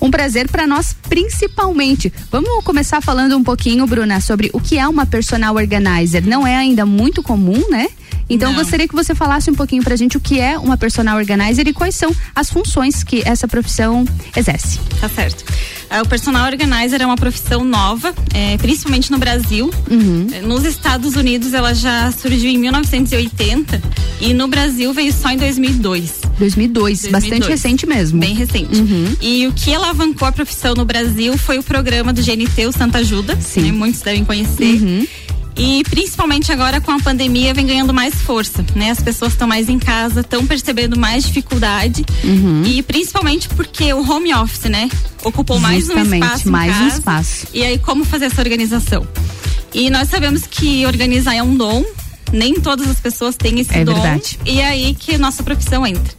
[0.00, 2.12] Um prazer para nós, principalmente.
[2.30, 6.26] Vamos começar falando um pouquinho, Bruna, sobre o que é uma personal organizer.
[6.26, 7.88] Não é ainda muito comum, né?
[8.28, 8.58] Então Não.
[8.58, 11.72] gostaria que você falasse um pouquinho pra gente o que é uma personal organizer e
[11.72, 14.04] quais são as funções que essa profissão
[14.36, 14.80] exerce.
[15.00, 15.44] Tá certo.
[15.88, 19.70] Ah, O personal organizer é uma profissão nova, eh, principalmente no Brasil.
[20.32, 23.80] Eh, Nos Estados Unidos ela já surgiu em 1980
[24.20, 26.20] e no Brasil veio só em 2002.
[26.38, 28.18] 2002, bastante recente mesmo.
[28.18, 28.70] Bem recente.
[29.20, 32.98] E o que alavancou a profissão no Brasil foi o programa do GNT, o Santa
[32.98, 33.38] Ajuda.
[33.40, 33.70] Sim.
[33.72, 35.08] muitos devem conhecer.
[35.56, 38.90] E principalmente agora com a pandemia vem ganhando mais força, né?
[38.90, 42.04] As pessoas estão mais em casa, estão percebendo mais dificuldade.
[42.22, 42.62] Uhum.
[42.64, 44.88] E principalmente porque o home office, né?
[45.24, 46.50] Ocupou mais um Justamente, espaço.
[46.50, 46.98] mais um casa.
[46.98, 47.46] espaço.
[47.54, 49.06] E aí, como fazer essa organização?
[49.72, 51.84] E nós sabemos que organizar é um dom,
[52.32, 53.94] nem todas as pessoas têm esse É dom.
[53.94, 54.38] verdade.
[54.44, 56.14] E é aí que nossa profissão entra.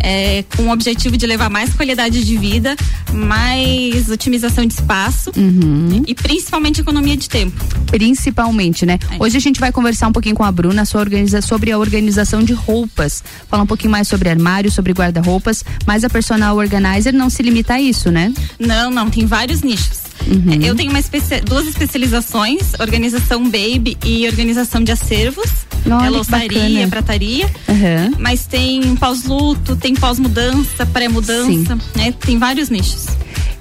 [0.00, 2.76] É, com o objetivo de levar mais qualidade de vida,
[3.12, 6.02] mais otimização de espaço Uhum.
[6.06, 7.56] e principalmente economia de tempo.
[7.86, 8.98] Principalmente, né?
[9.18, 12.42] Hoje a gente vai conversar um pouquinho com a Bruna sua organiza- sobre a organização
[12.42, 13.22] de roupas.
[13.48, 17.74] Falar um pouquinho mais sobre armário, sobre guarda-roupas, mas a personal organizer não se limita
[17.74, 18.32] a isso, né?
[18.58, 20.00] Não, não, tem vários nichos.
[20.26, 20.62] Uhum.
[20.64, 25.46] É, Eu tenho uma especi- duas especializações, organização baby e organização de acervos.
[25.86, 27.50] Olha, é louçaria, prataria.
[27.68, 28.12] Aham.
[28.18, 32.12] Mas tem pós-luto, tem pós-mudança, pré-mudança, né?
[32.12, 33.06] Tem vários nichos.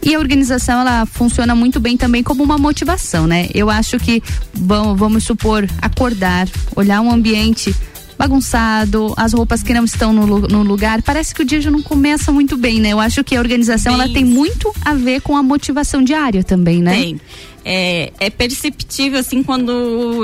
[0.03, 3.49] E a organização, ela funciona muito bem também como uma motivação, né?
[3.53, 4.21] Eu acho que,
[4.53, 7.75] vamos supor, acordar, olhar um ambiente
[8.21, 11.81] bagunçado, as roupas que não estão no, no lugar, parece que o dia já não
[11.81, 12.89] começa muito bem, né?
[12.89, 16.83] Eu acho que a organização, ela tem muito a ver com a motivação diária também,
[16.83, 16.93] né?
[16.93, 17.21] Tem.
[17.65, 19.71] É, é perceptível, assim, quando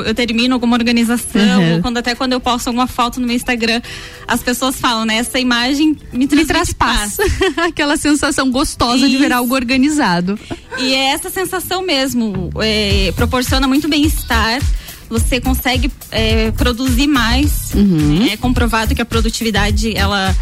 [0.06, 1.76] eu termino alguma organização, Uhum.
[1.76, 3.82] ou quando até quando eu posto alguma foto no meu Instagram,
[4.28, 5.18] as pessoas falam, né?
[5.18, 7.18] Essa imagem me, Me traz paz.
[7.58, 10.38] Aquela sensação gostosa de ver algo organizado.
[10.78, 14.62] E é essa sensação mesmo, é, proporciona muito bem-estar.
[15.10, 17.72] Você consegue é, produzir mais.
[17.74, 18.28] Uhum.
[18.32, 20.36] É comprovado que a produtividade ela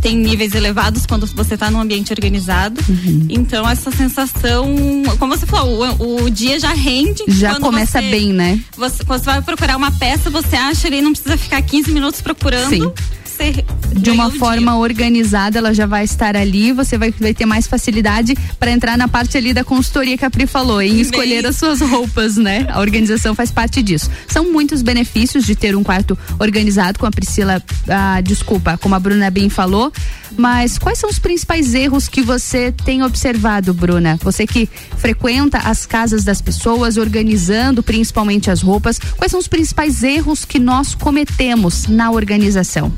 [0.00, 2.80] tem níveis elevados quando você está num ambiente organizado.
[2.88, 3.26] Uhum.
[3.28, 4.74] Então essa sensação,
[5.18, 7.24] como você falou, o, o dia já rende.
[7.28, 8.60] Já começa você- bem, né?
[8.76, 12.20] Você, quando você vai procurar uma peça, você acha ali, não precisa ficar 15 minutos
[12.20, 12.70] procurando.
[12.70, 12.92] Sim.
[13.40, 17.66] Você de uma forma organizada, ela já vai estar ali, você vai, vai ter mais
[17.66, 21.56] facilidade para entrar na parte ali da consultoria que a Pri falou, em escolher as
[21.56, 22.66] suas roupas, né?
[22.70, 24.10] A organização faz parte disso.
[24.28, 29.00] São muitos benefícios de ter um quarto organizado, com a Priscila, ah, desculpa, como a
[29.00, 29.92] Bruna bem falou,
[30.36, 34.18] mas quais são os principais erros que você tem observado, Bruna?
[34.22, 40.02] Você que frequenta as casas das pessoas, organizando principalmente as roupas, quais são os principais
[40.02, 42.92] erros que nós cometemos na organização?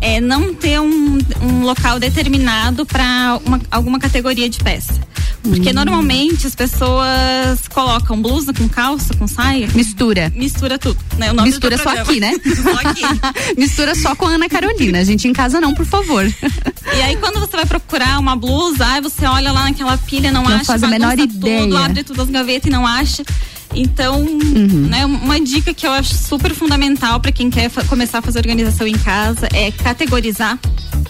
[0.00, 3.40] É não ter um, um local determinado para
[3.70, 5.00] alguma categoria de peça.
[5.42, 5.74] Porque hum.
[5.74, 9.68] normalmente as pessoas colocam blusa com calça, com saia.
[9.74, 10.32] Mistura.
[10.34, 10.98] Mistura tudo.
[11.16, 11.32] Né?
[11.32, 12.32] Mistura só aqui, né?
[12.62, 13.02] só aqui.
[13.56, 14.98] Mistura só com a Ana Carolina.
[14.98, 16.24] A gente em casa não, por favor.
[16.26, 20.42] E aí quando você vai procurar uma blusa, aí você olha lá naquela pilha, não,
[20.42, 20.64] não acha.
[20.64, 21.62] Faz a menor ideia.
[21.62, 23.22] Tudo, abre todas as gavetas e não acha.
[23.76, 24.88] Então, uhum.
[24.88, 28.86] né, uma dica que eu acho super fundamental para quem quer começar a fazer organização
[28.86, 30.58] em casa é categorizar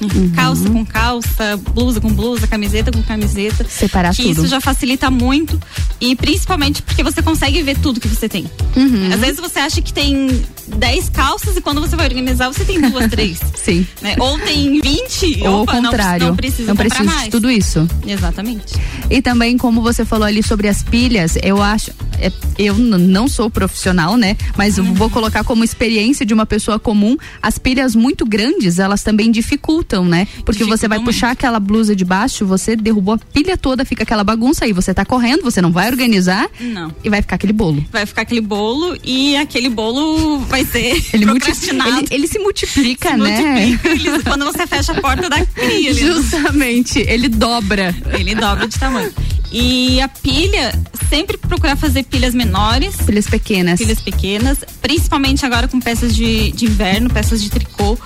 [0.00, 0.30] Uhum.
[0.34, 3.64] calça com calça, blusa com blusa, camiseta com camiseta.
[3.68, 4.32] Separar que tudo.
[4.32, 5.58] Isso já facilita muito
[6.00, 8.44] e principalmente porque você consegue ver tudo que você tem.
[8.76, 9.10] Uhum.
[9.12, 12.80] Às vezes você acha que tem 10 calças e quando você vai organizar você tem
[12.80, 13.40] duas, três.
[13.54, 13.86] Sim.
[14.00, 14.16] Né?
[14.18, 16.20] Ou tem 20, ou opa, ao contrário.
[16.20, 17.24] Não, não precisa não precisa mais.
[17.24, 17.88] de tudo isso.
[18.06, 18.74] Exatamente.
[19.10, 23.50] E também como você falou ali sobre as pilhas, eu acho, é, eu não sou
[23.50, 24.36] profissional, né?
[24.56, 24.94] Mas uhum.
[24.94, 30.04] vou colocar como experiência de uma pessoa comum, as pilhas muito grandes, elas também dificultam,
[30.04, 30.26] né?
[30.44, 34.24] Porque você vai puxar aquela blusa de baixo, você derrubou a pilha toda, fica aquela
[34.24, 36.92] bagunça aí, você tá correndo, você não vai organizar não.
[37.04, 37.84] e vai ficar aquele bolo.
[37.90, 43.10] Vai ficar aquele bolo e aquele bolo vai ser ele, multi, ele, ele se multiplica,
[43.10, 43.40] se né?
[43.40, 45.92] Multiplica, ele, quando você fecha a porta da pilha.
[45.94, 47.94] Justamente, ele dobra.
[48.18, 49.12] Ele dobra de tamanho.
[49.52, 50.72] E a pilha,
[51.08, 52.96] sempre procurar fazer pilhas menores.
[52.96, 53.78] Pilhas pequenas.
[53.78, 57.98] Pilhas pequenas, principalmente agora com peças de, de inverno, peças de tricô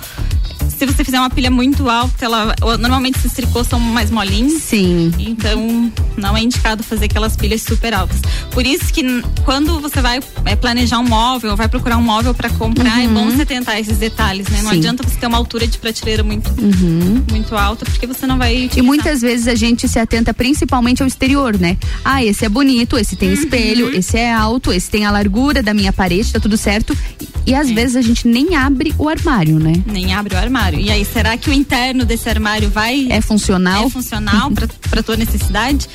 [0.69, 4.61] se você fizer uma pilha muito alta, ela normalmente esses tricôs são mais molinhos.
[4.63, 5.11] Sim.
[5.19, 8.19] Então não é indicado fazer aquelas pilhas super altas.
[8.51, 9.03] Por isso que
[9.43, 13.03] quando você vai é, planejar um móvel, vai procurar um móvel para comprar, uhum.
[13.03, 14.61] é bom você tentar esses detalhes, né?
[14.61, 14.77] Não Sim.
[14.77, 17.23] adianta você ter uma altura de prateleira muito uhum.
[17.29, 18.79] muito alta, porque você não vai utilizar.
[18.79, 21.77] E muitas vezes a gente se atenta principalmente ao exterior, né?
[22.03, 23.35] Ah, esse é bonito, esse tem uhum.
[23.35, 26.97] espelho, esse é alto, esse tem a largura da minha parede, tá tudo certo.
[27.45, 27.73] E às é.
[27.73, 29.73] vezes a gente nem abre o armário, né?
[29.85, 30.50] Nem abre o armário.
[30.79, 33.07] E aí, será que o interno desse armário vai.
[33.09, 33.87] É funcional?
[33.87, 34.51] É funcional
[34.89, 35.87] para tua necessidade?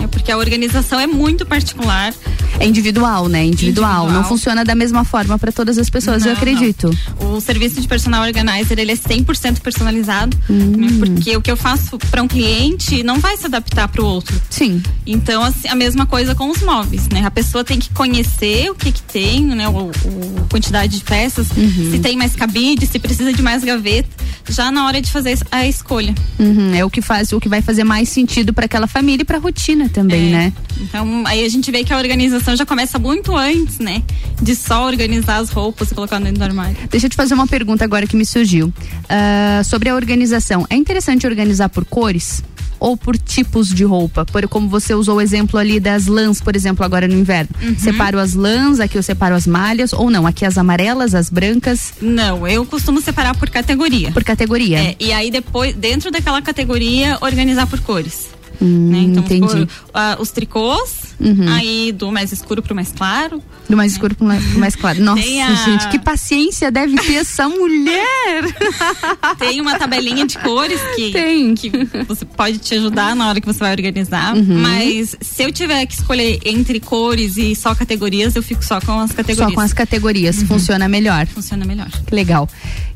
[0.00, 0.08] Né?
[0.10, 2.14] Porque a organização é muito particular.
[2.58, 3.44] É individual, né?
[3.44, 4.04] Individual.
[4.04, 4.10] individual.
[4.10, 6.90] Não funciona da mesma forma para todas as pessoas, não, eu acredito.
[7.18, 7.36] Não.
[7.36, 10.74] O serviço de personal organizer, ele é 100% personalizado, hum.
[10.76, 10.88] né?
[10.98, 14.40] porque o que eu faço para um cliente não vai se adaptar para o outro.
[14.48, 14.82] Sim.
[15.06, 17.24] Então, assim, a mesma coisa com os móveis, né?
[17.24, 19.68] A pessoa tem que conhecer o que que tem, né?
[19.68, 21.90] O, o quantidade de peças, uhum.
[21.92, 24.08] se tem mais cabide, se precisa de mais gaveta,
[24.48, 26.14] já na hora de fazer a escolha.
[26.38, 26.74] Uhum.
[26.74, 29.36] É o que faz, o que vai fazer mais sentido para aquela família e para
[29.36, 30.32] a rotina também, é.
[30.32, 30.52] né?
[30.80, 34.02] Então, aí a gente vê que a organização já começa muito antes, né?
[34.40, 36.76] De só organizar as roupas e colocar dentro do armário.
[36.90, 38.68] Deixa eu te fazer uma pergunta agora que me surgiu.
[38.68, 40.66] Uh, sobre a organização.
[40.70, 42.42] É interessante organizar por cores?
[42.80, 44.24] ou por tipos de roupa?
[44.24, 47.50] Por, como você usou o exemplo ali das lãs, por exemplo, agora no inverno.
[47.62, 47.78] Uhum.
[47.78, 50.26] Separo as lãs, aqui eu separo as malhas, ou não?
[50.26, 51.92] Aqui as amarelas, as brancas?
[52.00, 54.10] Não, eu costumo separar por categoria.
[54.10, 54.78] Por categoria.
[54.78, 58.30] É, e aí depois, dentro daquela categoria, organizar por cores.
[58.60, 58.98] Hum, né?
[58.98, 59.46] Então, entendi.
[59.46, 61.48] Por, uh, os tricôs, uhum.
[61.48, 63.42] aí do mais escuro pro mais claro.
[63.68, 65.00] Do mais escuro pro mais, pro mais claro.
[65.02, 65.54] Nossa, a...
[65.54, 68.44] gente, que paciência deve ter essa mulher!
[69.38, 71.54] Tem uma tabelinha de cores que, Tem.
[71.54, 71.70] que
[72.06, 74.36] você pode te ajudar na hora que você vai organizar.
[74.36, 74.58] Uhum.
[74.58, 79.00] Mas se eu tiver que escolher entre cores e só categorias, eu fico só com
[79.00, 79.48] as categorias.
[79.48, 80.38] Só com as categorias.
[80.38, 80.46] Uhum.
[80.48, 81.26] Funciona melhor.
[81.26, 81.88] Funciona melhor.
[82.06, 82.48] Que legal.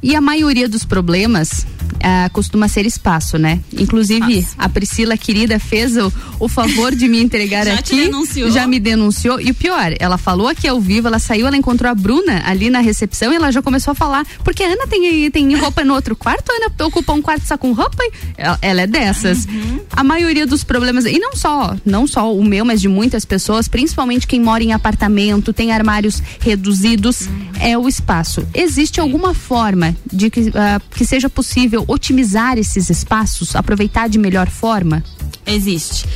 [0.03, 3.61] E a maioria dos problemas uh, costuma ser espaço, né?
[3.73, 4.57] Inclusive, espaço.
[4.59, 8.05] a Priscila querida fez o, o favor de me entregar já aqui.
[8.51, 9.41] Já me denunciou.
[9.41, 12.71] E o pior, ela falou aqui ao vivo, ela saiu, ela encontrou a Bruna ali
[12.71, 14.27] na recepção e ela já começou a falar.
[14.43, 17.57] Porque a Ana tem, tem roupa no outro quarto, a Ana ocupa um quarto só
[17.57, 18.03] com roupa.
[18.37, 19.47] Ela, ela é dessas.
[19.47, 19.81] Uhum.
[19.91, 23.69] A maioria dos problemas, e não só, não só o meu, mas de muitas pessoas,
[23.69, 27.51] principalmente quem mora em apartamento, tem armários reduzidos, uhum.
[27.61, 28.47] é o espaço.
[28.55, 30.53] Existe alguma forma de que, uh,
[30.95, 35.03] que seja possível otimizar esses espaços, aproveitar de melhor forma?
[35.47, 36.07] Existe.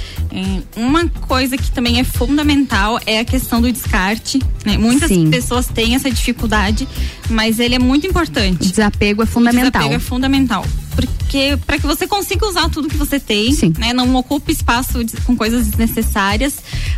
[0.76, 4.40] Uma coisa que também é fundamental é a questão do descarte.
[4.64, 4.76] Né?
[4.78, 5.30] Muitas Sim.
[5.30, 6.88] pessoas têm essa dificuldade,
[7.30, 8.66] mas ele é muito importante.
[8.66, 9.68] O desapego é fundamental.
[9.68, 10.64] O desapego é fundamental.
[10.94, 13.92] porque para que você consiga usar tudo que você tem, né?
[13.92, 16.54] Não ocupe espaço com coisas desnecessárias,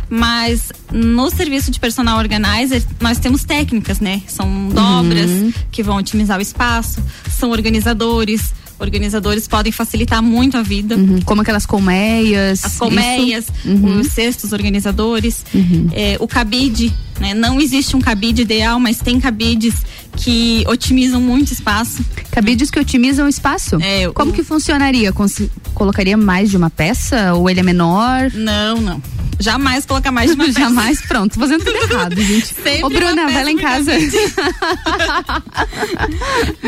[0.09, 4.21] mas no serviço de personal organizer nós temos técnicas, né?
[4.27, 5.53] São dobras Uhum.
[5.71, 10.95] que vão otimizar o espaço, são organizadores, organizadores podem facilitar muito a vida.
[10.95, 12.65] Uhum, Como aquelas colmeias.
[12.65, 13.47] As colmeias?
[13.63, 13.99] Uhum.
[13.99, 15.45] os cestos organizadores,
[15.93, 17.33] é, o cabide, né?
[17.33, 19.75] Não existe um cabide ideal, mas tem cabides
[20.17, 22.03] que otimizam muito espaço.
[22.31, 23.77] Cabides que otimizam o espaço?
[23.81, 25.13] É, Como que funcionaria?
[25.13, 27.33] Consi- colocaria mais de uma peça?
[27.33, 28.29] Ou ele é menor?
[28.33, 29.01] Não, não.
[29.39, 30.59] Jamais colocar mais de uma peça.
[30.59, 31.39] Jamais, pronto.
[31.39, 32.47] Fazendo tudo errado, gente.
[32.61, 33.91] Sempre Ô, Bruna, vai lá em casa.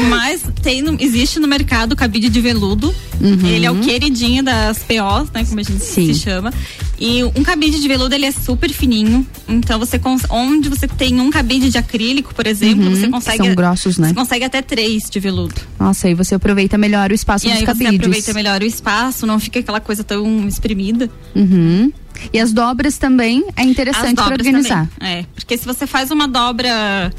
[0.10, 2.94] Mas tem no- existe no mercado o cabide de veludo.
[3.22, 3.46] Uhum.
[3.48, 5.46] Ele é o queridinho das POs, né?
[5.46, 6.54] Como a gente se chama.
[7.00, 9.26] E um cabide de veludo ele é super fininho.
[9.48, 13.38] Então você cons- onde você tem um cabide de acrílico, por exemplo, Uhum, você consegue.
[13.46, 14.10] são grossos, né?
[14.10, 15.56] Você consegue até três de veludo.
[15.80, 17.90] Nossa, aí você aproveita melhor o espaço e dos aí cabides.
[17.92, 21.10] você aproveita melhor o espaço, não fica aquela coisa tão espremida.
[21.36, 21.92] Uhum.
[22.32, 24.88] E as dobras também é interessante para dobras organizar.
[25.00, 27.12] também, É, porque se você faz uma dobra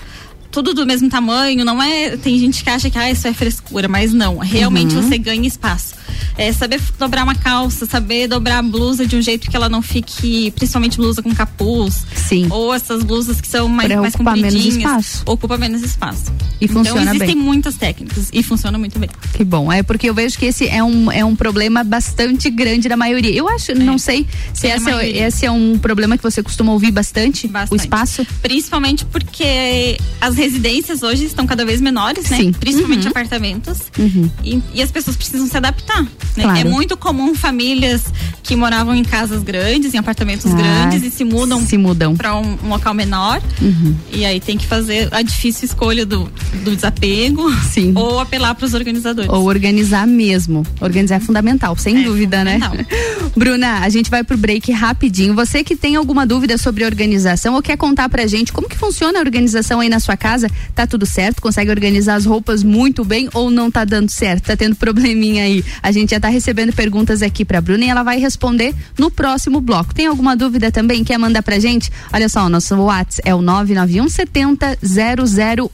[0.50, 2.16] tudo do mesmo tamanho, não é.
[2.16, 4.38] Tem gente que acha que ah, isso é frescura, mas não.
[4.38, 5.02] Realmente Uhum.
[5.02, 5.94] você ganha espaço.
[6.36, 9.80] É saber dobrar uma calça, saber dobrar a blusa de um jeito que ela não
[9.82, 12.04] fique, principalmente blusa com capuz.
[12.14, 12.46] Sim.
[12.50, 14.76] Ou essas blusas que são mais, Pra mais ocupar menos compridinhas.
[14.86, 15.22] espaço.
[15.26, 16.32] Ocupa menos espaço.
[16.60, 17.36] E então funciona existem bem.
[17.36, 19.08] muitas técnicas e funciona muito bem.
[19.32, 22.88] Que bom, é porque eu vejo que esse é um, é um problema bastante grande
[22.88, 23.30] da maioria.
[23.32, 26.42] Eu acho, não sei se É a essa, é- esse é um problema que você
[26.42, 27.80] costuma ouvir bastante, o Bastante.
[27.80, 28.26] espaço.
[28.42, 32.36] Principalmente porque as residências hoje estão cada vez menores, né?
[32.38, 32.52] Sim.
[32.52, 33.10] Principalmente Uhum.
[33.10, 33.78] apartamentos.
[33.98, 34.30] Uhum.
[34.42, 35.93] E, e as pessoas precisam se adaptar.
[36.02, 36.08] Né?
[36.42, 36.58] Claro.
[36.58, 38.02] É muito comum famílias
[38.42, 42.14] que moravam em casas grandes, em apartamentos Ah, grandes e se mudam, se mudam.
[42.14, 43.40] para um, um local menor.
[43.60, 43.94] Uhum.
[44.12, 46.30] E aí tem que fazer a difícil escolha do,
[46.62, 47.92] do desapego Sim.
[47.96, 49.30] ou apelar para os organizadores.
[49.30, 50.66] Ou organizar mesmo.
[50.80, 52.60] Organizar é fundamental, sem dúvida, né?
[53.34, 55.34] Bruna, a gente vai pro break rapidinho.
[55.34, 59.18] Você que tem alguma dúvida sobre organização ou quer contar pra gente como que funciona
[59.18, 61.40] a organização aí na sua casa, tá tudo certo?
[61.40, 64.44] Consegue organizar as roupas muito bem ou não tá dando certo?
[64.44, 65.64] Tá tendo probleminha aí?
[65.84, 69.60] A gente já tá recebendo perguntas aqui pra Bruna e ela vai responder no próximo
[69.60, 69.94] bloco.
[69.94, 71.04] Tem alguma dúvida também?
[71.04, 71.92] Quer mandar pra gente?
[72.10, 74.78] Olha só, o nosso WhatsApp é o 991 70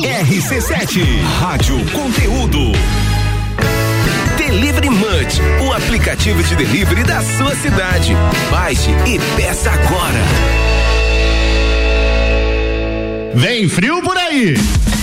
[0.00, 2.72] RC7 Rádio Conteúdo.
[4.38, 8.14] Delivery Munch, o aplicativo de delivery da sua cidade.
[8.50, 10.18] Baixe e peça agora.
[13.34, 14.54] Vem frio por aí!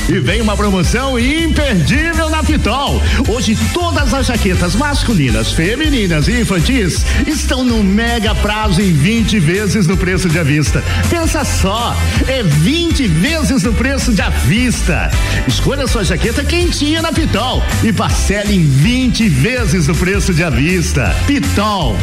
[0.09, 3.01] E vem uma promoção imperdível na Pitol.
[3.27, 9.87] Hoje todas as jaquetas masculinas, femininas e infantis estão no mega prazo em 20 vezes
[9.87, 10.83] no preço de avista.
[11.09, 11.95] Pensa só,
[12.27, 15.11] é 20 vezes no preço de avista.
[15.47, 21.13] Escolha sua jaqueta quentinha na Pitol e parcele em 20 vezes no preço de avista.
[21.27, 21.97] Pitol.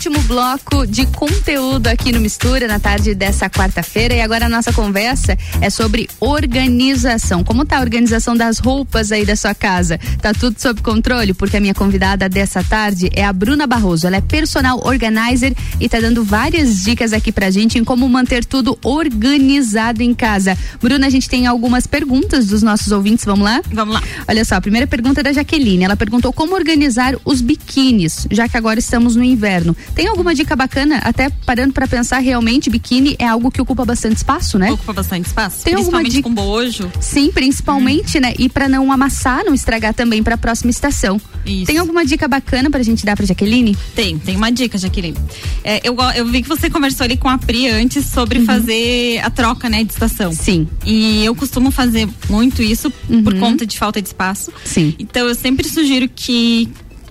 [0.00, 4.72] Último bloco de conteúdo aqui no Mistura na tarde dessa quarta-feira e agora a nossa
[4.72, 7.44] conversa é sobre organização.
[7.44, 10.00] Como tá a organização das roupas aí da sua casa?
[10.22, 11.34] Tá tudo sob controle?
[11.34, 14.06] Porque a minha convidada dessa tarde é a Bruna Barroso.
[14.06, 18.42] Ela é personal organizer e tá dando várias dicas aqui pra gente em como manter
[18.42, 20.56] tudo organizado em casa.
[20.80, 23.26] Bruna, a gente tem algumas perguntas dos nossos ouvintes.
[23.26, 23.60] Vamos lá?
[23.70, 24.02] Vamos lá.
[24.26, 25.84] Olha só, a primeira pergunta é da Jaqueline.
[25.84, 29.76] Ela perguntou como organizar os biquínis, já que agora estamos no inverno.
[29.94, 30.98] Tem alguma dica bacana?
[30.98, 34.70] Até parando para pensar, realmente, biquíni é algo que ocupa bastante espaço, né?
[34.72, 35.62] Ocupa bastante espaço.
[35.64, 36.28] Tem alguma principalmente dica?
[36.28, 36.90] com bojo.
[37.00, 38.20] Sim, principalmente, Hum.
[38.22, 38.34] né?
[38.38, 41.20] E para não amassar, não estragar também para a próxima estação.
[41.44, 41.66] Isso.
[41.66, 43.76] Tem alguma dica bacana pra gente dar pra Jaqueline?
[43.94, 45.16] Tem, tem uma dica, Jaqueline.
[45.64, 49.30] É, eu, eu vi que você conversou ali com a Pri antes sobre fazer a
[49.30, 50.30] troca, né, de estação.
[50.30, 50.36] Uhum.
[50.36, 50.68] Sim.
[50.86, 53.40] E eu costumo fazer muito isso por Uhum.
[53.40, 54.52] conta de falta de espaço.
[54.64, 54.94] Sim.
[54.98, 56.68] Então eu sempre sugiro que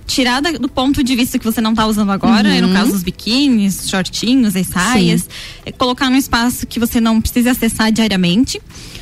[0.10, 2.74] tirar da- do ponto de vista que você não tá usando agora, né, no Uhum.
[2.74, 5.30] caso dos biquínis, shortinhos, as saias,
[5.66, 8.60] é colocar num espaço que você não precise acessar diariamente.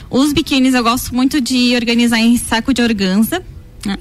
[0.10, 3.42] Os biquínis eu gosto muito de organizar em saco de organza.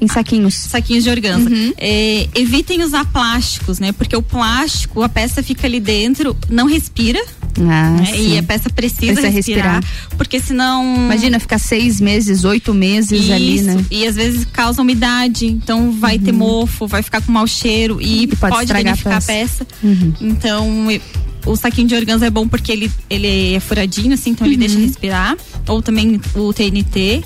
[0.01, 0.55] Em saquinhos.
[0.55, 1.49] Saquinhos de organza.
[1.49, 1.73] Uhum.
[1.77, 3.93] É, evitem usar plásticos, né?
[3.93, 7.23] Porque o plástico, a peça fica ali dentro, não respira.
[7.59, 8.19] Ah, né?
[8.19, 10.97] E a peça precisa, precisa respirar, respirar, Porque senão.
[10.97, 13.85] Imagina ficar seis meses, oito meses Isso, ali, né?
[13.91, 16.23] E às vezes causa umidade, então vai uhum.
[16.23, 19.63] ter mofo, vai ficar com mau cheiro e, e pode, pode danificar a peça.
[19.63, 19.67] A peça.
[19.83, 20.13] Uhum.
[20.21, 20.89] Então
[21.47, 24.53] o saquinho de organza é bom porque ele, ele é furadinho, assim, então uhum.
[24.53, 25.37] ele deixa respirar.
[25.69, 27.23] Ou também o TNT.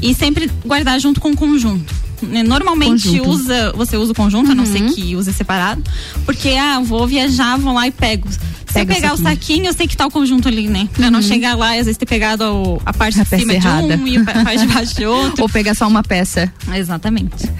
[0.00, 1.92] E sempre guardar junto com o conjunto.
[2.22, 3.30] Né, normalmente conjunto.
[3.30, 4.52] usa, você usa o conjunto, uhum.
[4.52, 4.92] a não ser uhum.
[4.92, 5.82] que use separado.
[6.24, 8.28] Porque, ah, vou viajar, vou lá e pego.
[8.72, 9.28] Se Pega eu pegar o saquinho.
[9.28, 10.88] o saquinho, eu sei que tá o conjunto ali, né?
[10.94, 11.10] Pra uhum.
[11.10, 13.96] não chegar lá e às vezes ter pegado a parte a de cima errada.
[13.96, 15.42] de um e a parte de baixo de outro.
[15.42, 16.50] Ou pegar só uma peça.
[16.74, 17.50] Exatamente.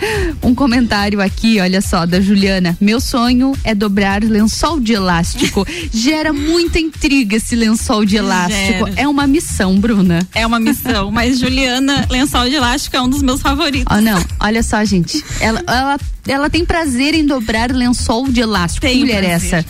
[0.43, 2.77] Um comentário aqui, olha só, da Juliana.
[2.81, 5.67] Meu sonho é dobrar lençol de elástico.
[5.93, 8.87] Gera muita intriga esse lençol de elástico.
[8.87, 8.93] Gera.
[8.97, 10.27] É uma missão, Bruna.
[10.35, 13.95] É uma missão, mas Juliana, lençol de elástico é um dos meus favoritos.
[13.95, 15.23] Oh, não, olha só, gente.
[15.41, 18.87] Ela, ela, ela tem prazer em dobrar lençol de elástico.
[18.87, 19.67] Tem que mulher é essa?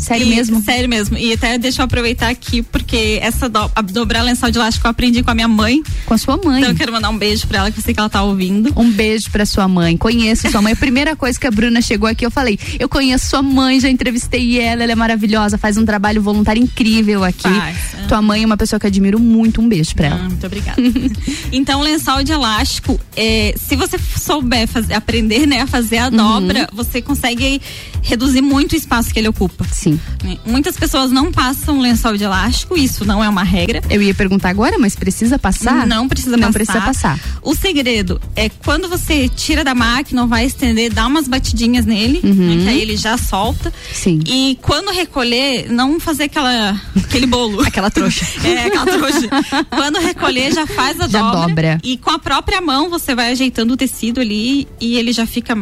[0.00, 0.62] Sério e, mesmo?
[0.62, 1.16] Sério mesmo.
[1.16, 5.22] E até deixa eu aproveitar aqui, porque essa do, dobrar lençol de elástico eu aprendi
[5.22, 5.82] com a minha mãe.
[6.06, 6.60] Com a sua mãe.
[6.60, 8.72] Então eu quero mandar um beijo pra ela, que eu sei que ela tá ouvindo.
[8.76, 9.96] Um beijo pra sua mãe.
[9.96, 10.72] Conheço sua mãe.
[10.72, 13.90] A primeira coisa que a Bruna chegou aqui, eu falei, eu conheço sua mãe, já
[13.90, 17.42] entrevistei ela, ela é maravilhosa, faz um trabalho voluntário incrível aqui.
[17.42, 18.08] Faz.
[18.08, 19.60] Tua mãe é uma pessoa que eu admiro muito.
[19.60, 20.20] Um beijo pra ela.
[20.24, 20.80] Ah, muito obrigada.
[21.52, 26.16] então, lençol de elástico, é, se você souber fazer, aprender né, a fazer a uhum.
[26.16, 27.60] dobra, você consegue
[28.02, 29.64] reduzir muito o espaço que ele ocupa.
[29.70, 29.98] Sim.
[30.24, 33.82] Né, muitas pessoas não passam lençol de elástico, isso não é uma regra.
[33.90, 35.86] Eu ia perguntar agora, mas precisa passar?
[35.86, 36.52] Não precisa não passar.
[36.52, 37.20] precisa passar.
[37.42, 42.56] O segredo é quando você tira da máquina, vai estender, dá umas batidinhas nele, uhum.
[42.56, 43.72] né, que aí ele já solta.
[43.92, 44.20] Sim.
[44.26, 47.62] E quando recolher, não fazer aquela aquele bolo.
[47.66, 48.26] aquela trouxa.
[48.46, 49.28] é, aquela trouxa.
[49.70, 51.80] quando recolher, já faz a já dobra, dobra.
[51.82, 55.56] E com a própria mão você vai ajeitando o tecido ali e ele já fica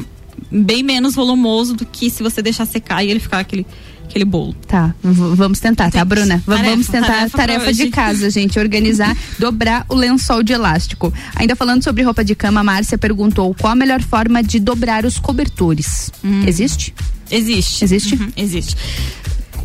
[0.50, 3.66] bem menos volumoso do que se você deixar secar e ele ficar aquele
[4.08, 4.54] aquele bolo.
[4.66, 6.42] Tá, vamos tentar, tá, Bruna?
[6.44, 11.12] Tarefa, vamos tentar tarefa, tarefa de casa, gente, organizar, dobrar o lençol de elástico.
[11.36, 15.04] Ainda falando sobre roupa de cama, a Márcia perguntou qual a melhor forma de dobrar
[15.04, 16.10] os cobertores.
[16.24, 16.42] Hum.
[16.46, 16.94] Existe?
[17.30, 17.84] Existe.
[17.84, 18.14] Existe?
[18.14, 18.76] Uhum, existe.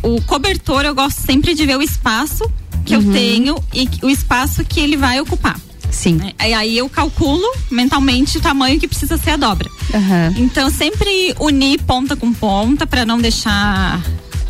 [0.02, 2.44] O cobertor eu gosto sempre de ver o espaço
[2.84, 3.02] que uhum.
[3.02, 5.58] eu tenho e o espaço que ele vai ocupar.
[5.94, 6.18] Sim.
[6.38, 9.70] É, aí eu calculo mentalmente o tamanho que precisa ser a dobra.
[9.94, 10.44] Uhum.
[10.44, 14.02] Então sempre unir ponta com ponta para não deixar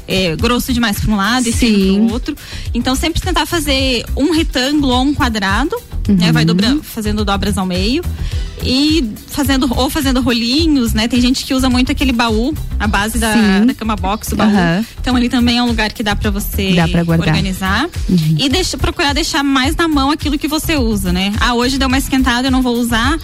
[0.07, 1.67] é, grosso demais para um lado Sim.
[1.67, 2.37] e para o outro.
[2.73, 5.77] Então sempre tentar fazer um retângulo ou um quadrado,
[6.09, 6.17] uhum.
[6.17, 6.33] né?
[6.33, 8.03] Vai dobrando, fazendo dobras ao meio
[8.63, 11.09] e fazendo ou fazendo rolinhos, né?
[11.09, 14.49] Tem gente que usa muito aquele baú, a base da, da cama box, o baú.
[14.51, 14.85] Uhum.
[15.01, 18.37] Então ali também é um lugar que dá para você dá pra organizar uhum.
[18.39, 21.33] e deixa, procurar deixar mais na mão aquilo que você usa, né?
[21.41, 23.19] Ah, hoje deu uma esquentada, eu não vou usar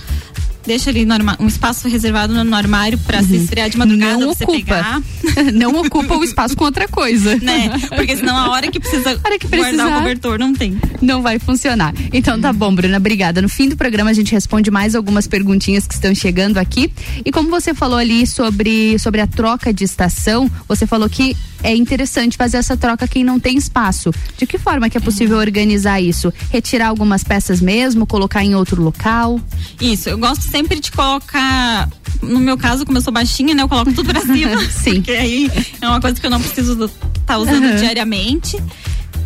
[0.66, 1.06] deixa ali
[1.38, 3.26] um espaço reservado no, armário para uhum.
[3.26, 4.58] se esfriar de madrugada não você ocupa.
[4.58, 5.02] pegar.
[5.52, 7.36] não ocupa o espaço com outra coisa.
[7.36, 7.70] Né?
[7.96, 10.78] Porque senão a hora que precisa hora que guardar o cobertor não tem.
[11.00, 11.94] Não vai funcionar.
[12.12, 13.40] Então tá bom, Bruna, obrigada.
[13.40, 16.92] No fim do programa a gente responde mais algumas perguntinhas que estão chegando aqui.
[17.24, 21.74] E como você falou ali sobre, sobre a troca de estação, você falou que é
[21.74, 24.12] interessante fazer essa troca quem não tem espaço.
[24.36, 25.42] De que forma que é possível uhum.
[25.42, 26.32] organizar isso?
[26.50, 29.40] Retirar algumas peças mesmo, colocar em outro local?
[29.80, 31.88] Isso, eu gosto sempre de colocar,
[32.22, 34.60] no meu caso, como eu sou baixinha, né, eu coloco tudo pra cima.
[34.70, 34.94] Sim.
[34.96, 35.50] Porque aí
[35.80, 36.88] é uma coisa que eu não preciso estar
[37.26, 37.76] tá usando uhum.
[37.76, 38.62] diariamente.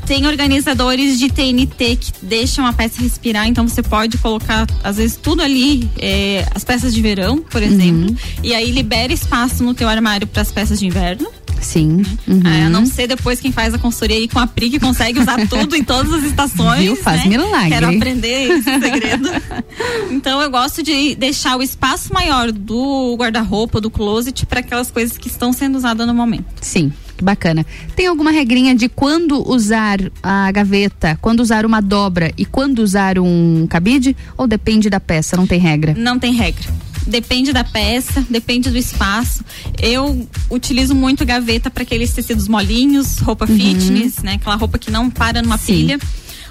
[0.06, 5.16] Tem organizadores de TNT que deixam a peça respirar, então você pode colocar, às vezes,
[5.16, 8.16] tudo ali, é, as peças de verão, por exemplo, uhum.
[8.42, 11.26] e aí libera espaço no teu armário para as peças de inverno.
[11.64, 12.02] Sim.
[12.28, 12.42] Uhum.
[12.46, 15.18] É, a não ser depois quem faz a consultoria aí com a PRI que consegue
[15.18, 16.82] usar tudo em todas as estações.
[16.82, 16.94] Viu?
[16.94, 17.30] Faz né?
[17.30, 17.70] milagre.
[17.70, 19.28] Quero aprender esse segredo.
[20.12, 25.16] então eu gosto de deixar o espaço maior do guarda-roupa, do closet, para aquelas coisas
[25.16, 26.44] que estão sendo usadas no momento.
[26.60, 26.92] Sim.
[27.22, 27.64] Bacana.
[27.94, 33.18] Tem alguma regrinha de quando usar a gaveta, quando usar uma dobra e quando usar
[33.18, 34.16] um cabide?
[34.36, 35.36] Ou depende da peça?
[35.36, 35.94] Não tem regra?
[35.96, 36.68] Não tem regra
[37.06, 39.44] depende da peça, depende do espaço.
[39.80, 43.56] Eu utilizo muito gaveta para aqueles tecidos molinhos, roupa uhum.
[43.56, 44.34] fitness, né?
[44.34, 45.74] Aquela roupa que não para numa Sim.
[45.74, 45.98] pilha.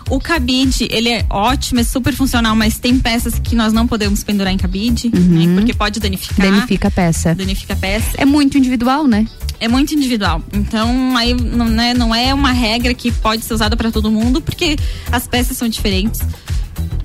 [0.09, 4.21] O cabide, ele é ótimo, é super funcional, mas tem peças que nós não podemos
[4.23, 5.21] pendurar em cabide, uhum.
[5.21, 5.55] né?
[5.55, 6.45] Porque pode danificar.
[6.45, 7.33] Danifica a peça.
[7.33, 8.09] Danifica a peça.
[8.17, 9.25] É muito individual, né?
[9.59, 10.43] É muito individual.
[10.51, 14.41] Então, aí não, né, não é uma regra que pode ser usada para todo mundo,
[14.41, 14.75] porque
[15.09, 16.19] as peças são diferentes.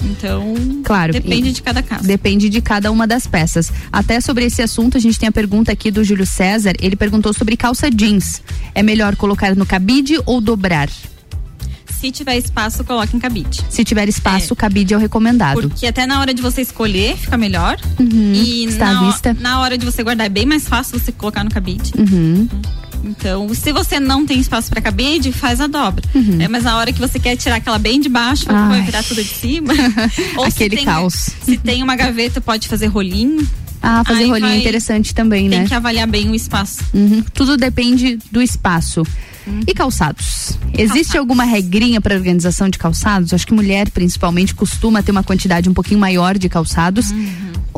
[0.04, 2.04] Então, claro, depende de cada caso.
[2.04, 3.72] Depende de cada uma das peças.
[3.92, 6.72] Até sobre esse assunto, a gente tem a pergunta aqui do Júlio César.
[6.80, 8.42] Ele perguntou sobre calça jeans.
[8.74, 10.88] É melhor colocar no cabide ou dobrar?
[12.00, 13.60] Se tiver espaço, coloque em cabide.
[13.68, 14.56] Se tiver espaço, é.
[14.56, 15.60] cabide é o recomendado.
[15.60, 17.76] Porque até na hora de você escolher, fica melhor.
[17.98, 18.32] Uhum.
[18.34, 19.36] E Está na, à vista.
[19.40, 21.92] na hora de você guardar, é bem mais fácil você colocar no cabide.
[21.98, 22.48] Uhum.
[23.04, 26.04] Então, se você não tem espaço para cabide, faz a dobra.
[26.14, 26.40] Uhum.
[26.40, 29.22] É, mas na hora que você quer tirar aquela bem de baixo, vai virar tudo
[29.22, 29.72] de cima.
[30.36, 31.28] Ou Aquele se tem, caos.
[31.42, 33.46] Se tem uma gaveta, pode fazer rolinho.
[33.80, 35.66] Ah, fazer Aí rolinho vai- interessante também, Tem né?
[35.66, 36.78] que avaliar bem o espaço.
[36.92, 37.22] Uhum.
[37.32, 39.04] Tudo depende do espaço.
[39.66, 40.58] E calçados?
[40.76, 43.32] Existe alguma regrinha para organização de calçados?
[43.32, 47.06] Acho que mulher, principalmente, costuma ter uma quantidade um pouquinho maior de calçados.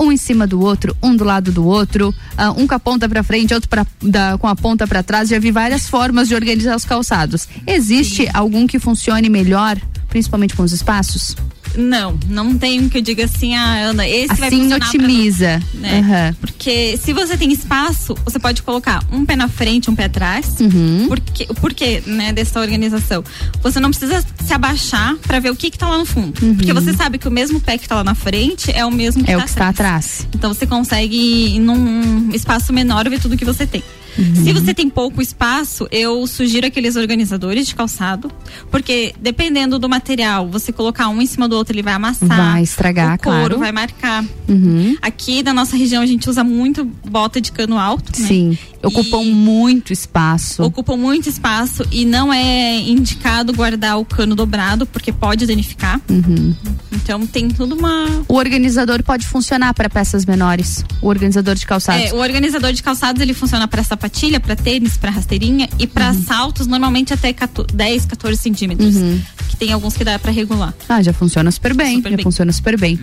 [0.00, 3.06] Um em cima do outro, um do lado do outro, ah, um com a ponta
[3.08, 5.28] para frente, outro pra, da- com a ponta para trás.
[5.28, 7.46] Já vi várias formas de organizar os calçados.
[7.66, 9.76] Existe algum que funcione melhor,
[10.08, 11.36] principalmente com os espaços?
[11.76, 15.62] Não, não tem um que eu diga assim, ah, Ana, esse vai assim pra otimiza.
[15.74, 16.00] né?
[16.00, 16.36] Aham.
[16.40, 20.56] Porque se você tem espaço, você pode colocar um pé na frente, um pé atrás.
[20.60, 21.06] Uhum.
[21.08, 23.22] Porque, o porquê, né, dessa organização?
[23.62, 26.32] Você não precisa se abaixar pra ver o que que tá lá no fundo.
[26.56, 29.22] Porque você sabe que o mesmo pé que tá lá na frente é o mesmo
[29.24, 29.36] que Uhum.
[29.36, 30.26] É tá o que está atrás.
[30.34, 33.82] Então você consegue, num espaço menor, ver tudo que você tem.
[34.18, 34.34] Uhum.
[34.34, 38.30] Se você tem pouco espaço, eu sugiro aqueles organizadores de calçado,
[38.70, 42.28] porque dependendo do material, você colocar um em cima do outro, ele vai amassar.
[42.28, 43.58] Vai estragar, o couro claro.
[43.58, 44.24] vai marcar.
[44.48, 44.96] Uhum.
[45.00, 48.28] Aqui na nossa região a gente usa muito bota de cano alto, né?
[48.28, 48.58] Sim.
[48.82, 50.62] Ocupam muito espaço.
[50.62, 56.00] Ocupam muito espaço e não é indicado guardar o cano dobrado, porque pode danificar.
[56.08, 56.54] Uhum.
[56.92, 60.84] Então tem tudo uma O organizador pode funcionar para peças menores.
[61.00, 62.10] O organizador de calçados.
[62.10, 66.12] É, o organizador de calçados ele funciona para sapatilha, para tênis, para rasteirinha e para
[66.14, 68.96] saltos normalmente até 14, 10, 14 centímetros.
[68.96, 69.20] Uhum.
[69.48, 70.74] Que tem alguns que dá para regular.
[70.88, 71.96] Ah, já funciona super bem.
[71.96, 72.24] Super já bem.
[72.24, 72.98] funciona super bem.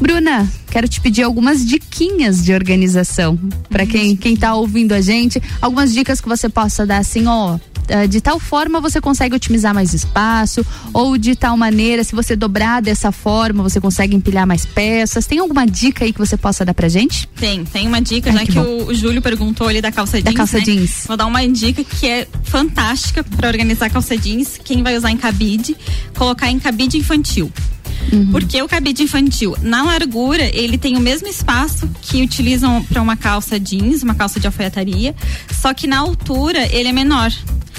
[0.00, 3.38] Bruna, quero te pedir algumas diquinhas de organização
[3.68, 5.17] para quem quem tá ouvindo a gente,
[5.60, 7.58] algumas dicas que você possa dar assim, ó,
[7.88, 12.36] eh, de tal forma você consegue otimizar mais espaço ou de tal maneira, se você
[12.36, 15.26] dobrar dessa forma, você consegue empilhar mais peças.
[15.26, 17.26] Tem alguma dica aí que você possa dar pra gente?
[17.36, 20.20] Tem, tem uma dica, Ai, já que que, o, o Júlio perguntou ali da calça
[20.20, 20.36] Da jeans.
[20.36, 20.64] calça né?
[20.64, 21.04] jeans.
[21.06, 24.58] Vou dar uma dica que é fantástica para organizar calça jeans.
[24.62, 25.76] Quem vai usar em cabide,
[26.16, 27.50] colocar em cabide infantil.
[28.12, 28.30] Uhum.
[28.30, 33.16] Porque o cabide infantil, na largura, ele tem o mesmo espaço que utilizam para uma
[33.16, 35.07] calça jeans, uma calça de alfaiataria,
[35.50, 37.32] só que na altura ele é menor.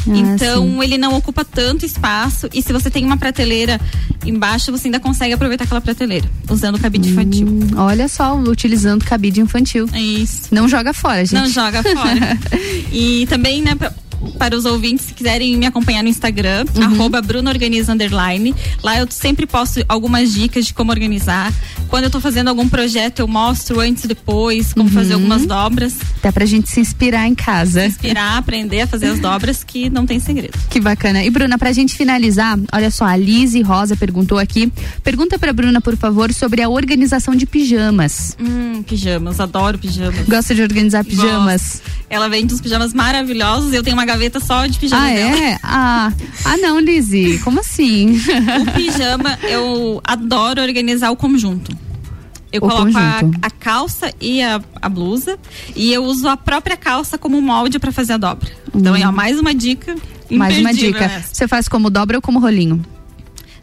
[0.07, 3.79] Ah, então ele não ocupa tanto espaço e se você tem uma prateleira
[4.25, 7.47] embaixo, você ainda consegue aproveitar aquela prateleira usando o cabide infantil.
[7.47, 9.87] Hum, olha só, utilizando cabide infantil.
[9.91, 10.47] É isso.
[10.51, 11.33] Não joga fora, gente.
[11.33, 12.37] Não joga fora.
[12.91, 13.75] e também, né,
[14.37, 16.83] para os ouvintes, se quiserem me acompanhar no Instagram, Uhum.
[16.83, 17.21] arroba
[17.89, 18.55] Underline.
[18.83, 21.53] Lá eu sempre posto algumas dicas de como organizar.
[21.87, 25.19] Quando eu tô fazendo algum projeto, eu mostro antes e depois, como fazer Uhum.
[25.21, 25.95] algumas dobras.
[26.21, 27.85] Dá pra gente se inspirar em casa.
[27.85, 30.57] Inspirar, aprender a fazer as dobras, que não tem segredo.
[30.69, 31.23] Que bacana.
[31.23, 34.71] E Bruna, pra gente finalizar, olha só, a Lise Rosa perguntou aqui.
[35.03, 38.35] Pergunta pra Bruna, por favor, sobre a organização de pijamas.
[38.39, 40.27] Hum, pijamas, adoro pijamas.
[40.27, 41.81] Gosta de organizar pijamas?
[41.83, 41.99] Gosto.
[42.09, 45.37] Ela vende uns pijamas maravilhosos, eu tenho uma gaveta só de pijamas Ah, dela.
[45.37, 45.59] é?
[45.63, 46.11] Ah,
[46.45, 47.39] ah, não, Lise.
[47.43, 48.17] Como assim?
[48.17, 51.71] O pijama, eu adoro organizar o conjunto.
[52.51, 55.37] Eu O coloco a, a calça e a, a blusa
[55.75, 58.49] e eu uso a própria calça como molde para fazer a dobra.
[58.73, 59.95] Então é mais uma dica.
[60.31, 60.37] Hum.
[60.37, 61.03] Mais uma dica.
[61.05, 61.29] essa.
[61.31, 62.83] Você faz como dobra ou como rolinho?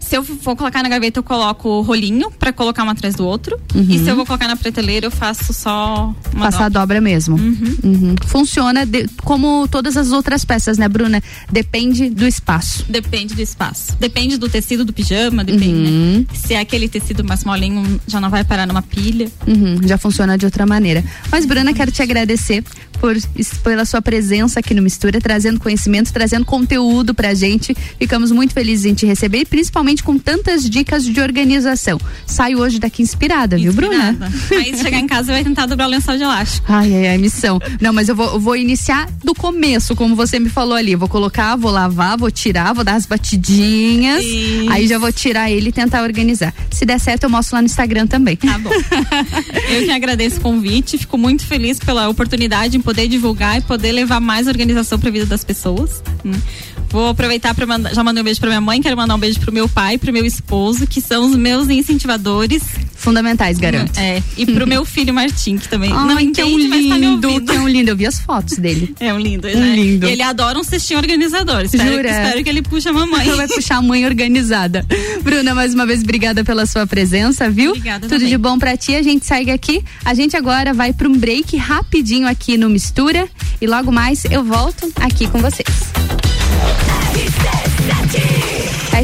[0.09, 3.27] Se eu for colocar na gaveta, eu coloco o rolinho para colocar um atrás do
[3.27, 3.59] outro.
[3.75, 3.87] Uhum.
[3.89, 6.81] E se eu vou colocar na prateleira, eu faço só uma Passar a dobra.
[6.81, 7.37] dobra mesmo.
[7.37, 8.15] Uhum.
[8.27, 11.21] Funciona de- como todas as outras peças, né, Bruna?
[11.51, 12.85] Depende do espaço.
[12.89, 13.97] Depende do espaço.
[13.99, 16.19] Depende do tecido do pijama, depende, Uhum.
[16.31, 16.37] né?
[16.37, 19.31] Se é aquele tecido mais molinho, já não vai parar numa pilha.
[19.47, 21.03] Uhum, já funciona de outra maneira.
[21.33, 22.63] Mas, Bruna, quero te agradecer
[23.01, 23.15] por,
[23.63, 27.75] pela sua presença aqui no Mistura, trazendo conhecimento, trazendo conteúdo pra gente.
[27.99, 31.99] Ficamos muito felizes em te receber e principalmente com tantas dicas de organização.
[32.27, 34.17] Saio hoje daqui inspirada, viu, Bruna?
[34.51, 36.67] Aí chegar em casa vai tentar dobrar o lençol de elástico.
[36.69, 37.61] Ai, ai, ai, missão.
[37.81, 40.95] Não, mas eu vou, eu vou iniciar do começo, como você me falou ali.
[40.95, 44.25] Vou colocar, vou lavar, vou tirar, vou dar as batidinhas.
[44.25, 44.71] Isso.
[44.71, 46.55] Aí já vou tirar ele e tentar organizar.
[46.71, 48.37] Se der certo, eu mostro lá no Instagram também.
[48.37, 48.71] Tá bom.
[49.69, 53.93] Eu que agradeço o convite, fico muito feliz pela oportunidade em poder divulgar e poder
[53.93, 56.03] levar mais organização para a vida das pessoas.
[56.25, 56.39] né?
[56.91, 59.39] Vou aproveitar para mandar, já mandei um beijo para minha mãe, quero mandar um beijo
[59.41, 62.63] pro meu pai, pro meu esposo, que são os meus incentivadores.
[62.95, 63.97] Fundamentais, garanto.
[63.99, 66.89] É, e pro meu filho Martim, que também não Ai, que é um entende, mas
[66.89, 67.51] tá me lindo, ouvindo.
[67.53, 67.91] que é um lindo.
[67.91, 68.95] Eu vi as fotos dele.
[68.99, 69.77] É um lindo, Um né?
[69.77, 70.07] lindo.
[70.09, 71.61] E ele adora um cestinho organizador.
[71.63, 72.09] Espero, Jura?
[72.09, 73.29] espero que ele puxe a mamãe.
[73.31, 74.85] Vai puxar a mãe organizada.
[75.23, 77.71] Bruna, mais uma vez, obrigada pela sua presença, viu?
[77.73, 78.29] Obrigada Tudo também.
[78.29, 78.95] de bom pra ti.
[78.97, 79.85] A gente segue aqui.
[80.05, 83.29] A gente agora vai pra um break rapidinho aqui no Mistura.
[83.61, 86.26] E logo mais eu volto aqui com vocês.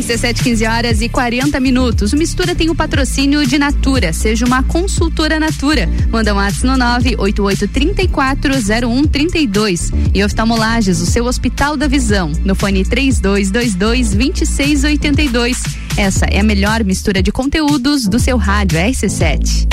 [0.03, 2.13] RC7, 15 horas e 40 minutos.
[2.13, 4.13] O Mistura tem o patrocínio de Natura.
[4.13, 5.89] Seja uma consultora Natura.
[6.11, 6.75] Manda um WhatsApp no
[7.17, 9.93] 988340132.
[10.15, 12.33] E oftalmolages, o seu Hospital da Visão.
[12.45, 15.59] No fone 3222-2682.
[15.97, 19.69] Essa é a melhor mistura de conteúdos do seu rádio RC7.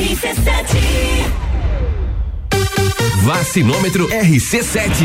[0.00, 1.19] RC7
[3.22, 5.04] Vacinômetro RC7.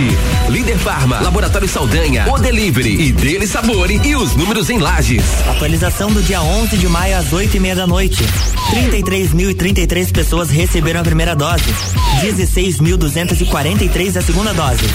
[0.49, 5.21] Líder Farma, Laboratório Saldanha, O Delivery e Dele Sabore e os números em lajes.
[5.49, 8.23] Atualização do dia 11 de maio às 8 e meia da noite.
[8.71, 11.65] 33.033 pessoas receberam a primeira dose.
[12.21, 14.85] 16.243 a segunda dose.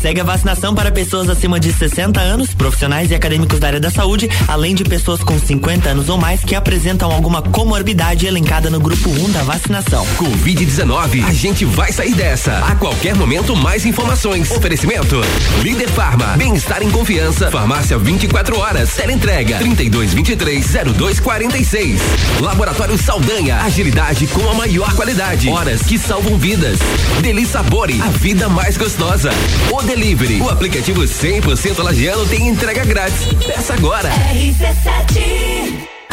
[0.00, 3.90] Segue a vacinação para pessoas acima de 60 anos, profissionais e acadêmicos da área da
[3.90, 8.80] saúde, além de pessoas com 50 anos ou mais que apresentam alguma comorbidade elencada no
[8.80, 10.06] grupo 1 da vacinação.
[10.16, 12.37] Covid-19, a gente vai sair dessa.
[12.46, 14.48] A qualquer momento, mais informações.
[14.52, 15.20] Oferecimento:
[15.60, 17.50] Líder Farma, bem-estar em confiança.
[17.50, 18.94] Farmácia 24 horas.
[18.94, 21.98] Teleentrega 3223-0246.
[22.40, 25.48] Laboratório Saldanha, agilidade com a maior qualidade.
[25.48, 26.78] Horas que salvam vidas.
[27.20, 29.30] Delícia Sabore, a vida mais gostosa.
[29.72, 33.24] O Delivery, o aplicativo 100% lagiano tem entrega grátis.
[33.44, 34.10] Peça agora.
[34.10, 35.97] RC7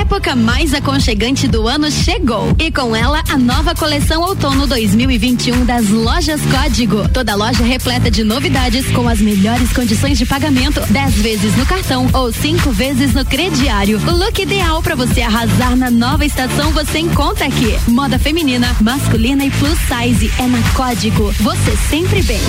[0.00, 5.88] Época mais aconchegante do ano chegou e com ela a nova coleção outono 2021 das
[5.88, 7.08] lojas Código.
[7.08, 12.08] Toda loja repleta de novidades com as melhores condições de pagamento, 10 vezes no cartão
[12.12, 13.98] ou cinco vezes no crediário.
[14.06, 17.74] O look ideal para você arrasar na nova estação você encontra aqui.
[17.88, 21.32] Moda feminina, masculina e plus size é na Código.
[21.40, 22.40] Você sempre bem.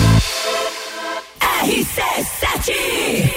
[1.64, 3.37] RC7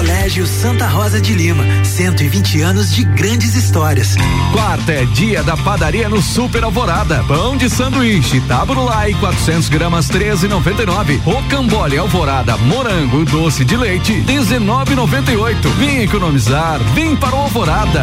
[0.00, 4.16] Colégio Santa Rosa de Lima, 120 anos de grandes histórias.
[4.50, 7.22] Quarta é dia da padaria no Super Alvorada.
[7.28, 11.20] Pão de sanduíche, taburulai, 400 gramas, 13,99.
[11.20, 15.68] Rocambole Alvorada, morango, doce de leite, 19,98.
[15.76, 18.02] Vem economizar, vem para o Alvorada.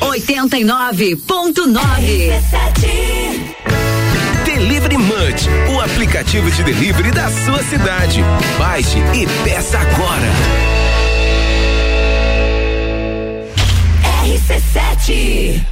[0.00, 2.40] 89.9
[4.46, 8.24] Delivery Munch, o aplicativo de delivery da sua cidade.
[8.58, 10.81] Baixe e peça agora.
[14.74, 15.71] RC7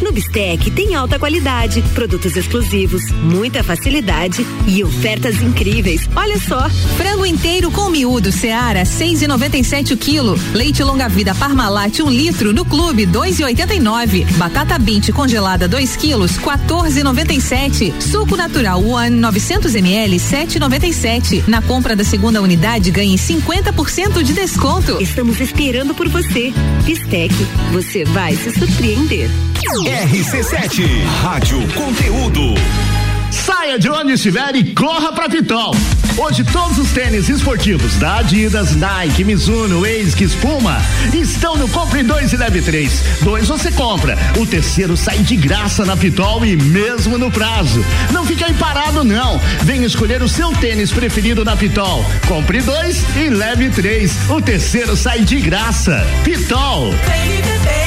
[0.00, 6.08] No Bistec tem alta qualidade, produtos exclusivos, muita facilidade e ofertas incríveis.
[6.14, 10.38] Olha só, frango inteiro com miúdo Seara, 6,97 o quilo.
[10.54, 14.24] Leite longa vida Parmalat, um litro no clube, 2,89.
[14.36, 17.92] Batata binte congelada, 2 quilos, 14,97.
[18.00, 21.44] Suco natural One 900 ml, 7,97.
[21.48, 24.98] Na compra da segunda unidade ganhe 50% de desconto.
[25.00, 26.52] Estamos esperando por você.
[26.84, 27.34] Bistec,
[27.72, 29.28] você vai se surpreender.
[29.88, 30.84] RC7,
[31.22, 32.54] Rádio Conteúdo.
[33.30, 35.74] Saia de onde estiver e corra pra Pitol.
[36.18, 40.76] Hoje todos os tênis esportivos da Adidas, Nike, Mizuno, ASICS, Puma
[41.14, 43.02] estão no Compre 2 e Leve 3.
[43.22, 47.82] Dois você compra, o terceiro sai de graça na Pitol e mesmo no prazo.
[48.12, 49.40] Não fique aí parado não.
[49.62, 52.04] Venha escolher o seu tênis preferido na Pitol.
[52.26, 54.12] Compre dois e leve três.
[54.28, 56.06] O terceiro sai de graça.
[56.24, 56.90] Pitol.
[56.90, 57.77] Vem, vem,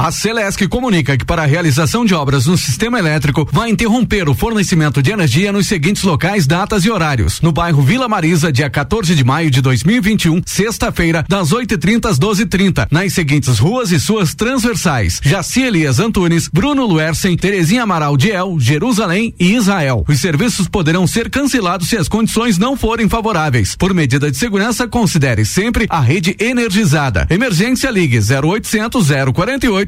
[0.00, 4.34] A Celesc comunica que para a realização de obras no sistema elétrico vai interromper o
[4.34, 7.40] fornecimento de energia nos seguintes locais, datas e horários.
[7.40, 12.86] No bairro Vila Marisa, dia 14 de maio de 2021, sexta-feira, das 8h30 às 12h30,
[12.92, 19.34] nas seguintes ruas e suas transversais: Jaci Elias Antunes, Bruno Luersen, Terezinha Amaral Diel, Jerusalém
[19.36, 20.04] e Israel.
[20.06, 23.74] Os serviços poderão ser cancelados se as condições não forem favoráveis.
[23.74, 27.26] Por medida de segurança, considere sempre a rede energizada.
[27.28, 29.87] Emergência Ligue 0800 048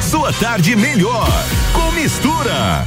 [0.01, 1.27] Sua tarde melhor
[1.73, 2.85] com mistura.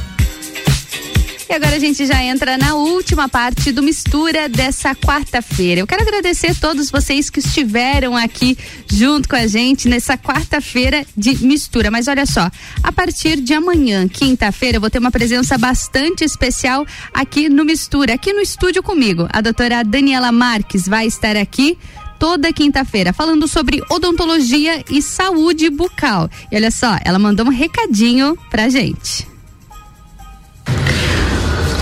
[1.49, 5.79] E agora a gente já entra na última parte do Mistura dessa quarta-feira.
[5.79, 11.05] Eu quero agradecer a todos vocês que estiveram aqui junto com a gente nessa quarta-feira
[11.15, 11.89] de Mistura.
[11.89, 12.51] Mas olha só,
[12.83, 18.13] a partir de amanhã, quinta-feira, eu vou ter uma presença bastante especial aqui no Mistura,
[18.13, 19.27] aqui no estúdio comigo.
[19.31, 21.77] A doutora Daniela Marques vai estar aqui
[22.19, 26.29] toda quinta-feira, falando sobre odontologia e saúde bucal.
[26.51, 29.36] E olha só, ela mandou um recadinho pra gente.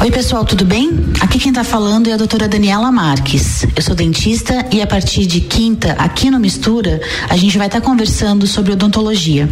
[0.01, 0.91] Oi, pessoal, tudo bem?
[1.21, 3.65] Aqui quem está falando é a doutora Daniela Marques.
[3.75, 7.79] Eu sou dentista e a partir de quinta, aqui no Mistura, a gente vai estar
[7.79, 9.49] tá conversando sobre odontologia.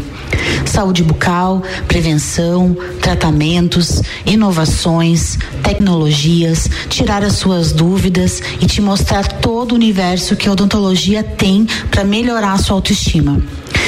[0.65, 9.75] Saúde bucal, prevenção, tratamentos, inovações, tecnologias, tirar as suas dúvidas e te mostrar todo o
[9.75, 13.41] universo que a odontologia tem para melhorar a sua autoestima.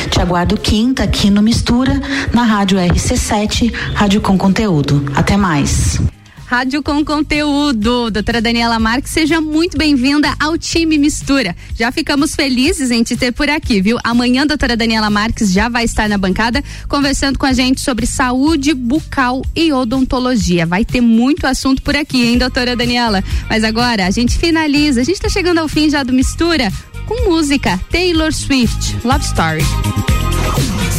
[0.09, 2.01] Te aguardo quinta aqui no Mistura,
[2.33, 5.05] na Rádio RC7, Rádio com Conteúdo.
[5.15, 5.99] Até mais.
[6.45, 8.11] Rádio com conteúdo.
[8.11, 11.55] Doutora Daniela Marques, seja muito bem-vinda ao time Mistura.
[11.75, 13.97] Já ficamos felizes em te ter por aqui, viu?
[14.03, 18.73] Amanhã doutora Daniela Marques já vai estar na bancada conversando com a gente sobre saúde
[18.73, 20.67] bucal e odontologia.
[20.67, 23.23] Vai ter muito assunto por aqui, hein, doutora Daniela?
[23.49, 26.71] Mas agora a gente finaliza, a gente está chegando ao fim já do Mistura
[27.07, 29.63] com música Taylor Swift, Love Story.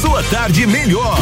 [0.01, 1.17] Sua tarde melhor